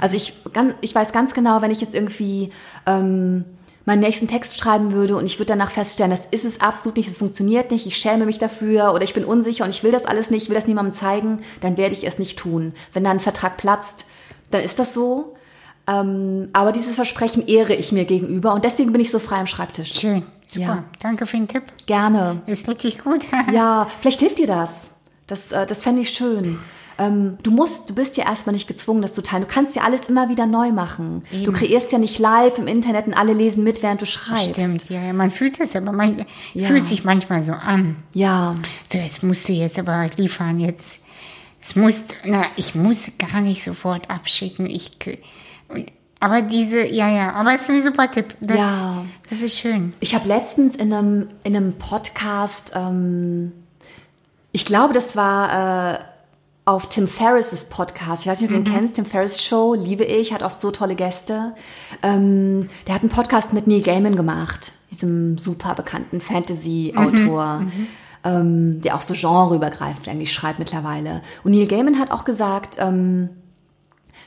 Also 0.00 0.16
ich, 0.16 0.34
ich 0.80 0.94
weiß 0.94 1.12
ganz 1.12 1.34
genau, 1.34 1.62
wenn 1.62 1.70
ich 1.70 1.80
jetzt 1.80 1.94
irgendwie 1.94 2.50
ähm, 2.86 3.44
meinen 3.84 4.00
nächsten 4.00 4.28
Text 4.28 4.58
schreiben 4.58 4.92
würde 4.92 5.16
und 5.16 5.26
ich 5.26 5.38
würde 5.38 5.52
danach 5.52 5.70
feststellen, 5.70 6.10
das 6.10 6.26
ist 6.30 6.44
es 6.44 6.60
absolut 6.60 6.96
nicht, 6.96 7.08
das 7.08 7.18
funktioniert 7.18 7.70
nicht, 7.70 7.86
ich 7.86 7.96
schäme 7.96 8.26
mich 8.26 8.38
dafür 8.38 8.92
oder 8.94 9.04
ich 9.04 9.14
bin 9.14 9.24
unsicher 9.24 9.64
und 9.64 9.70
ich 9.70 9.82
will 9.82 9.92
das 9.92 10.06
alles 10.06 10.30
nicht, 10.30 10.44
ich 10.44 10.48
will 10.48 10.56
das 10.56 10.66
niemandem 10.66 10.94
zeigen, 10.94 11.40
dann 11.60 11.76
werde 11.76 11.94
ich 11.94 12.06
es 12.06 12.18
nicht 12.18 12.38
tun. 12.38 12.72
Wenn 12.92 13.04
da 13.04 13.10
ein 13.10 13.20
Vertrag 13.20 13.56
platzt, 13.56 14.06
dann 14.50 14.62
ist 14.62 14.78
das 14.78 14.94
so. 14.94 15.34
Ähm, 15.86 16.48
aber 16.54 16.72
dieses 16.72 16.94
Versprechen 16.94 17.46
ehre 17.46 17.74
ich 17.74 17.92
mir 17.92 18.06
gegenüber 18.06 18.54
und 18.54 18.64
deswegen 18.64 18.92
bin 18.92 19.02
ich 19.02 19.10
so 19.10 19.18
frei 19.18 19.36
am 19.36 19.46
Schreibtisch. 19.46 19.92
Schön, 19.92 20.22
super. 20.46 20.64
Ja. 20.64 20.84
Danke 21.00 21.26
für 21.26 21.36
den 21.36 21.48
Tipp. 21.48 21.64
Gerne. 21.86 22.40
Ist 22.46 22.68
richtig 22.68 22.98
gut. 22.98 23.22
Ja, 23.52 23.86
vielleicht 24.00 24.20
hilft 24.20 24.38
dir 24.38 24.46
das. 24.46 24.92
Das, 25.26 25.52
äh, 25.52 25.66
das 25.66 25.82
fände 25.82 26.00
ich 26.00 26.10
schön. 26.10 26.58
Ähm, 26.98 27.38
du 27.42 27.50
musst, 27.50 27.90
du 27.90 27.94
bist 27.94 28.16
ja 28.16 28.24
erstmal 28.24 28.52
nicht 28.54 28.68
gezwungen, 28.68 29.02
das 29.02 29.14
zu 29.14 29.22
teilen. 29.22 29.42
Du 29.42 29.48
kannst 29.52 29.74
ja 29.74 29.82
alles 29.82 30.08
immer 30.08 30.28
wieder 30.28 30.46
neu 30.46 30.70
machen. 30.70 31.24
Du 31.32 31.36
Eben. 31.38 31.52
kreierst 31.52 31.90
ja 31.92 31.98
nicht 31.98 32.18
live 32.18 32.58
im 32.58 32.66
Internet 32.68 33.06
und 33.08 33.14
alle 33.14 33.32
lesen 33.32 33.64
mit, 33.64 33.82
während 33.82 34.00
du 34.00 34.06
schreibst. 34.06 34.50
Stimmt, 34.52 34.88
ja, 34.90 35.02
ja, 35.02 35.12
man 35.12 35.30
fühlt 35.30 35.58
es, 35.60 35.74
aber 35.74 35.90
man 35.92 36.24
Ja. 36.52 36.66
fühlt 36.68 36.86
sich 36.86 37.04
manchmal 37.04 37.44
so 37.44 37.52
an. 37.52 37.96
Ja, 38.12 38.54
So, 38.92 38.98
jetzt 38.98 39.22
musst 39.24 39.48
du 39.48 39.52
jetzt 39.52 39.78
aber 39.78 40.08
liefern, 40.16 40.60
jetzt. 40.60 41.00
Es 41.60 41.74
muss, 41.76 42.02
na, 42.24 42.44
ich 42.56 42.74
muss 42.74 43.10
gar 43.18 43.40
nicht 43.40 43.64
sofort 43.64 44.10
abschicken. 44.10 44.66
Ich, 44.66 44.92
und, 45.68 45.86
aber 46.20 46.42
diese, 46.42 46.86
ja, 46.86 47.10
ja, 47.10 47.32
aber 47.32 47.54
es 47.54 47.62
ist 47.62 47.70
ein 47.70 47.82
super 47.82 48.10
Tipp. 48.10 48.34
Das, 48.40 48.56
Ja. 48.56 49.04
Das 49.30 49.40
ist 49.40 49.58
schön. 49.58 49.94
ich 50.00 50.14
habe 50.14 50.28
letztens 50.28 50.76
in 50.76 50.92
einem, 50.92 51.28
in 51.42 51.56
einem 51.56 51.72
Podcast, 51.78 52.72
ähm, 52.76 53.52
ich 54.52 54.64
glaube, 54.64 54.92
das 54.94 55.16
war 55.16 55.94
äh, 55.94 55.98
auf 56.66 56.88
Tim 56.88 57.06
Ferriss' 57.08 57.66
Podcast. 57.66 58.22
Ich 58.22 58.30
weiß 58.30 58.40
nicht, 58.40 58.50
ob 58.50 58.54
du 58.56 58.60
Mhm. 58.60 58.66
ihn 58.66 58.72
kennst. 58.72 58.94
Tim 58.94 59.04
Ferriss 59.04 59.42
Show, 59.42 59.74
liebe 59.74 60.04
ich, 60.04 60.32
hat 60.32 60.42
oft 60.42 60.60
so 60.60 60.70
tolle 60.70 60.94
Gäste. 60.94 61.54
Ähm, 62.02 62.68
der 62.86 62.94
hat 62.94 63.02
einen 63.02 63.10
Podcast 63.10 63.52
mit 63.52 63.66
Neil 63.66 63.82
Gaiman 63.82 64.16
gemacht, 64.16 64.72
diesem 64.90 65.36
super 65.36 65.74
bekannten 65.74 66.20
Fantasy-Autor. 66.20 67.60
Mhm. 67.60 67.86
Ähm, 68.26 68.80
der 68.80 68.94
auch 68.96 69.02
so 69.02 69.12
genreübergreifend 69.12 70.08
eigentlich 70.08 70.32
schreibt 70.32 70.58
mittlerweile. 70.58 71.20
Und 71.42 71.52
Neil 71.52 71.66
Gaiman 71.66 71.98
hat 71.98 72.10
auch 72.10 72.24
gesagt, 72.24 72.76
ähm, 72.78 73.28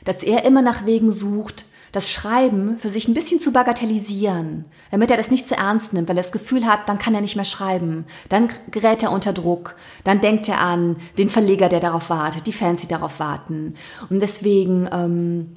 dass 0.04 0.22
er 0.22 0.44
immer 0.44 0.62
nach 0.62 0.86
Wegen 0.86 1.10
sucht, 1.10 1.64
das 1.92 2.10
Schreiben 2.10 2.78
für 2.78 2.88
sich 2.88 3.08
ein 3.08 3.14
bisschen 3.14 3.40
zu 3.40 3.52
bagatellisieren, 3.52 4.64
damit 4.90 5.10
er 5.10 5.16
das 5.16 5.30
nicht 5.30 5.48
zu 5.48 5.56
ernst 5.56 5.92
nimmt, 5.92 6.08
weil 6.08 6.16
er 6.16 6.22
das 6.22 6.32
Gefühl 6.32 6.66
hat, 6.66 6.88
dann 6.88 6.98
kann 6.98 7.14
er 7.14 7.20
nicht 7.20 7.36
mehr 7.36 7.44
schreiben. 7.44 8.04
Dann 8.28 8.48
gerät 8.70 9.02
er 9.02 9.12
unter 9.12 9.32
Druck. 9.32 9.74
Dann 10.04 10.20
denkt 10.20 10.48
er 10.48 10.60
an 10.60 10.96
den 11.16 11.30
Verleger, 11.30 11.68
der 11.68 11.80
darauf 11.80 12.10
wartet, 12.10 12.46
die 12.46 12.52
Fans, 12.52 12.82
die 12.82 12.88
darauf 12.88 13.20
warten. 13.20 13.74
Und 14.10 14.20
deswegen, 14.20 14.88
ähm, 14.92 15.54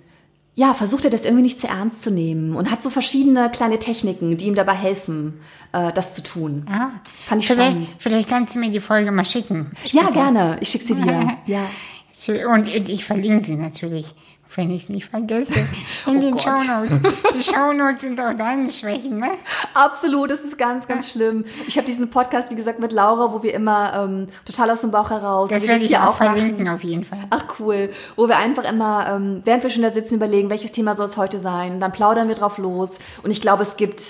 ja, 0.55 0.73
versucht 0.73 1.05
er 1.05 1.11
das 1.11 1.23
irgendwie 1.23 1.43
nicht 1.43 1.61
zu 1.61 1.67
ernst 1.67 2.03
zu 2.03 2.11
nehmen 2.11 2.55
und 2.55 2.69
hat 2.69 2.84
so 2.84 2.89
verschiedene 2.89 3.49
kleine 3.49 3.79
Techniken, 3.79 4.36
die 4.38 4.45
ihm 4.45 4.55
dabei 4.55 4.73
helfen, 4.73 5.39
äh, 5.71 5.91
das 5.93 6.13
zu 6.13 6.23
tun. 6.23 6.65
Ah, 6.69 6.89
Fand 7.25 7.41
ich 7.41 7.47
vielleicht, 7.47 7.71
spannend. 7.71 7.95
Vielleicht 7.99 8.29
kannst 8.29 8.55
du 8.55 8.59
mir 8.59 8.69
die 8.69 8.82
Folge 8.82 9.11
mal 9.11 9.25
schicken. 9.25 9.71
Ja, 9.91 10.09
gerne. 10.09 10.57
Ich 10.59 10.69
schicke 10.69 10.86
sie 10.86 10.95
dir. 10.95 11.38
Ja. 11.45 11.61
Und 12.53 12.67
ich 12.67 13.03
verlinke 13.03 13.43
sie 13.43 13.55
natürlich, 13.55 14.13
wenn 14.55 14.69
ich 14.71 14.83
es 14.83 14.89
nicht 14.89 15.05
vergesse, 15.09 15.53
in 16.07 16.19
den 16.21 16.33
Oh 16.33 16.37
Gott. 16.37 16.41
Shownotes. 16.43 16.99
Die 17.35 17.43
Shownotes 17.43 18.01
sind 18.01 18.19
auch 18.19 18.33
deine 18.35 18.69
Schwächen, 18.69 19.19
ne? 19.19 19.29
Absolut, 19.73 20.29
das 20.31 20.41
ist 20.41 20.57
ganz, 20.57 20.87
ganz 20.87 21.09
schlimm. 21.11 21.45
Ich 21.67 21.77
habe 21.77 21.85
diesen 21.87 22.09
Podcast, 22.09 22.51
wie 22.51 22.55
gesagt, 22.55 22.79
mit 22.79 22.91
Laura, 22.91 23.31
wo 23.33 23.43
wir 23.43 23.53
immer 23.53 23.93
ähm, 24.05 24.27
total 24.45 24.69
aus 24.71 24.81
dem 24.81 24.91
Bauch 24.91 25.09
heraus, 25.09 25.49
Das 25.49 25.67
werde 25.67 25.83
ich 25.83 25.97
auch 25.97 26.19
machen. 26.19 26.27
verlinken, 26.35 26.67
auf 26.69 26.83
jeden 26.83 27.03
Fall. 27.03 27.19
Ach 27.29 27.45
cool, 27.59 27.89
wo 28.15 28.27
wir 28.27 28.37
einfach 28.37 28.63
immer, 28.69 29.07
ähm, 29.15 29.41
während 29.45 29.63
wir 29.63 29.69
schon 29.69 29.83
da 29.83 29.91
sitzen, 29.91 30.15
überlegen, 30.15 30.49
welches 30.49 30.71
Thema 30.71 30.95
soll 30.95 31.05
es 31.05 31.17
heute 31.17 31.39
sein. 31.39 31.79
Dann 31.79 31.91
plaudern 31.91 32.27
wir 32.27 32.35
drauf 32.35 32.57
los. 32.57 32.99
Und 33.23 33.31
ich 33.31 33.41
glaube, 33.41 33.63
es 33.63 33.77
gibt 33.77 34.01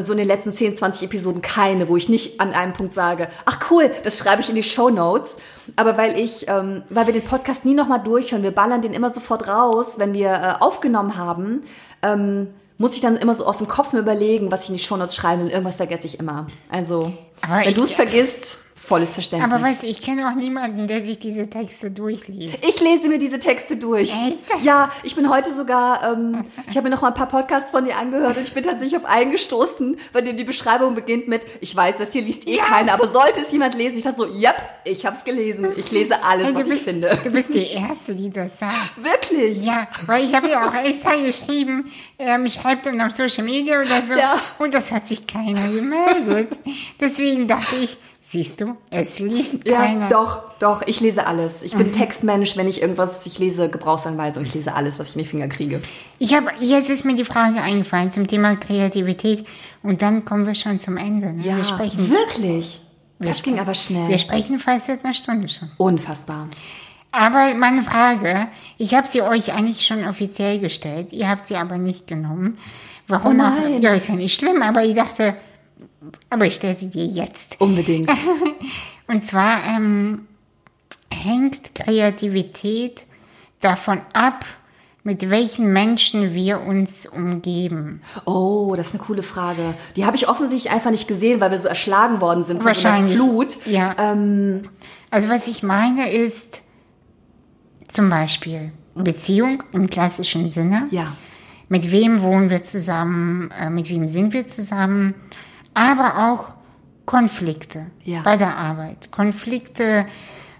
so 0.00 0.12
in 0.12 0.18
den 0.18 0.26
letzten 0.26 0.52
10, 0.52 0.76
20 0.76 1.02
Episoden 1.02 1.42
keine, 1.42 1.88
wo 1.88 1.96
ich 1.96 2.08
nicht 2.08 2.40
an 2.40 2.54
einem 2.54 2.72
Punkt 2.72 2.94
sage, 2.94 3.28
ach 3.44 3.58
cool, 3.70 3.90
das 4.04 4.18
schreibe 4.18 4.40
ich 4.40 4.48
in 4.48 4.54
die 4.54 4.62
Show 4.62 4.88
Notes. 4.88 5.36
Aber 5.76 5.98
weil 5.98 6.18
ich, 6.18 6.48
ähm, 6.48 6.82
weil 6.88 7.06
wir 7.06 7.12
den 7.12 7.24
Podcast 7.24 7.64
nie 7.64 7.74
nochmal 7.74 8.02
durchhören, 8.02 8.42
wir 8.42 8.52
ballern 8.52 8.80
den 8.80 8.94
immer 8.94 9.12
sofort 9.12 9.48
raus, 9.48 9.94
wenn 9.98 10.14
wir 10.14 10.30
äh, 10.30 10.54
aufgenommen 10.62 11.16
haben, 11.18 11.64
ähm, 12.02 12.48
muss 12.78 12.94
ich 12.94 13.00
dann 13.02 13.16
immer 13.16 13.34
so 13.34 13.44
aus 13.44 13.58
dem 13.58 13.68
Kopf 13.68 13.92
mir 13.92 14.00
überlegen, 14.00 14.50
was 14.50 14.64
ich 14.64 14.70
in 14.70 14.76
die 14.76 14.82
Show 14.82 14.96
Notes 14.96 15.14
schreibe 15.14 15.42
und 15.42 15.50
irgendwas 15.50 15.76
vergesse 15.76 16.06
ich 16.06 16.18
immer. 16.18 16.46
Also, 16.70 17.12
Aber 17.42 17.64
wenn 17.64 17.74
du 17.74 17.84
es 17.84 17.94
vergisst, 17.94 18.58
volles 18.82 19.14
Verständnis. 19.14 19.52
Aber 19.52 19.62
weißt 19.62 19.84
du, 19.84 19.86
ich 19.86 20.02
kenne 20.02 20.28
auch 20.28 20.34
niemanden, 20.34 20.86
der 20.88 21.04
sich 21.04 21.18
diese 21.18 21.48
Texte 21.48 21.90
durchliest. 21.90 22.58
Ich 22.68 22.80
lese 22.80 23.08
mir 23.08 23.18
diese 23.18 23.38
Texte 23.38 23.76
durch. 23.76 24.12
Echt? 24.26 24.64
Ja, 24.64 24.90
ich 25.04 25.14
bin 25.14 25.30
heute 25.30 25.54
sogar, 25.54 26.12
ähm, 26.12 26.44
ich 26.68 26.76
habe 26.76 26.88
mir 26.88 26.94
noch 26.94 27.02
mal 27.02 27.08
ein 27.08 27.14
paar 27.14 27.28
Podcasts 27.28 27.70
von 27.70 27.84
dir 27.84 27.96
angehört 27.96 28.36
und 28.36 28.42
ich 28.42 28.52
bin 28.52 28.64
tatsächlich 28.64 28.96
auf 28.96 29.04
einen 29.04 29.30
gestoßen, 29.30 29.96
bei 30.12 30.20
dem 30.20 30.36
die 30.36 30.44
Beschreibung 30.44 30.94
beginnt 30.94 31.28
mit, 31.28 31.46
ich 31.60 31.74
weiß, 31.76 31.96
das 31.98 32.12
hier 32.12 32.22
liest 32.22 32.48
eh 32.48 32.56
Ja. 32.56 32.64
keiner, 32.64 32.92
aber 32.94 33.06
sollte 33.08 33.40
es 33.40 33.52
jemand 33.52 33.74
lesen, 33.76 33.98
ich 33.98 34.04
dachte 34.04 34.22
so, 34.22 34.26
yep, 34.26 34.56
ich 34.84 35.06
hab's 35.06 35.22
gelesen. 35.24 35.68
Ich 35.76 35.90
lese 35.92 36.22
alles, 36.24 36.46
Hey, 36.46 36.54
was 36.54 36.62
du, 36.62 36.66
ich 36.66 36.68
bist, 36.70 36.82
finde. 36.84 37.18
du 37.22 37.30
bist 37.30 37.54
die 37.54 37.66
Erste, 37.68 38.14
die 38.14 38.30
das 38.30 38.58
sagt. 38.58 38.74
Wirklich? 38.96 39.64
Ja, 39.64 39.86
weil 40.06 40.24
ich 40.24 40.34
habe 40.34 40.48
ja 40.50 40.68
auch 40.68 40.74
extra 40.74 41.14
geschrieben, 41.16 41.90
ähm, 42.18 42.48
schreibt 42.48 42.86
dann 42.86 43.00
auf 43.00 43.12
Social 43.14 43.44
Media 43.44 43.78
oder 43.80 44.02
so. 44.08 44.14
Ja. 44.14 44.36
Und 44.58 44.74
das 44.74 44.90
hat 44.90 45.06
sich 45.06 45.26
keiner 45.26 45.68
gemeldet. 45.68 46.58
Deswegen 47.00 47.46
dachte 47.46 47.76
ich, 47.76 47.96
siehst 48.32 48.60
du, 48.60 48.76
es 48.90 49.18
liest 49.18 49.66
Ja, 49.66 49.76
keiner. 49.78 50.08
doch, 50.08 50.40
doch, 50.58 50.82
ich 50.86 51.00
lese 51.00 51.26
alles. 51.26 51.62
Ich 51.62 51.74
bin 51.76 51.88
Mhm. 51.88 51.92
Textmensch, 51.92 52.56
wenn 52.56 52.66
ich 52.66 52.80
irgendwas, 52.80 53.26
ich 53.26 53.38
lese 53.38 53.68
Gebrauchsanweisung, 53.68 54.42
ich 54.44 54.54
lese 54.54 54.74
alles, 54.74 54.98
was 54.98 55.10
ich 55.10 55.16
in 55.16 55.22
die 55.22 55.28
Finger 55.28 55.48
kriege. 55.48 55.80
Ich 56.18 56.34
habe, 56.34 56.50
jetzt 56.60 56.88
ist 56.90 57.04
mir 57.04 57.14
die 57.14 57.24
Frage 57.24 57.60
eingefallen 57.60 58.10
zum 58.10 58.26
Thema 58.26 58.56
Kreativität 58.56 59.44
und 59.82 60.02
dann 60.02 60.24
kommen 60.24 60.46
wir 60.46 60.54
schon 60.54 60.80
zum 60.80 60.96
Ende. 60.96 61.32
Ne? 61.32 61.42
Ja, 61.44 61.56
wir 61.58 61.64
sprechen. 61.64 62.10
wirklich. 62.10 62.80
wir 63.18 63.28
Das 63.28 63.42
ging 63.42 63.58
aber 63.60 63.74
schnell. 63.74 64.08
Wir 64.08 64.18
sprechen 64.18 64.58
fast 64.58 64.86
seit 64.86 65.04
einer 65.04 65.14
Stunde 65.14 65.48
schon. 65.48 65.70
Unfassbar. 65.76 66.48
Aber 67.14 67.52
meine 67.54 67.82
Frage, 67.82 68.48
ich 68.78 68.94
habe 68.94 69.06
sie 69.06 69.20
euch 69.20 69.52
eigentlich 69.52 69.86
schon 69.86 70.06
offiziell 70.08 70.58
gestellt, 70.60 71.12
ihr 71.12 71.28
habt 71.28 71.46
sie 71.46 71.56
aber 71.56 71.76
nicht 71.76 72.06
genommen. 72.06 72.56
Warum? 73.06 73.38
Oh 73.38 73.42
auch- 73.44 73.50
nein. 73.58 73.82
Ja, 73.82 73.92
ist 73.92 74.08
ja 74.08 74.14
nicht 74.14 74.34
schlimm, 74.34 74.62
aber 74.62 74.82
ich 74.84 74.94
dachte, 74.94 75.34
aber 76.30 76.46
ich 76.46 76.54
stelle 76.56 76.76
sie 76.76 76.88
dir 76.88 77.06
jetzt. 77.06 77.60
Unbedingt. 77.60 78.10
Und 79.08 79.26
zwar 79.26 79.64
ähm, 79.64 80.26
hängt 81.12 81.74
Kreativität 81.74 83.06
davon 83.60 84.00
ab, 84.12 84.44
mit 85.04 85.30
welchen 85.30 85.72
Menschen 85.72 86.32
wir 86.34 86.60
uns 86.60 87.06
umgeben. 87.06 88.02
Oh, 88.24 88.74
das 88.76 88.88
ist 88.88 88.94
eine 88.94 89.02
coole 89.04 89.22
Frage. 89.22 89.74
Die 89.96 90.04
habe 90.04 90.16
ich 90.16 90.28
offensichtlich 90.28 90.72
einfach 90.72 90.90
nicht 90.92 91.08
gesehen, 91.08 91.40
weil 91.40 91.50
wir 91.50 91.58
so 91.58 91.68
erschlagen 91.68 92.20
worden 92.20 92.44
sind 92.44 92.62
von 92.62 92.72
so 92.74 92.88
einer 92.88 93.06
Flut. 93.08 93.58
Ja. 93.66 93.96
Ähm, 93.98 94.62
Also 95.10 95.28
was 95.28 95.48
ich 95.48 95.62
meine 95.64 96.10
ist 96.12 96.62
zum 97.88 98.08
Beispiel 98.08 98.72
Beziehung 98.94 99.62
im 99.72 99.90
klassischen 99.90 100.50
Sinne. 100.50 100.86
ja. 100.90 101.16
Mit 101.68 101.90
wem 101.90 102.20
wohnen 102.20 102.50
wir 102.50 102.64
zusammen? 102.64 103.50
Äh, 103.58 103.70
mit 103.70 103.88
wem 103.88 104.06
sind 104.06 104.34
wir 104.34 104.46
zusammen? 104.46 105.14
Aber 105.74 106.30
auch 106.32 106.50
Konflikte 107.06 107.86
Ja. 108.02 108.22
bei 108.22 108.36
der 108.36 108.56
Arbeit. 108.56 109.10
Konflikte 109.10 110.06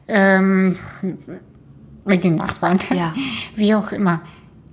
ähm, 0.08 0.76
mit 2.04 2.24
den 2.24 2.36
Nachbarn. 2.36 2.78
Ja. 2.94 3.14
Wie 3.56 3.74
auch 3.74 3.92
immer. 3.92 4.22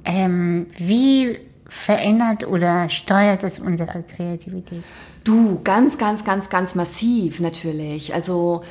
Ähm, 0.06 0.68
wie 0.78 1.38
verändert 1.68 2.48
oder 2.48 2.90
steuert 2.90 3.44
das 3.44 3.60
unsere 3.60 4.02
Kreativität? 4.04 4.84
Du, 5.24 5.60
ganz, 5.64 5.98
ganz, 5.98 6.24
ganz, 6.24 6.50
ganz 6.50 6.74
massiv 6.74 7.40
natürlich. 7.40 8.14
Also 8.14 8.64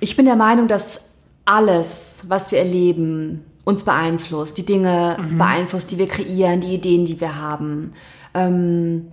ich 0.00 0.16
bin 0.16 0.26
der 0.26 0.36
Meinung, 0.36 0.68
dass 0.68 1.00
alles, 1.44 2.22
was 2.28 2.52
wir 2.52 2.58
erleben, 2.60 3.44
uns 3.64 3.82
beeinflusst. 3.84 4.56
Die 4.58 4.64
Dinge 4.64 5.16
beeinflusst, 5.36 5.90
die 5.90 5.98
wir 5.98 6.06
kreieren, 6.08 6.60
die 6.60 6.74
Ideen, 6.74 7.04
die 7.04 7.20
wir 7.20 7.36
haben. 7.40 7.92
Ähm, 8.34 9.08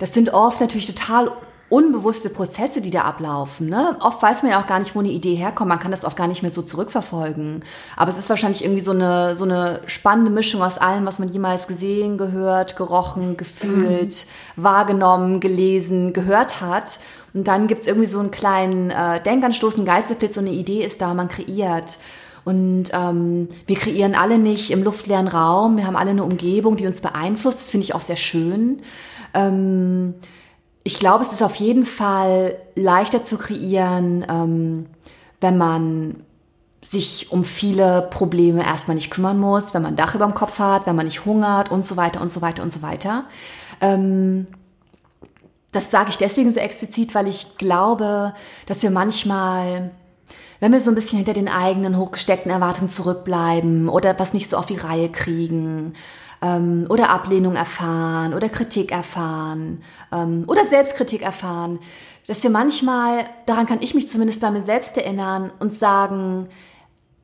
das 0.00 0.14
sind 0.14 0.32
oft 0.32 0.60
natürlich 0.60 0.86
total 0.86 1.30
unbewusste 1.68 2.30
Prozesse, 2.30 2.80
die 2.80 2.90
da 2.90 3.02
ablaufen. 3.02 3.68
Ne? 3.68 3.96
Oft 4.00 4.20
weiß 4.20 4.42
man 4.42 4.50
ja 4.50 4.60
auch 4.60 4.66
gar 4.66 4.80
nicht, 4.80 4.94
wo 4.96 4.98
eine 4.98 5.10
Idee 5.10 5.36
herkommt. 5.36 5.68
Man 5.68 5.78
kann 5.78 5.92
das 5.92 6.04
oft 6.04 6.16
gar 6.16 6.26
nicht 6.26 6.42
mehr 6.42 6.50
so 6.50 6.62
zurückverfolgen. 6.62 7.62
Aber 7.96 8.10
es 8.10 8.18
ist 8.18 8.28
wahrscheinlich 8.28 8.64
irgendwie 8.64 8.80
so 8.80 8.90
eine, 8.90 9.36
so 9.36 9.44
eine 9.44 9.80
spannende 9.86 10.32
Mischung 10.32 10.62
aus 10.62 10.78
allem, 10.78 11.06
was 11.06 11.20
man 11.20 11.28
jemals 11.28 11.68
gesehen, 11.68 12.18
gehört, 12.18 12.76
gerochen, 12.76 13.36
gefühlt, 13.36 14.26
wahrgenommen, 14.56 15.38
gelesen, 15.38 16.12
gehört 16.12 16.60
hat. 16.60 16.98
Und 17.34 17.46
dann 17.46 17.68
gibt's 17.68 17.86
irgendwie 17.86 18.08
so 18.08 18.18
einen 18.18 18.32
kleinen 18.32 18.90
äh, 18.90 19.22
Denkanstoß, 19.22 19.76
einen 19.76 19.86
Geistesblitz, 19.86 20.34
so 20.34 20.40
eine 20.40 20.50
Idee 20.50 20.82
ist 20.82 21.00
da, 21.00 21.14
man 21.14 21.28
kreiert. 21.28 21.98
Und 22.42 22.84
ähm, 22.92 23.48
wir 23.66 23.76
kreieren 23.76 24.16
alle 24.16 24.38
nicht 24.38 24.72
im 24.72 24.82
luftleeren 24.82 25.28
Raum. 25.28 25.76
Wir 25.76 25.86
haben 25.86 25.96
alle 25.96 26.10
eine 26.10 26.24
Umgebung, 26.24 26.76
die 26.76 26.86
uns 26.86 27.00
beeinflusst. 27.00 27.60
Das 27.60 27.68
finde 27.68 27.84
ich 27.84 27.94
auch 27.94 28.00
sehr 28.00 28.16
schön. 28.16 28.82
Ähm, 29.34 30.14
ich 30.82 30.98
glaube, 30.98 31.24
es 31.24 31.32
ist 31.32 31.42
auf 31.42 31.56
jeden 31.56 31.84
Fall 31.84 32.56
leichter 32.74 33.22
zu 33.22 33.36
kreieren, 33.36 34.24
ähm, 34.28 34.86
wenn 35.40 35.58
man 35.58 36.22
sich 36.82 37.30
um 37.30 37.44
viele 37.44 38.08
Probleme 38.10 38.64
erstmal 38.64 38.94
nicht 38.94 39.10
kümmern 39.10 39.38
muss, 39.38 39.74
wenn 39.74 39.82
man 39.82 39.94
ein 39.94 39.96
Dach 39.96 40.14
über 40.14 40.24
dem 40.24 40.34
Kopf 40.34 40.58
hat, 40.58 40.86
wenn 40.86 40.96
man 40.96 41.04
nicht 41.04 41.24
hungert 41.26 41.70
und 41.70 41.84
so 41.84 41.96
weiter 41.96 42.20
und 42.22 42.30
so 42.30 42.40
weiter 42.40 42.62
und 42.62 42.72
so 42.72 42.80
weiter. 42.80 43.24
Ähm, 43.80 44.46
das 45.72 45.90
sage 45.90 46.10
ich 46.10 46.18
deswegen 46.18 46.50
so 46.50 46.58
explizit, 46.58 47.14
weil 47.14 47.28
ich 47.28 47.58
glaube, 47.58 48.32
dass 48.66 48.82
wir 48.82 48.90
manchmal, 48.90 49.90
wenn 50.58 50.72
wir 50.72 50.80
so 50.80 50.90
ein 50.90 50.94
bisschen 50.94 51.18
hinter 51.18 51.34
den 51.34 51.48
eigenen 51.48 51.96
hochgesteckten 51.96 52.50
Erwartungen 52.50 52.88
zurückbleiben 52.88 53.88
oder 53.88 54.18
was 54.18 54.32
nicht 54.32 54.48
so 54.48 54.56
auf 54.56 54.66
die 54.66 54.76
Reihe 54.76 55.10
kriegen 55.10 55.92
ähm, 56.42 56.86
oder 56.88 57.10
Ablehnung 57.10 57.56
erfahren 57.56 58.34
oder 58.34 58.48
Kritik 58.48 58.92
erfahren 58.92 59.82
ähm, 60.12 60.44
oder 60.46 60.64
Selbstkritik 60.64 61.22
erfahren, 61.22 61.78
dass 62.26 62.42
wir 62.42 62.50
manchmal, 62.50 63.24
daran 63.46 63.66
kann 63.66 63.82
ich 63.82 63.94
mich 63.94 64.08
zumindest 64.08 64.40
bei 64.40 64.50
mir 64.50 64.62
selbst 64.62 64.96
erinnern 64.96 65.50
und 65.58 65.72
sagen, 65.72 66.48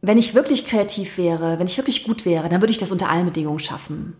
wenn 0.02 0.18
ich 0.18 0.34
wirklich 0.34 0.66
kreativ 0.66 1.18
wäre, 1.18 1.58
wenn 1.58 1.66
ich 1.66 1.76
wirklich 1.78 2.04
gut 2.04 2.24
wäre, 2.24 2.48
dann 2.48 2.60
würde 2.60 2.72
ich 2.72 2.78
das 2.78 2.92
unter 2.92 3.10
allen 3.10 3.26
Bedingungen 3.26 3.58
schaffen. 3.58 4.16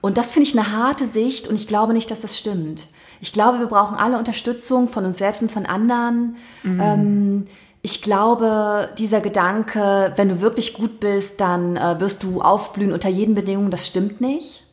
Und 0.00 0.18
das 0.18 0.32
finde 0.32 0.48
ich 0.48 0.56
eine 0.56 0.72
harte 0.72 1.06
Sicht 1.06 1.48
und 1.48 1.54
ich 1.56 1.66
glaube 1.66 1.92
nicht, 1.92 2.10
dass 2.10 2.20
das 2.20 2.38
stimmt. 2.38 2.86
Ich 3.20 3.32
glaube, 3.32 3.58
wir 3.58 3.66
brauchen 3.66 3.96
alle 3.96 4.18
Unterstützung 4.18 4.88
von 4.88 5.04
uns 5.04 5.16
selbst 5.16 5.42
und 5.42 5.50
von 5.50 5.66
anderen. 5.66 6.36
Ähm, 6.80 7.44
ich 7.86 8.02
glaube, 8.02 8.88
dieser 8.98 9.20
Gedanke, 9.20 10.12
wenn 10.16 10.28
du 10.28 10.40
wirklich 10.40 10.74
gut 10.74 10.98
bist, 10.98 11.40
dann 11.40 11.76
äh, 11.76 12.00
wirst 12.00 12.24
du 12.24 12.40
aufblühen 12.40 12.92
unter 12.92 13.08
jeden 13.08 13.36
Bedingungen, 13.36 13.70
das 13.70 13.86
stimmt 13.86 14.20
nicht. 14.20 14.64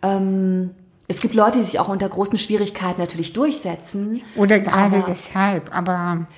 Ähm, 0.00 0.70
es 1.08 1.20
gibt 1.20 1.34
Leute, 1.34 1.58
die 1.58 1.64
sich 1.64 1.80
auch 1.80 1.88
unter 1.88 2.08
großen 2.08 2.38
Schwierigkeiten 2.38 3.00
natürlich 3.00 3.32
durchsetzen. 3.32 4.22
Oder 4.36 4.60
gerade 4.60 4.98
Aber- 4.98 5.06
deshalb. 5.08 5.74
Aber 5.74 6.28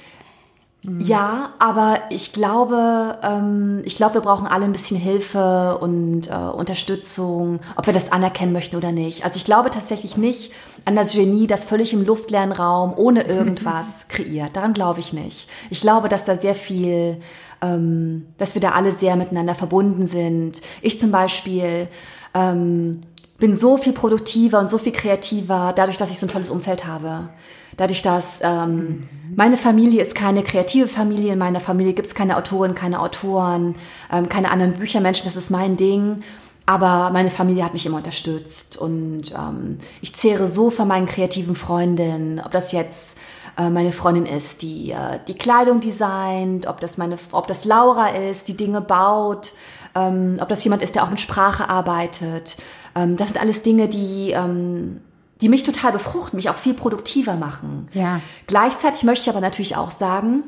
Ja, 0.83 1.55
aber 1.59 1.99
ich 2.11 2.33
glaube, 2.33 3.19
ähm, 3.23 3.83
ich 3.85 3.97
glaube, 3.97 4.15
wir 4.15 4.21
brauchen 4.21 4.47
alle 4.47 4.65
ein 4.65 4.73
bisschen 4.73 4.97
Hilfe 4.97 5.77
und 5.81 6.29
äh, 6.31 6.35
Unterstützung, 6.35 7.59
ob 7.77 7.87
wir 7.87 7.93
das 7.93 8.13
anerkennen 8.13 8.53
möchten 8.53 8.77
oder 8.77 8.93
nicht. 8.93 9.25
Also 9.25 9.37
ich 9.37 9.45
glaube 9.45 9.71
tatsächlich 9.71 10.17
nicht 10.17 10.53
an 10.85 10.95
das 10.95 11.15
Genie, 11.15 11.49
das 11.49 11.65
völlig 11.65 11.93
im 11.93 12.07
luftleeren 12.07 12.53
Raum 12.53 12.95
ohne 12.97 13.23
irgendwas 13.29 14.07
kreiert. 14.09 14.55
Daran 14.55 14.73
glaube 14.73 15.01
ich 15.01 15.13
nicht. 15.13 15.51
Ich 15.69 15.81
glaube, 15.81 16.09
dass 16.09 16.25
da 16.25 16.39
sehr 16.39 16.55
viel, 16.55 17.21
ähm, 17.61 18.27
dass 18.39 18.55
wir 18.55 18.63
da 18.63 18.71
alle 18.71 18.93
sehr 18.93 19.17
miteinander 19.17 19.57
verbunden 19.57 20.07
sind. 20.07 20.63
Ich 20.81 21.01
zum 21.01 21.11
Beispiel 21.11 21.89
ähm, 22.35 23.01
bin 23.39 23.55
so 23.55 23.79
viel 23.79 23.93
produktiver 23.93 24.61
und 24.61 24.71
so 24.71 24.79
viel 24.79 24.93
kreativer, 24.93 25.73
dadurch, 25.75 25.97
dass 25.97 26.13
ich 26.13 26.21
so 26.21 26.27
ein 26.27 26.31
tolles 26.31 26.51
Umfeld 26.51 26.87
habe. 26.87 27.31
Dadurch, 27.79 28.03
dass 28.03 28.41
ähm, 28.43 29.09
meine 29.35 29.57
Familie 29.57 30.03
ist 30.03 30.17
keine 30.17 30.43
kreative 30.43 30.89
Familie, 30.89 31.33
in 31.35 31.39
meiner 31.39 31.61
Familie 31.61 31.95
gibt 31.95 32.09
es 32.09 32.15
keine 32.15 32.37
Autoren, 32.37 32.75
keine 32.75 33.01
Autoren, 33.01 33.77
ähm, 34.13 34.29
keine 34.29 34.51
anderen 34.51 34.75
Büchermenschen, 34.75 35.25
das 35.25 35.37
ist 35.37 35.51
mein 35.51 35.77
Ding. 35.77 36.23
Aber 36.67 37.11
meine 37.13 37.31
Familie 37.31 37.65
hat 37.65 37.73
mich 37.73 37.87
immer 37.87 37.99
unterstützt 37.99 38.77
und 38.77 39.33
ähm, 39.33 39.79
ich 40.03 40.15
zehre 40.15 40.49
so 40.49 40.71
von 40.71 40.89
meinen 40.89 41.07
kreativen 41.07 41.55
Freundinnen, 41.55 42.43
ob 42.45 42.51
das 42.51 42.73
jetzt 42.73 43.17
äh, 43.57 43.71
meine 43.71 43.93
Freundin 43.93 44.27
ist, 44.27 44.61
die 44.63 44.91
äh, 44.91 45.21
die 45.29 45.39
Kleidung 45.39 45.79
designt, 45.79 46.67
ob 46.67 46.81
das 46.81 46.99
meine, 46.99 47.17
ob 47.31 47.47
das 47.47 47.65
Laura 47.65 48.09
ist, 48.09 48.49
die 48.49 48.57
Dinge 48.57 48.81
baut, 48.81 49.53
ähm, 49.95 50.39
ob 50.41 50.49
das 50.49 50.65
jemand 50.65 50.83
ist, 50.83 50.97
der 50.97 51.05
auch 51.05 51.11
mit 51.11 51.21
Sprache 51.21 51.71
arbeitet. 51.71 52.57
Ähm, 52.97 53.17
das 53.17 53.29
sind 53.29 53.41
alles 53.41 53.63
Dinge, 53.63 53.89
die 53.89 54.33
ähm, 54.33 55.01
die 55.41 55.49
mich 55.49 55.63
total 55.63 55.93
befruchten, 55.93 56.37
mich 56.37 56.51
auch 56.51 56.57
viel 56.57 56.75
produktiver 56.75 57.35
machen. 57.35 57.89
Ja. 57.93 58.21
Gleichzeitig 58.47 59.05
möchte 59.05 59.23
ich 59.23 59.31
aber 59.31 59.41
natürlich 59.41 59.77
auch 59.77 59.91
sagen, 59.91 60.43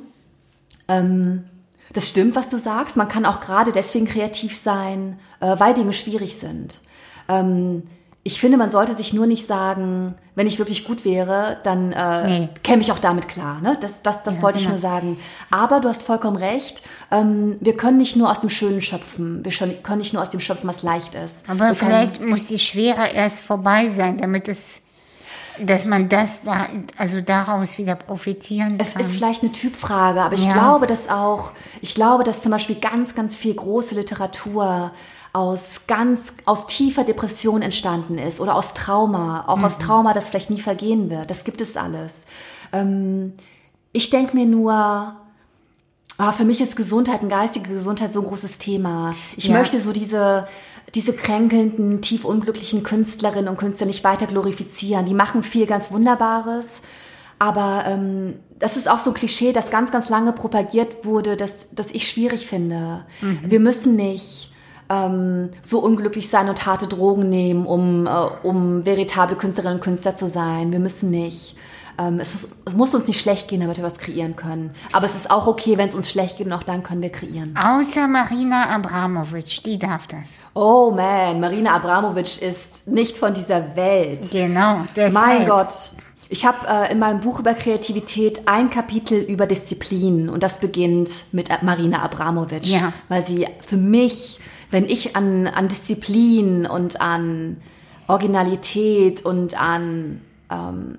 ähm, 0.88 1.44
das 1.92 2.08
stimmt, 2.08 2.36
was 2.36 2.48
du 2.48 2.58
sagst. 2.58 2.96
Man 2.96 3.08
kann 3.08 3.26
auch 3.26 3.40
gerade 3.40 3.72
deswegen 3.72 4.06
kreativ 4.06 4.60
sein, 4.60 5.18
äh, 5.40 5.58
weil 5.58 5.74
Dinge 5.74 5.92
schwierig 5.92 6.36
sind. 6.36 6.80
Ähm, 7.28 7.84
ich 8.30 8.40
finde, 8.40 8.56
man 8.58 8.70
sollte 8.70 8.96
sich 8.96 9.12
nur 9.12 9.26
nicht 9.26 9.46
sagen, 9.48 10.14
wenn 10.36 10.46
ich 10.46 10.58
wirklich 10.58 10.84
gut 10.84 11.04
wäre, 11.04 11.58
dann 11.64 11.92
äh, 11.92 12.28
Nee. 12.40 12.48
käme 12.62 12.80
ich 12.80 12.92
auch 12.92 12.98
damit 12.98 13.28
klar. 13.28 13.60
Ne? 13.60 13.76
Das, 13.80 14.02
das, 14.02 14.22
das 14.22 14.36
Ja, 14.36 14.42
wollte 14.42 14.58
ich 14.60 14.66
genau. 14.66 14.76
nur 14.76 14.82
sagen. 14.82 15.18
Aber 15.50 15.80
du 15.80 15.88
hast 15.88 16.02
vollkommen 16.02 16.36
recht. 16.36 16.82
Ähm, 17.10 17.56
wir 17.60 17.76
können 17.76 17.98
nicht 17.98 18.14
nur 18.16 18.30
aus 18.30 18.40
dem 18.40 18.48
Schönen 18.50 18.80
schöpfen. 18.80 19.44
Wir 19.44 19.52
können 19.82 19.98
nicht 19.98 20.12
nur 20.12 20.22
aus 20.22 20.30
dem 20.30 20.40
schöpfen, 20.40 20.68
was 20.68 20.82
leicht 20.82 21.14
ist. 21.14 21.42
Aber 21.48 21.58
wir 21.58 21.66
können, 21.74 21.76
vielleicht 21.76 22.20
muss 22.20 22.46
die 22.46 22.58
Schwere 22.60 23.08
erst 23.08 23.40
vorbei 23.40 23.88
sein, 23.88 24.16
damit 24.18 24.46
es, 24.48 24.80
dass 25.60 25.84
man 25.84 26.08
das 26.08 26.42
da, 26.42 26.68
also 26.96 27.20
daraus 27.20 27.76
wieder 27.78 27.94
profitieren 27.96 28.78
Es 28.80 28.92
kann. 28.94 29.02
ist 29.02 29.12
vielleicht 29.12 29.42
eine 29.42 29.52
Typfrage, 29.52 30.22
aber 30.22 30.34
ich 30.34 30.44
Ja. 30.44 30.52
glaube, 30.52 30.86
dass 30.86 31.08
auch, 31.10 31.52
ich 31.82 31.94
glaube, 31.94 32.22
dass 32.24 32.42
zum 32.42 32.52
Beispiel 32.52 32.76
ganz, 32.76 33.14
ganz 33.14 33.36
viel 33.36 33.54
große 33.54 33.94
Literatur 33.94 34.92
aus 35.32 35.82
ganz, 35.86 36.32
aus 36.44 36.66
tiefer 36.66 37.04
Depression 37.04 37.62
entstanden 37.62 38.18
ist 38.18 38.40
oder 38.40 38.56
aus 38.56 38.74
Trauma, 38.74 39.44
auch 39.46 39.62
aus 39.62 39.78
Trauma, 39.78 40.12
das 40.12 40.28
vielleicht 40.28 40.50
nie 40.50 40.60
vergehen 40.60 41.08
wird. 41.10 41.30
Das 41.30 41.44
gibt 41.44 41.60
es 41.60 41.76
alles. 41.76 42.12
Ähm, 42.72 43.34
ich 43.92 44.10
denke 44.10 44.36
mir 44.36 44.46
nur, 44.46 44.72
ah, 44.72 46.32
für 46.32 46.44
mich 46.44 46.60
ist 46.60 46.74
Gesundheit 46.76 47.22
und 47.22 47.28
geistige 47.28 47.68
Gesundheit 47.70 48.12
so 48.12 48.20
ein 48.22 48.26
großes 48.26 48.58
Thema. 48.58 49.14
Ich 49.36 49.46
Ja. 49.46 49.54
möchte 49.56 49.80
so 49.80 49.92
diese, 49.92 50.48
diese 50.94 51.12
kränkelnden, 51.12 52.02
tief 52.02 52.24
unglücklichen 52.24 52.82
Künstlerinnen 52.82 53.48
und 53.48 53.56
Künstler 53.56 53.86
nicht 53.86 54.02
weiter 54.04 54.26
glorifizieren. 54.26 55.06
Die 55.06 55.14
machen 55.14 55.42
viel 55.44 55.66
ganz 55.66 55.92
Wunderbares. 55.92 56.66
Aber 57.38 57.84
ähm, 57.86 58.34
das 58.58 58.76
ist 58.76 58.90
auch 58.90 58.98
so 58.98 59.10
ein 59.10 59.14
Klischee, 59.14 59.52
das 59.52 59.70
ganz, 59.70 59.90
ganz 59.92 60.10
lange 60.10 60.32
propagiert 60.32 61.06
wurde, 61.06 61.36
das, 61.38 61.68
das 61.72 61.90
ich 61.92 62.06
schwierig 62.06 62.46
finde. 62.46 63.06
Wir 63.42 63.60
müssen 63.60 63.96
nicht 63.96 64.49
ähm, 64.90 65.50
so 65.62 65.78
unglücklich 65.78 66.28
sein 66.28 66.48
und 66.48 66.66
harte 66.66 66.86
Drogen 66.88 67.28
nehmen, 67.30 67.64
um, 67.64 68.06
äh, 68.06 68.10
um 68.42 68.84
veritable 68.84 69.36
Künstlerinnen 69.36 69.76
und 69.78 69.84
Künstler 69.84 70.16
zu 70.16 70.28
sein. 70.28 70.72
Wir 70.72 70.80
müssen 70.80 71.10
nicht. 71.10 71.56
Ähm, 71.98 72.18
es, 72.18 72.34
ist, 72.34 72.48
es 72.64 72.74
muss 72.74 72.94
uns 72.94 73.06
nicht 73.06 73.20
schlecht 73.20 73.48
gehen, 73.48 73.60
damit 73.60 73.76
wir 73.76 73.84
was 73.84 73.98
kreieren 73.98 74.34
können. 74.34 74.70
Aber 74.92 75.06
es 75.06 75.14
ist 75.14 75.30
auch 75.30 75.46
okay, 75.46 75.78
wenn 75.78 75.88
es 75.88 75.94
uns 75.94 76.10
schlecht 76.10 76.38
geht 76.38 76.46
und 76.46 76.52
auch 76.52 76.62
dann 76.62 76.82
können 76.82 77.02
wir 77.02 77.10
kreieren. 77.10 77.54
Außer 77.56 78.08
Marina 78.08 78.68
Abramovic, 78.74 79.62
die 79.64 79.78
darf 79.78 80.06
das. 80.06 80.30
Oh 80.54 80.92
man, 80.94 81.40
Marina 81.40 81.74
Abramovic 81.74 82.42
ist 82.42 82.88
nicht 82.88 83.16
von 83.16 83.32
dieser 83.34 83.76
Welt. 83.76 84.28
Genau. 84.32 84.80
Deshalb. 84.96 85.12
Mein 85.12 85.46
Gott. 85.46 85.72
Ich 86.32 86.46
habe 86.46 86.58
äh, 86.68 86.92
in 86.92 87.00
meinem 87.00 87.20
Buch 87.20 87.40
über 87.40 87.54
Kreativität 87.54 88.42
ein 88.46 88.70
Kapitel 88.70 89.18
über 89.20 89.46
Disziplin 89.46 90.28
und 90.30 90.42
das 90.44 90.60
beginnt 90.60 91.10
mit 91.32 91.48
Marina 91.62 92.02
Abramovic, 92.02 92.66
Ja. 92.66 92.92
weil 93.08 93.26
sie 93.26 93.46
für 93.66 93.76
mich 93.76 94.38
wenn 94.70 94.84
ich 94.86 95.16
an, 95.16 95.46
an 95.46 95.68
Disziplin 95.68 96.66
und 96.66 97.00
an 97.00 97.56
Originalität 98.06 99.24
und 99.24 99.60
an 99.60 100.20
ähm, 100.50 100.98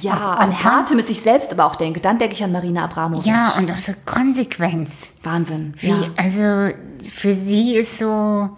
ja, 0.00 0.14
Auch- 0.14 0.38
an 0.38 0.50
Härte 0.50 0.94
mit 0.94 1.06
sich 1.06 1.20
selbst 1.20 1.52
aber 1.52 1.66
auch 1.66 1.76
denke, 1.76 2.00
dann 2.00 2.18
denke 2.18 2.34
ich 2.34 2.42
an 2.42 2.50
Marina 2.52 2.84
Abramovic. 2.84 3.26
Ja, 3.26 3.52
und 3.58 3.70
auch 3.70 3.78
so 3.78 3.92
Konsequenz. 4.06 5.10
Wahnsinn. 5.22 5.74
Wie, 5.78 5.88
Ja. 5.88 5.96
Also 6.16 6.74
für 7.08 7.32
sie 7.32 7.74
ist 7.76 7.98
so, 7.98 8.48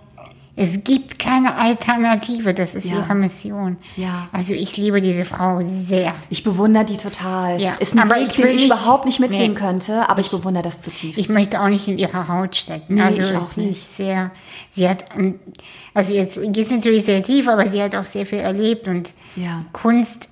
es 0.59 0.83
gibt 0.85 1.19
keine 1.19 1.55
Alternative, 1.57 2.53
das 2.53 2.75
ist 2.75 2.87
Ja. 2.87 2.97
ihre 2.97 3.15
Mission. 3.15 3.77
Ja. 3.97 4.29
Also 4.33 4.55
ich 4.55 4.77
liebe 4.77 5.01
diese 5.01 5.25
Frau 5.25 5.61
sehr. 5.65 6.15
Ich 6.31 6.43
bewundere 6.43 6.85
die 6.85 6.97
total. 6.97 7.61
Ja, 7.61 7.75
Ist 7.75 7.93
ein 7.95 8.01
aber 8.01 8.17
Weg, 8.17 8.27
ich 8.29 8.33
den 8.37 8.49
ich 8.49 8.55
nicht- 8.57 8.67
überhaupt 8.67 9.07
nicht 9.07 9.21
mitgehen 9.21 9.53
Nee. 9.55 9.59
könnte, 9.59 10.09
aber 10.11 10.21
ich 10.21 10.31
bewundere 10.31 10.65
das 10.65 10.81
zutiefst. 10.83 11.19
Ich 11.19 11.29
möchte 11.29 11.61
auch 11.61 11.69
nicht 11.69 11.87
in 11.89 11.99
ihrer 11.99 12.29
Haut 12.29 12.57
stecken. 12.57 12.95
Nee, 12.95 13.03
also 13.03 13.23
ich 13.23 13.37
auch 13.37 13.57
nicht. 13.57 13.97
sehr, 13.97 14.31
sie 14.71 14.89
hat, 14.89 15.05
ähm, 15.17 15.39
also 15.95 16.13
jetzt 16.13 16.41
geht's 16.53 16.71
natürlich 16.71 17.05
sehr 17.05 17.23
tief, 17.23 17.49
aber 17.49 17.67
sie 17.67 17.81
hat 17.83 17.95
auch 17.95 18.07
sehr 18.07 18.27
viel 18.27 18.39
erlebt 18.41 18.89
und 18.89 19.15
Ja. 19.37 19.65
Kunst 19.73 20.29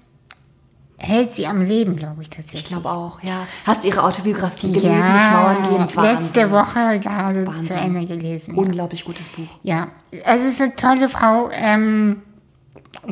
hält 1.06 1.32
sie 1.32 1.46
am 1.46 1.62
Leben, 1.62 1.96
glaube 1.96 2.22
ich 2.22 2.30
tatsächlich. 2.30 2.62
ich 2.62 2.68
glaube 2.68 2.90
auch, 2.90 3.22
ja. 3.22 3.46
Hast 3.64 3.84
du 3.84 3.88
ihre 3.88 4.02
Autobiografie 4.02 4.72
gelesen, 4.72 5.02
durch 5.12 5.30
Mauern 5.30 5.62
gehen? 5.62 5.96
Wahnsinn. 5.96 6.02
letzte 6.02 6.50
Woche 6.50 7.00
gerade 7.00 7.46
Wahnsinn. 7.46 7.64
zu 7.64 7.74
Ende 7.74 8.06
gelesen. 8.06 8.54
Ja. 8.54 8.62
Unglaublich 8.62 9.04
gutes 9.04 9.28
Buch. 9.28 9.46
Ja, 9.62 9.88
also 10.24 10.46
es 10.46 10.54
ist 10.54 10.62
eine 10.62 10.74
tolle 10.74 11.08
Frau. 11.08 11.50
Ähm, 11.52 12.22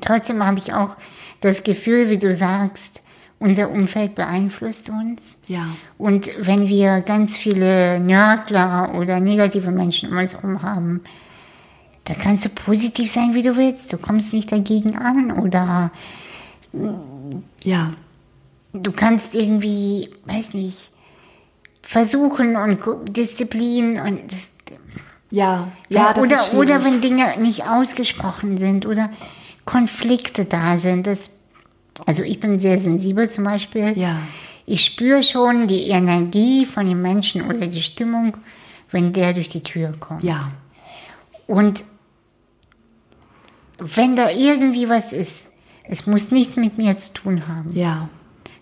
trotzdem 0.00 0.44
habe 0.44 0.58
ich 0.58 0.72
auch 0.72 0.96
das 1.40 1.62
Gefühl, 1.62 2.10
wie 2.10 2.18
du 2.18 2.32
sagst, 2.32 3.02
unser 3.38 3.70
Umfeld 3.70 4.14
beeinflusst 4.14 4.88
uns. 4.88 5.38
Ja. 5.46 5.66
Und 5.98 6.30
wenn 6.38 6.68
wir 6.68 7.00
ganz 7.00 7.36
viele 7.36 8.00
Nörgler 8.00 8.94
oder 8.94 9.20
negative 9.20 9.70
Menschen 9.70 10.10
um 10.10 10.18
uns 10.18 10.34
herum 10.34 10.62
haben, 10.62 11.02
da 12.04 12.14
kannst 12.14 12.44
du 12.44 12.48
positiv 12.50 13.10
sein, 13.10 13.34
wie 13.34 13.42
du 13.42 13.56
willst. 13.56 13.92
Du 13.92 13.98
kommst 13.98 14.32
nicht 14.32 14.52
dagegen 14.52 14.96
an 14.96 15.32
oder 15.32 15.90
Ja. 17.62 17.92
du 18.72 18.92
kannst 18.92 19.34
irgendwie, 19.34 20.10
weiß 20.26 20.54
nicht, 20.54 20.90
versuchen 21.82 22.56
und 22.56 22.80
Disziplin 23.16 24.00
und 24.00 24.32
das, 24.32 24.52
Ja. 25.30 25.68
Ja, 25.88 26.12
das 26.12 26.24
oder, 26.24 26.34
ist 26.34 26.46
schwierig. 26.48 26.70
oder 26.70 26.84
wenn 26.84 27.00
Dinge 27.00 27.38
nicht 27.38 27.64
ausgesprochen 27.68 28.58
sind 28.58 28.86
oder 28.86 29.10
Konflikte 29.64 30.44
da 30.44 30.76
sind. 30.76 31.06
Das, 31.06 31.30
also 32.06 32.22
ich 32.22 32.40
bin 32.40 32.58
sehr 32.58 32.78
sensibel 32.78 33.30
zum 33.30 33.44
Beispiel. 33.44 33.92
Ja. 33.96 34.18
Ich 34.66 34.84
spüre 34.84 35.22
schon 35.22 35.66
die 35.66 35.88
Energie 35.88 36.64
von 36.66 36.86
dem 36.86 37.02
Menschen 37.02 37.42
oder 37.42 37.66
die 37.66 37.82
Stimmung, 37.82 38.36
wenn 38.90 39.12
der 39.12 39.32
durch 39.34 39.48
die 39.48 39.62
Tür 39.62 39.92
kommt. 40.00 40.22
Ja. 40.22 40.40
Und 41.46 41.84
wenn 43.78 44.16
da 44.16 44.30
irgendwie 44.30 44.88
was 44.88 45.12
ist, 45.12 45.46
es 45.84 46.06
muss 46.06 46.30
nichts 46.30 46.56
mit 46.56 46.78
mir 46.78 46.96
zu 46.96 47.12
tun 47.12 47.46
haben, 47.48 47.70
Ja. 47.72 48.08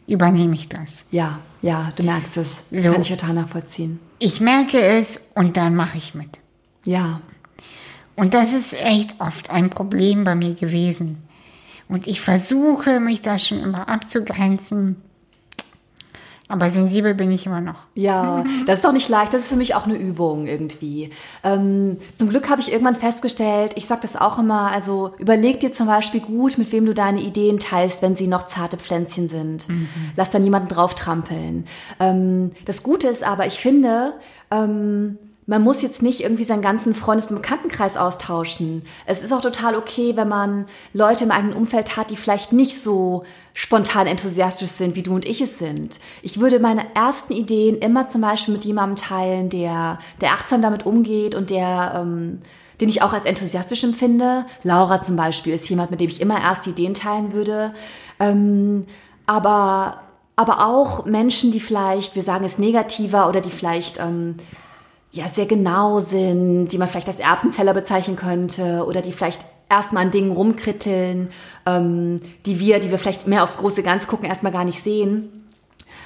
übernehme 0.07 0.55
ich 0.55 0.69
das. 0.69 1.07
Ja. 1.11 1.39
Ja, 1.63 1.91
du 1.97 2.03
merkst 2.03 2.37
es. 2.39 2.63
So. 2.73 2.91
Kann 2.93 3.01
ich 3.03 3.09
total 3.09 3.35
nachvollziehen. 3.35 4.01
Ich 4.19 4.41
merke 4.41 4.81
es 4.81 5.21
und 5.35 5.57
dann 5.57 5.75
mache 5.77 5.97
ich 5.99 6.15
mit. 6.15 6.41
Ja. 6.85 7.21
Und 8.17 8.35
das 8.35 8.53
ist 8.53 8.75
echt 8.75 9.21
oft 9.21 9.51
ein 9.51 9.71
Problem 9.71 10.25
bei 10.25 10.35
mir 10.35 10.55
gewesen. 10.55 11.19
Und 11.89 12.07
ich 12.09 12.21
versuche, 12.21 13.01
mich 13.01 13.21
da 13.23 13.39
schon 13.39 13.61
immer 13.61 13.89
abzugrenzen. 13.89 14.97
Aber 16.53 16.69
sensibel 16.69 17.15
bin 17.15 17.33
ich 17.33 17.47
immer 17.47 17.63
noch. 17.63 17.87
Ja, 17.95 18.45
das 18.67 18.77
ist 18.77 18.85
doch 18.85 18.93
nicht 18.93 19.09
leicht. 19.09 19.33
Das 19.33 19.41
ist 19.41 19.49
für 19.49 19.57
mich 19.57 19.75
auch 19.75 19.87
eine 19.87 19.95
Übung 19.95 20.47
irgendwie. 20.47 21.09
Ähm, 21.43 21.97
zum 22.15 22.29
Glück 22.29 22.51
habe 22.51 22.61
ich 22.61 22.71
irgendwann 22.71 22.95
festgestellt, 22.95 23.73
ich 23.77 23.87
sage 23.87 24.03
das 24.03 24.17
auch 24.17 24.39
immer, 24.39 24.71
also 24.71 25.15
überleg 25.19 25.61
dir 25.61 25.73
zum 25.73 25.87
Beispiel 25.87 26.21
gut, 26.21 26.59
mit 26.59 26.71
wem 26.71 26.85
du 26.85 26.93
deine 26.93 27.21
Ideen 27.21 27.59
teilst, 27.59 28.03
wenn 28.03 28.17
sie 28.17 28.27
noch 28.27 28.49
zarte 28.49 28.77
Pflänzchen 28.77 29.31
sind. 29.31 29.67
Lass 30.15 30.29
da 30.29 30.39
niemanden 30.39 30.69
drauf 30.69 30.95
trampeln. 30.95 31.65
Ähm, 31.99 32.51
das 32.67 32.83
Gute 32.83 33.09
ist 33.09 33.25
aber, 33.25 33.47
ich 33.47 33.59
finde, 33.59 34.13
ähm, 34.51 35.17
man 35.47 35.63
muss 35.63 35.83
jetzt 35.83 36.03
nicht 36.03 36.21
irgendwie 36.21 36.45
seinen 36.45 36.63
ganzen 36.63 36.95
Freundes- 36.95 37.31
und 37.31 37.43
Bekanntenkreis 37.43 37.97
austauschen. 37.97 38.83
Es 39.07 39.23
ist 39.23 39.33
auch 39.33 39.41
total 39.41 39.75
okay, 39.75 40.13
wenn 40.15 40.29
man 40.29 40.67
Leute 40.93 41.25
im 41.25 41.33
eigenen 41.33 41.57
Umfeld 41.57 41.97
hat, 41.97 42.11
die 42.11 42.17
vielleicht 42.17 42.53
nicht 42.53 42.83
so 42.83 43.25
spontan 43.53 44.07
enthusiastisch 44.07 44.71
sind, 44.71 44.95
wie 44.95 45.03
du 45.03 45.15
und 45.15 45.29
ich 45.29 45.41
es 45.41 45.59
sind. 45.59 45.99
Ich 46.23 46.39
würde 46.39 46.61
meine 46.61 46.83
ersten 46.95 47.33
Ideen 47.33 47.79
immer 47.79 48.09
zum 48.09 48.21
Beispiel 48.21 48.55
mit 48.55 48.65
jemandem 48.65 48.97
teilen, 48.97 49.49
der, 49.49 49.99
der 50.21 50.33
achtsam 50.33 50.63
damit 50.63 50.87
umgeht 50.87 51.35
und 51.35 51.51
der, 51.51 51.95
ähm, 51.97 52.39
den 52.81 52.89
ich 52.89 53.03
auch 53.03 53.13
als 53.13 53.25
enthusiastisch 53.25 53.83
empfinde. 53.83 54.47
Laura 54.63 55.03
zum 55.03 55.17
Beispiel 55.17 55.55
ist 55.55 55.69
jemand, 55.69 55.91
mit 55.91 56.01
dem 56.01 56.09
ich 56.09 56.21
immer 56.21 56.41
erste 56.41 56.71
Ideen 56.71 56.95
teilen 56.95 57.33
würde. 57.33 57.75
Ähm, 58.21 58.87
aber, 59.27 60.03
aber 60.37 60.67
auch 60.67 61.05
Menschen, 61.05 61.51
die 61.51 61.61
vielleicht, 61.61 62.15
wir 62.15 62.23
sagen 62.23 62.45
es 62.45 62.59
negativer 62.59 63.29
oder 63.29 63.41
die 63.41 63.51
vielleicht 63.51 63.99
ähm, 63.99 64.37
ja 65.13 65.29
sehr 65.29 65.47
genau 65.47 66.01
sind, 66.01 66.69
die 66.69 66.79
man 66.79 66.89
vielleicht 66.89 67.09
als 67.09 67.21
Erbsenzeller 67.21 67.75
bezeichnen 67.75 68.17
könnte 68.17 68.85
oder 68.87 69.03
die 69.03 69.13
vielleicht 69.13 69.45
erstmal 69.69 70.05
an 70.05 70.11
Dingen 70.11 70.33
rumkritteln, 70.33 71.29
ähm, 71.67 72.21
die 72.47 72.59
wir, 72.59 72.81
die 72.81 72.91
wir 72.91 72.99
vielleicht 72.99 73.27
mehr 73.27 73.45
aufs 73.45 73.59
große 73.59 73.83
Ganze 73.83 74.07
gucken, 74.07 74.29
erstmal 74.29 74.53
gar 74.53 74.65
nicht 74.65 74.83
sehen. 74.83 75.42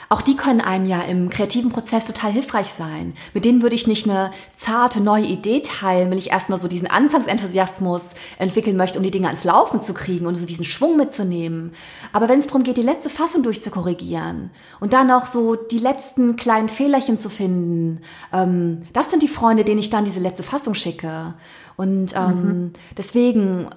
Auch 0.08 0.22
die 0.22 0.36
können 0.36 0.60
einem 0.60 0.86
ja 0.86 1.02
im 1.02 1.30
kreativen 1.30 1.70
Prozess 1.72 2.06
total 2.06 2.30
hilfreich 2.30 2.68
sein. 2.68 3.14
Mit 3.34 3.44
denen 3.44 3.62
würde 3.62 3.74
ich 3.74 3.88
nicht 3.88 4.08
eine 4.08 4.30
zarte 4.54 5.00
neue 5.00 5.24
Idee 5.24 5.62
teilen, 5.62 6.10
wenn 6.10 6.18
ich 6.18 6.30
erstmal 6.30 6.60
so 6.60 6.68
diesen 6.68 6.88
Anfangsenthusiasmus 6.88 8.10
entwickeln 8.38 8.76
möchte, 8.76 8.98
um 8.98 9.04
die 9.04 9.10
Dinge 9.10 9.26
ans 9.26 9.42
Laufen 9.42 9.82
zu 9.82 9.94
kriegen 9.94 10.26
und 10.26 10.36
so 10.36 10.46
diesen 10.46 10.64
Schwung 10.64 10.96
mitzunehmen. 10.96 11.72
Aber 12.12 12.28
wenn 12.28 12.38
es 12.38 12.46
darum 12.46 12.62
geht, 12.62 12.76
die 12.76 12.82
letzte 12.82 13.10
Fassung 13.10 13.42
durchzukorrigieren 13.42 14.50
und 14.78 14.92
dann 14.92 15.08
noch 15.08 15.26
so 15.26 15.56
die 15.56 15.78
letzten 15.78 16.36
kleinen 16.36 16.68
Fehlerchen 16.68 17.18
zu 17.18 17.28
finden, 17.28 18.00
ähm, 18.32 18.86
das 18.92 19.10
sind 19.10 19.22
die 19.22 19.28
Freunde, 19.28 19.64
denen 19.64 19.80
ich 19.80 19.90
dann 19.90 20.04
diese 20.04 20.20
letzte 20.20 20.44
Fassung 20.44 20.74
schicke. 20.74 21.34
Und 21.76 22.14
ähm, 22.16 22.72
deswegen, 22.96 23.68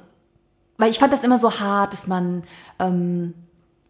weil 0.77 0.91
ich 0.91 0.99
fand 0.99 1.11
das 1.11 1.23
immer 1.23 1.39
so 1.39 1.59
hart, 1.59 1.93
dass 1.93 2.07
man 2.07 2.43
ähm, 2.79 3.33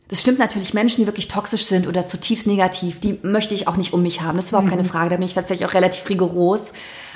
das 0.09 0.21
stimmt 0.21 0.39
natürlich, 0.39 0.73
Menschen, 0.73 1.01
die 1.01 1.07
wirklich 1.07 1.27
toxisch 1.27 1.65
sind 1.65 1.87
oder 1.87 2.05
zutiefst 2.05 2.47
negativ, 2.47 2.99
die 2.99 3.19
möchte 3.21 3.53
ich 3.53 3.67
auch 3.67 3.77
nicht 3.77 3.93
um 3.93 4.01
mich 4.01 4.21
haben. 4.21 4.37
Das 4.37 4.45
ist 4.45 4.51
überhaupt 4.51 4.69
keine 4.69 4.83
Frage, 4.85 5.11
da 5.11 5.15
bin 5.17 5.25
ich 5.25 5.35
tatsächlich 5.35 5.67
auch 5.67 5.75
relativ 5.75 6.09
rigoros. 6.09 6.73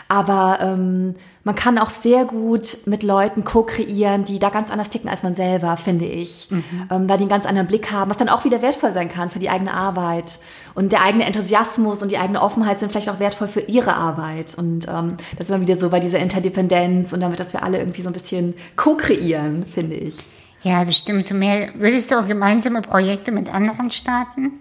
Aber 0.09 0.59
ähm, 0.61 1.15
man 1.43 1.55
kann 1.55 1.79
auch 1.79 1.89
sehr 1.89 2.25
gut 2.25 2.77
mit 2.85 3.01
Leuten 3.01 3.43
co-kreieren, 3.43 4.25
die 4.25 4.37
da 4.37 4.49
ganz 4.49 4.69
anders 4.69 4.91
ticken 4.91 5.09
als 5.09 5.23
man 5.23 5.33
selber, 5.33 5.75
finde 5.75 6.05
ich. 6.05 6.49
Ähm, 6.91 7.09
weil 7.09 7.17
die 7.17 7.23
einen 7.23 7.29
ganz 7.29 7.47
anderen 7.47 7.67
Blick 7.67 7.91
haben, 7.91 8.11
was 8.11 8.17
dann 8.17 8.29
auch 8.29 8.45
wieder 8.45 8.61
wertvoll 8.61 8.93
sein 8.93 9.09
kann 9.09 9.31
für 9.31 9.39
die 9.39 9.49
eigene 9.49 9.73
Arbeit. 9.73 10.39
Und 10.75 10.91
der 10.91 11.01
eigene 11.01 11.25
Enthusiasmus 11.25 12.03
und 12.03 12.11
die 12.11 12.19
eigene 12.19 12.41
Offenheit 12.41 12.79
sind 12.79 12.91
vielleicht 12.91 13.09
auch 13.09 13.19
wertvoll 13.19 13.47
für 13.47 13.61
ihre 13.61 13.95
Arbeit. 13.95 14.55
Und 14.55 14.87
ähm, 14.87 15.17
das 15.37 15.47
ist 15.47 15.49
immer 15.49 15.61
wieder 15.61 15.77
so 15.77 15.89
bei 15.89 15.99
dieser 15.99 16.19
Interdependenz 16.19 17.11
und 17.11 17.21
damit, 17.21 17.39
dass 17.39 17.53
wir 17.53 17.63
alle 17.63 17.79
irgendwie 17.79 18.03
so 18.03 18.09
ein 18.09 18.13
bisschen 18.13 18.53
co-kreieren, 18.75 19.65
finde 19.65 19.95
ich. 19.95 20.17
Ja, 20.63 20.83
das 20.85 20.97
stimmt. 20.97 21.25
So 21.25 21.35
mehr, 21.35 21.69
würdest 21.75 22.09
du 22.11 22.19
auch 22.19 22.27
gemeinsame 22.27 22.81
Projekte 22.81 23.31
mit 23.31 23.53
anderen 23.53 23.91
starten? 23.91 24.59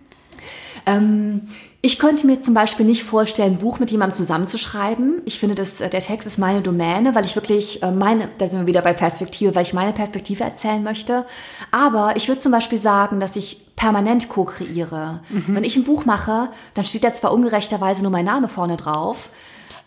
Ähm, 0.85 1.43
ich 1.81 1.99
könnte 1.99 2.27
mir 2.27 2.41
zum 2.41 2.55
Beispiel 2.55 2.87
nicht 2.87 3.03
vorstellen, 3.03 3.55
ein 3.55 3.59
Buch 3.59 3.79
mit 3.79 3.91
jemandem 3.91 4.17
zusammenzuschreiben. 4.17 5.23
Ich 5.25 5.39
finde, 5.39 5.55
dass 5.55 5.81
äh, 5.81 5.91
der 5.91 6.01
Text 6.01 6.27
ist 6.27 6.39
meine 6.39 6.61
Domäne, 6.61 7.15
weil 7.15 7.25
ich 7.25 7.37
wirklich 7.37 7.83
äh, 7.83 7.91
meine, 7.91 8.29
da 8.39 8.49
sind 8.49 8.61
wir 8.61 8.67
wieder 8.67 8.83
bei 8.83 8.93
Perspektive, 8.93 9.55
weil 9.55 9.63
ich 9.63 9.75
meine 9.75 9.93
Perspektive 9.93 10.45
erzählen 10.45 10.83
möchte. 10.83 11.25
Aber 11.71 12.15
ich 12.17 12.29
würde 12.29 12.41
zum 12.41 12.53
Beispiel 12.53 12.79
sagen, 12.79 13.21
dass 13.21 13.37
ich 13.37 13.75
permanent 13.75 14.29
co-kreiere. 14.29 15.23
Wenn 15.29 15.65
ich 15.65 15.77
ein 15.77 15.83
Buch 15.83 16.05
mache, 16.05 16.51
dann 16.75 16.85
steht 16.85 17.03
da 17.03 17.13
zwar 17.13 17.33
ungerechterweise 17.33 18.03
nur 18.03 18.13
mein 18.13 18.25
Name 18.25 18.49
vorne 18.49 18.77
drauf. 18.77 19.29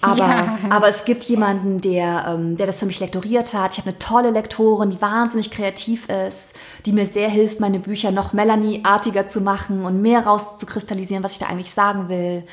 Aber, 0.02 0.18
Ja. 0.18 0.58
aber 0.70 0.90
es 0.90 1.06
gibt 1.06 1.24
jemanden, 1.24 1.82
der, 1.82 2.26
ähm, 2.28 2.58
der 2.58 2.68
das 2.68 2.80
für 2.80 2.86
mich 2.86 3.00
lektoriert 3.00 3.54
hat. 3.54 3.74
Ich 3.74 3.80
habe 3.80 3.90
eine 3.90 4.00
tolle 4.00 4.30
Lektorin, 4.30 4.90
die 4.90 5.02
wahnsinnig 5.02 5.52
kreativ 5.52 6.08
ist, 6.10 6.54
die 6.86 6.92
mir 6.92 7.06
sehr 7.06 7.30
hilft, 7.30 7.60
meine 7.60 7.80
Bücher 7.80 8.12
noch 8.12 8.34
Melanie-artiger 8.34 9.28
zu 9.28 9.42
machen 9.42 9.86
und 9.86 10.02
mehr 10.02 10.26
rauszukristallisieren, 10.28 11.24
was 11.24 11.34
ich 11.34 11.40
da 11.40 11.48
eigentlich 11.48 11.72
sagen 11.72 12.10
will. 12.10 12.44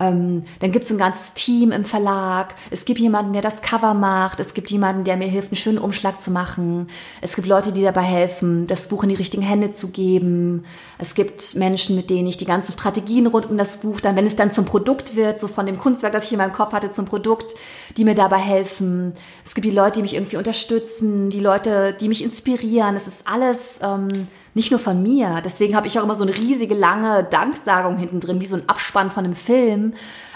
Ähm, 0.00 0.44
dann 0.60 0.72
gibt 0.72 0.84
es 0.84 0.90
ein 0.90 0.98
ganzes 0.98 1.32
Team 1.34 1.72
im 1.72 1.84
Verlag. 1.84 2.54
Es 2.70 2.84
gibt 2.84 3.00
jemanden, 3.00 3.32
der 3.32 3.42
das 3.42 3.62
Cover 3.62 3.94
macht. 3.94 4.40
Es 4.40 4.54
gibt 4.54 4.70
jemanden, 4.70 5.04
der 5.04 5.16
mir 5.16 5.26
hilft, 5.26 5.50
einen 5.50 5.56
schönen 5.56 5.78
Umschlag 5.78 6.20
zu 6.20 6.30
machen. 6.30 6.86
Es 7.20 7.34
gibt 7.34 7.48
Leute, 7.48 7.72
die 7.72 7.82
dabei 7.82 8.02
helfen, 8.02 8.66
das 8.66 8.88
Buch 8.88 9.02
in 9.02 9.08
die 9.08 9.16
richtigen 9.16 9.42
Hände 9.42 9.72
zu 9.72 9.88
geben. 9.88 10.64
Es 10.98 11.14
gibt 11.14 11.56
Menschen, 11.56 11.96
mit 11.96 12.10
denen 12.10 12.28
ich 12.28 12.36
die 12.36 12.44
ganzen 12.44 12.72
Strategien 12.72 13.26
rund 13.26 13.50
um 13.50 13.58
das 13.58 13.78
Buch 13.78 14.00
dann, 14.00 14.16
wenn 14.16 14.26
es 14.26 14.36
dann 14.36 14.52
zum 14.52 14.64
Produkt 14.64 15.16
wird, 15.16 15.40
so 15.40 15.48
von 15.48 15.66
dem 15.66 15.78
Kunstwerk, 15.78 16.12
das 16.12 16.26
ich 16.26 16.32
in 16.32 16.38
meinem 16.38 16.52
Kopf 16.52 16.72
hatte, 16.72 16.92
zum 16.92 17.04
Produkt, 17.04 17.54
die 17.96 18.04
mir 18.04 18.14
dabei 18.14 18.38
helfen. 18.38 19.12
Es 19.44 19.54
gibt 19.54 19.64
die 19.64 19.70
Leute, 19.70 19.96
die 19.96 20.02
mich 20.02 20.14
irgendwie 20.14 20.36
unterstützen, 20.36 21.28
die 21.30 21.40
Leute, 21.40 21.92
die 21.92 22.08
mich 22.08 22.22
inspirieren. 22.22 22.96
Es 22.96 23.06
ist 23.06 23.22
alles 23.26 23.80
ähm, 23.82 24.28
nicht 24.58 24.70
nur 24.70 24.80
von 24.80 25.02
mir. 25.02 25.40
Deswegen 25.44 25.74
habe 25.74 25.86
ich 25.86 25.98
auch 25.98 26.04
immer 26.04 26.14
so 26.14 26.24
eine 26.24 26.36
riesige 26.36 26.74
lange 26.74 27.24
Danksagung 27.24 27.96
hinten 27.96 28.20
drin, 28.20 28.40
wie 28.40 28.46
so 28.46 28.56
ein 28.56 28.68
Abspann 28.68 29.10
von 29.10 29.24
einem 29.24 29.36
Film, 29.36 29.94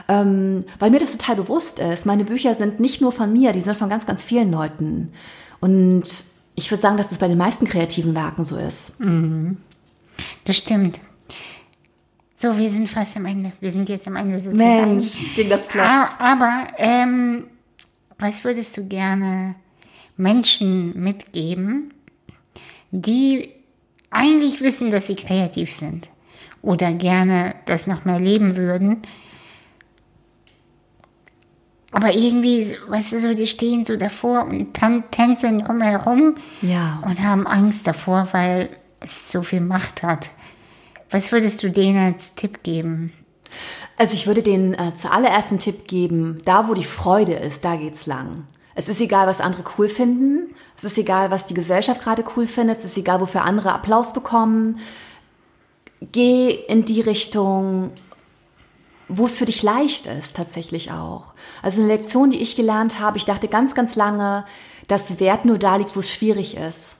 ähm, 0.09 0.65
weil 0.79 0.91
mir 0.91 1.01
das 1.01 1.13
total 1.13 1.37
bewusst 1.37 1.79
ist. 1.79 2.07
Meine 2.07 2.25
Bücher 2.25 2.55
sind 2.55 2.81
nicht 2.81 3.01
nur 3.01 3.13
von 3.13 3.33
mir, 3.33 3.53
die 3.53 3.61
sind 3.61 3.77
von 3.77 3.91
ganz, 3.91 4.07
ganz 4.07 4.25
vielen 4.25 4.51
Leuten. 4.51 5.13
Und 5.61 6.05
ich 6.55 6.71
würde 6.71 6.81
sagen, 6.81 6.97
dass 6.97 7.09
das 7.09 7.19
bei 7.19 7.29
den 7.29 7.37
meisten 7.37 7.67
kreativen 7.67 8.15
Werken 8.15 8.45
so 8.45 8.57
ist. 8.57 9.01
Mhm. 9.01 9.59
Das 10.45 10.57
stimmt. 10.57 11.01
So, 12.35 12.57
wir 12.57 12.71
sind 12.71 12.89
fast 12.89 13.17
am 13.17 13.27
Ende. 13.27 13.53
Wir 13.61 13.71
sind 13.71 13.89
jetzt 13.89 14.07
am 14.07 14.17
Ende 14.17 14.39
sozusagen. 14.39 14.97
Mensch, 14.97 15.35
ging 15.37 15.49
das 15.49 15.67
flott. 15.67 15.87
Aber 16.19 16.69
ähm, 16.79 17.45
was 18.19 18.45
würdest 18.45 18.77
du 18.77 18.87
gerne 18.87 19.57
Menschen 20.17 21.01
mitgeben, 21.01 21.93
die 22.91 23.51
eigentlich 24.13 24.61
wissen, 24.61 24.91
dass 24.91 25.07
sie 25.09 25.15
kreativ 25.17 25.73
sind 25.73 26.11
oder 26.63 26.93
gerne 26.93 27.55
das 27.67 27.87
noch 27.87 28.05
mehr 28.05 28.21
leben 28.21 28.57
würden, 28.57 29.03
aber 31.95 32.15
irgendwie, 32.15 32.75
weißt 32.89 33.13
du, 33.13 33.19
so, 33.19 33.35
die 33.35 33.47
stehen 33.47 33.85
so 33.85 33.97
davor 33.97 34.47
und 34.47 34.73
tan 34.75 35.05
tänzeln 35.11 35.59
drumherum 35.59 36.37
Ja. 36.63 37.03
und 37.07 37.23
haben 37.23 37.47
Angst 37.47 37.87
davor, 37.87 38.29
weil 38.33 38.71
es 39.01 39.31
so 39.31 39.43
viel 39.43 39.61
Macht 39.61 40.03
hat. 40.03 40.31
Was 41.11 41.33
würdest 41.33 41.63
du 41.63 41.71
denen 41.71 41.99
als 42.15 42.35
Tipp 42.35 42.63
geben? 42.63 43.13
Also 43.99 44.15
ich 44.15 44.27
würde 44.27 44.43
denen 44.43 44.73
äh, 44.73 44.95
zuallererst 44.95 45.51
einen 45.51 45.59
Tipp 45.59 45.87
geben, 45.87 46.41
da 46.47 46.69
wo 46.69 46.73
die 46.75 46.85
Freude 46.85 47.35
ist, 47.35 47.63
da 47.67 47.77
geht's 47.77 48.07
lang. 48.07 48.47
Es 48.75 48.89
ist 48.89 49.01
egal, 49.01 49.27
was 49.27 49.41
andere 49.41 49.65
cool 49.77 49.89
finden. 49.89 50.55
Es 50.77 50.85
ist 50.85 50.99
egal, 50.99 51.31
was 51.31 51.47
die 51.47 51.55
Gesellschaft 51.55 52.03
gerade 52.03 52.25
cool 52.37 52.47
findet. 52.47 52.79
Es 52.79 52.85
ist 52.85 52.97
egal, 52.97 53.21
wofür 53.21 53.45
andere 53.45 53.73
Applaus 53.73 54.13
bekommen. 54.13 54.79
Geh 56.01 56.51
in 56.51 56.85
die 56.85 57.01
Richtung, 57.01 57.93
wo 59.09 59.27
es 59.27 59.39
für 59.39 59.45
dich 59.45 59.63
leicht 59.63 60.07
ist, 60.07 60.37
tatsächlich 60.37 60.91
auch. 60.91 61.35
Also 61.63 61.83
eine 61.83 61.89
Lektion, 61.89 62.31
die 62.31 62.41
ich 62.41 62.57
gelernt 62.57 62.99
habe, 62.99 63.19
ich 63.19 63.25
dachte 63.25 63.49
ganz, 63.49 63.75
ganz 63.75 63.95
lange, 63.95 64.45
dass 64.89 65.21
Wert 65.21 65.45
nur 65.45 65.59
da 65.59 65.77
liegt, 65.77 65.95
wo 65.95 66.01
es 66.01 66.11
schwierig 66.11 66.57
ist. 66.57 66.97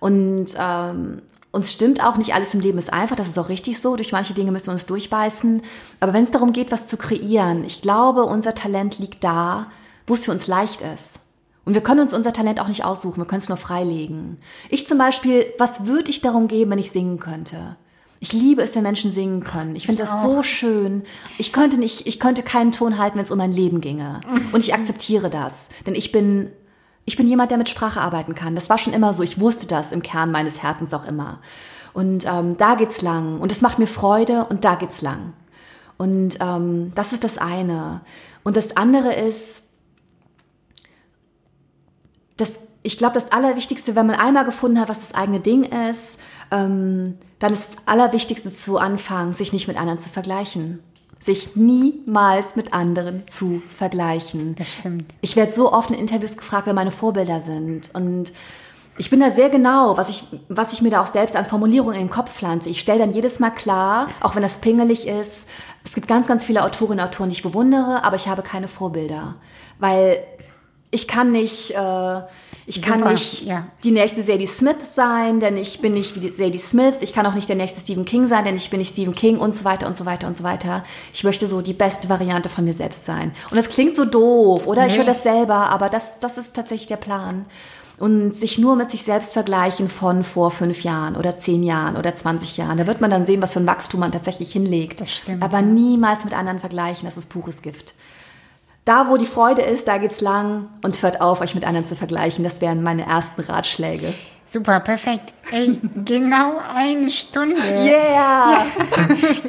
Und 0.00 0.48
ähm, 0.58 1.22
uns 1.50 1.72
stimmt 1.72 2.04
auch 2.04 2.16
nicht 2.16 2.34
alles 2.34 2.54
im 2.54 2.60
Leben 2.60 2.78
ist 2.78 2.92
einfach, 2.92 3.16
das 3.16 3.28
ist 3.28 3.38
auch 3.38 3.48
richtig 3.48 3.80
so. 3.80 3.96
Durch 3.96 4.12
manche 4.12 4.34
Dinge 4.34 4.52
müssen 4.52 4.66
wir 4.66 4.72
uns 4.72 4.86
durchbeißen. 4.86 5.62
Aber 6.00 6.12
wenn 6.12 6.24
es 6.24 6.30
darum 6.30 6.52
geht, 6.52 6.70
was 6.70 6.86
zu 6.86 6.96
kreieren, 6.96 7.64
ich 7.64 7.82
glaube, 7.82 8.24
unser 8.24 8.54
Talent 8.54 8.98
liegt 8.98 9.24
da, 9.24 9.68
wo 10.08 10.14
es 10.14 10.24
für 10.24 10.32
uns 10.32 10.46
leicht 10.46 10.80
ist. 10.80 11.20
Und 11.64 11.74
wir 11.74 11.82
können 11.82 12.00
uns 12.00 12.14
unser 12.14 12.32
Talent 12.32 12.60
auch 12.60 12.68
nicht 12.68 12.84
aussuchen, 12.84 13.18
wir 13.18 13.26
können 13.26 13.42
es 13.42 13.48
nur 13.48 13.58
freilegen. 13.58 14.38
Ich 14.70 14.86
zum 14.86 14.98
Beispiel, 14.98 15.46
was 15.58 15.86
würde 15.86 16.10
ich 16.10 16.22
darum 16.22 16.48
geben, 16.48 16.70
wenn 16.70 16.78
ich 16.78 16.90
singen 16.90 17.18
könnte? 17.20 17.76
Ich 18.20 18.32
liebe 18.32 18.62
es, 18.62 18.74
wenn 18.74 18.82
Menschen 18.82 19.12
singen 19.12 19.44
können. 19.44 19.76
Ich 19.76 19.86
finde 19.86 20.02
das 20.02 20.22
so 20.22 20.42
schön. 20.42 21.04
Ich 21.36 21.52
könnte 21.52 21.78
nicht, 21.78 22.08
ich 22.08 22.18
könnte 22.18 22.42
keinen 22.42 22.72
Ton 22.72 22.98
halten, 22.98 23.16
wenn 23.16 23.24
es 23.24 23.30
um 23.30 23.38
mein 23.38 23.52
Leben 23.52 23.80
ginge. 23.80 24.20
Und 24.52 24.64
ich 24.64 24.74
akzeptiere 24.74 25.30
das, 25.30 25.68
denn 25.86 25.94
ich 25.94 26.10
bin 26.10 26.50
ich 27.08 27.16
bin 27.16 27.26
jemand, 27.26 27.50
der 27.50 27.56
mit 27.56 27.70
Sprache 27.70 28.02
arbeiten 28.02 28.34
kann. 28.34 28.54
Das 28.54 28.68
war 28.68 28.76
schon 28.76 28.92
immer 28.92 29.14
so. 29.14 29.22
Ich 29.22 29.40
wusste 29.40 29.66
das 29.66 29.92
im 29.92 30.02
Kern 30.02 30.30
meines 30.30 30.62
Herzens 30.62 30.92
auch 30.92 31.06
immer. 31.06 31.38
Und 31.94 32.26
ähm, 32.26 32.58
da 32.58 32.74
geht's 32.74 33.00
lang. 33.00 33.40
Und 33.40 33.50
es 33.50 33.62
macht 33.62 33.78
mir 33.78 33.86
Freude 33.86 34.44
und 34.50 34.66
da 34.66 34.74
geht's 34.74 35.00
lang. 35.00 35.32
Und 35.96 36.36
ähm, 36.40 36.92
das 36.94 37.14
ist 37.14 37.24
das 37.24 37.38
eine. 37.38 38.02
Und 38.44 38.58
das 38.58 38.76
andere 38.76 39.14
ist, 39.14 39.62
das, 42.38 42.52
ich 42.82 42.96
glaube, 42.96 43.14
das 43.14 43.30
Allerwichtigste, 43.32 43.94
wenn 43.94 44.06
man 44.06 44.16
einmal 44.16 44.44
gefunden 44.44 44.80
hat, 44.80 44.88
was 44.88 45.00
das 45.00 45.14
eigene 45.14 45.40
Ding 45.40 45.64
ist, 45.64 46.16
ähm, 46.50 47.18
dann 47.38 47.52
ist 47.52 47.64
das 47.68 47.76
Allerwichtigste 47.86 48.50
zu 48.50 48.78
anfangen, 48.78 49.34
sich 49.34 49.52
nicht 49.52 49.68
mit 49.68 49.78
anderen 49.78 49.98
zu 49.98 50.08
vergleichen. 50.08 50.80
Sich 51.20 51.56
niemals 51.56 52.54
mit 52.54 52.72
anderen 52.72 53.26
zu 53.26 53.60
vergleichen. 53.76 54.54
Das 54.56 54.72
stimmt. 54.72 55.06
Ich 55.20 55.34
werde 55.34 55.52
so 55.52 55.72
oft 55.72 55.90
in 55.90 55.98
Interviews 55.98 56.36
gefragt, 56.36 56.66
wer 56.66 56.74
meine 56.74 56.92
Vorbilder 56.92 57.40
sind. 57.40 57.90
Und 57.92 58.32
ich 58.98 59.10
bin 59.10 59.18
da 59.18 59.32
sehr 59.32 59.48
genau, 59.48 59.96
was 59.96 60.10
ich, 60.10 60.24
was 60.48 60.72
ich 60.72 60.82
mir 60.82 60.90
da 60.90 61.02
auch 61.02 61.08
selbst 61.08 61.34
an 61.34 61.44
Formulierungen 61.44 61.94
in 61.94 62.06
den 62.06 62.10
Kopf 62.10 62.32
pflanze. 62.32 62.68
Ich 62.68 62.78
stelle 62.78 63.00
dann 63.00 63.12
jedes 63.12 63.40
Mal 63.40 63.50
klar, 63.50 64.08
auch 64.20 64.36
wenn 64.36 64.42
das 64.42 64.58
pingelig 64.58 65.08
ist, 65.08 65.46
es 65.84 65.92
gibt 65.92 66.06
ganz, 66.06 66.26
ganz 66.26 66.44
viele 66.44 66.64
Autorinnen 66.64 67.00
und 67.00 67.06
Autoren, 67.08 67.30
die 67.30 67.36
ich 67.36 67.42
bewundere, 67.42 68.04
aber 68.04 68.16
ich 68.16 68.28
habe 68.28 68.42
keine 68.42 68.68
Vorbilder. 68.68 69.36
Weil 69.78 70.22
ich 70.90 71.06
kann 71.06 71.32
nicht, 71.32 71.70
äh, 71.72 72.20
ich 72.66 72.82
kann 72.82 73.00
Super, 73.00 73.12
nicht 73.12 73.42
ja. 73.44 73.66
die 73.84 73.90
nächste 73.90 74.22
Sadie 74.22 74.46
Smith 74.46 74.94
sein, 74.94 75.40
denn 75.40 75.56
ich 75.56 75.80
bin 75.80 75.94
nicht 75.94 76.22
die 76.22 76.28
Sadie 76.30 76.58
Smith. 76.58 76.94
Ich 77.00 77.12
kann 77.12 77.26
auch 77.26 77.34
nicht 77.34 77.48
der 77.48 77.56
nächste 77.56 77.80
Stephen 77.80 78.04
King 78.04 78.26
sein, 78.28 78.44
denn 78.44 78.56
ich 78.56 78.70
bin 78.70 78.78
nicht 78.78 78.92
Stephen 78.92 79.14
King 79.14 79.38
und 79.38 79.54
so 79.54 79.64
weiter 79.64 79.86
und 79.86 79.96
so 79.96 80.04
weiter 80.06 80.26
und 80.26 80.36
so 80.36 80.44
weiter. 80.44 80.84
Ich 81.12 81.24
möchte 81.24 81.46
so 81.46 81.60
die 81.62 81.72
beste 81.72 82.08
Variante 82.08 82.48
von 82.48 82.64
mir 82.64 82.74
selbst 82.74 83.04
sein. 83.04 83.32
Und 83.50 83.56
das 83.56 83.68
klingt 83.68 83.96
so 83.96 84.04
doof, 84.04 84.66
oder? 84.66 84.86
Ich 84.86 84.92
Nee. 84.92 84.98
höre 84.98 85.04
das 85.06 85.22
selber, 85.22 85.70
aber 85.70 85.88
das, 85.88 86.18
das 86.20 86.38
ist 86.38 86.54
tatsächlich 86.54 86.86
der 86.88 86.96
Plan. 86.96 87.46
Und 87.98 88.32
sich 88.32 88.58
nur 88.58 88.76
mit 88.76 88.92
sich 88.92 89.02
selbst 89.02 89.32
vergleichen 89.32 89.88
von 89.88 90.22
vor 90.22 90.52
fünf 90.52 90.84
Jahren 90.84 91.16
oder 91.16 91.36
zehn 91.36 91.64
Jahren 91.64 91.96
oder 91.96 92.14
20 92.14 92.56
Jahren. 92.56 92.78
Da 92.78 92.86
wird 92.86 93.00
man 93.00 93.10
dann 93.10 93.26
sehen, 93.26 93.42
was 93.42 93.54
für 93.54 93.60
ein 93.60 93.66
Wachstum 93.66 93.98
man 94.00 94.12
tatsächlich 94.12 94.52
hinlegt. 94.52 95.00
Das 95.00 95.10
stimmt, 95.10 95.42
Aber 95.42 95.62
niemals 95.62 96.22
mit 96.24 96.32
anderen 96.32 96.60
vergleichen, 96.60 97.06
das 97.08 97.16
ist 97.16 97.28
pures 97.28 97.60
Gift. 97.60 97.94
Da, 98.88 99.10
wo 99.10 99.18
die 99.18 99.26
Freude 99.26 99.60
ist, 99.60 99.86
da 99.86 99.98
geht's 99.98 100.22
lang 100.22 100.70
und 100.82 101.02
hört 101.02 101.20
auf, 101.20 101.42
euch 101.42 101.54
mit 101.54 101.66
anderen 101.66 101.84
zu 101.86 101.94
vergleichen. 101.94 102.42
Das 102.42 102.62
wären 102.62 102.82
meine 102.82 103.04
ersten 103.04 103.42
Ratschläge. 103.42 104.14
Super, 104.46 104.80
perfekt. 104.80 105.34
Ey, 105.52 105.78
genau 106.06 106.54
eine 106.74 107.10
Stunde. 107.10 107.54
Yeah! 107.84 108.62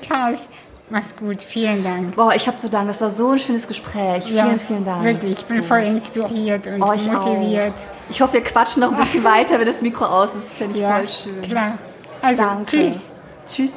Krass. 0.05 0.49
Mach's 0.89 1.15
gut. 1.15 1.41
Vielen 1.41 1.85
Dank. 1.85 2.17
Boah, 2.17 2.33
ich 2.35 2.47
habe 2.47 2.57
zu 2.57 2.69
danken. 2.69 2.89
Das 2.89 2.99
war 2.99 3.11
so 3.11 3.29
ein 3.29 3.39
schönes 3.39 3.65
Gespräch. 3.65 4.25
vielen, 4.25 4.59
vielen 4.59 4.83
Dank. 4.83 5.03
Wirklich, 5.05 5.39
ich 5.39 5.45
bin 5.45 5.57
So. 5.61 5.63
voll 5.63 5.83
inspiriert 5.83 6.67
und 6.67 6.81
Euch 6.81 7.09
motiviert. 7.09 7.73
Auch. 7.75 8.09
Ich 8.09 8.21
hoffe, 8.21 8.33
wir 8.33 8.43
quatschen 8.43 8.81
noch 8.81 8.91
ein 8.91 8.97
bisschen 8.97 9.23
weiter, 9.23 9.57
wenn 9.57 9.67
das 9.67 9.81
Mikro 9.81 10.03
aus 10.03 10.35
ist. 10.35 10.49
Das 10.49 10.53
fände 10.55 10.75
ich 10.75 10.81
Ja, 10.81 10.97
voll 10.97 11.07
schön. 11.07 11.41
klar. 11.43 11.77
Also, 12.21 12.43
Danke. 12.43 12.65
tschüss. 12.65 12.93
Tschüss. 13.49 13.71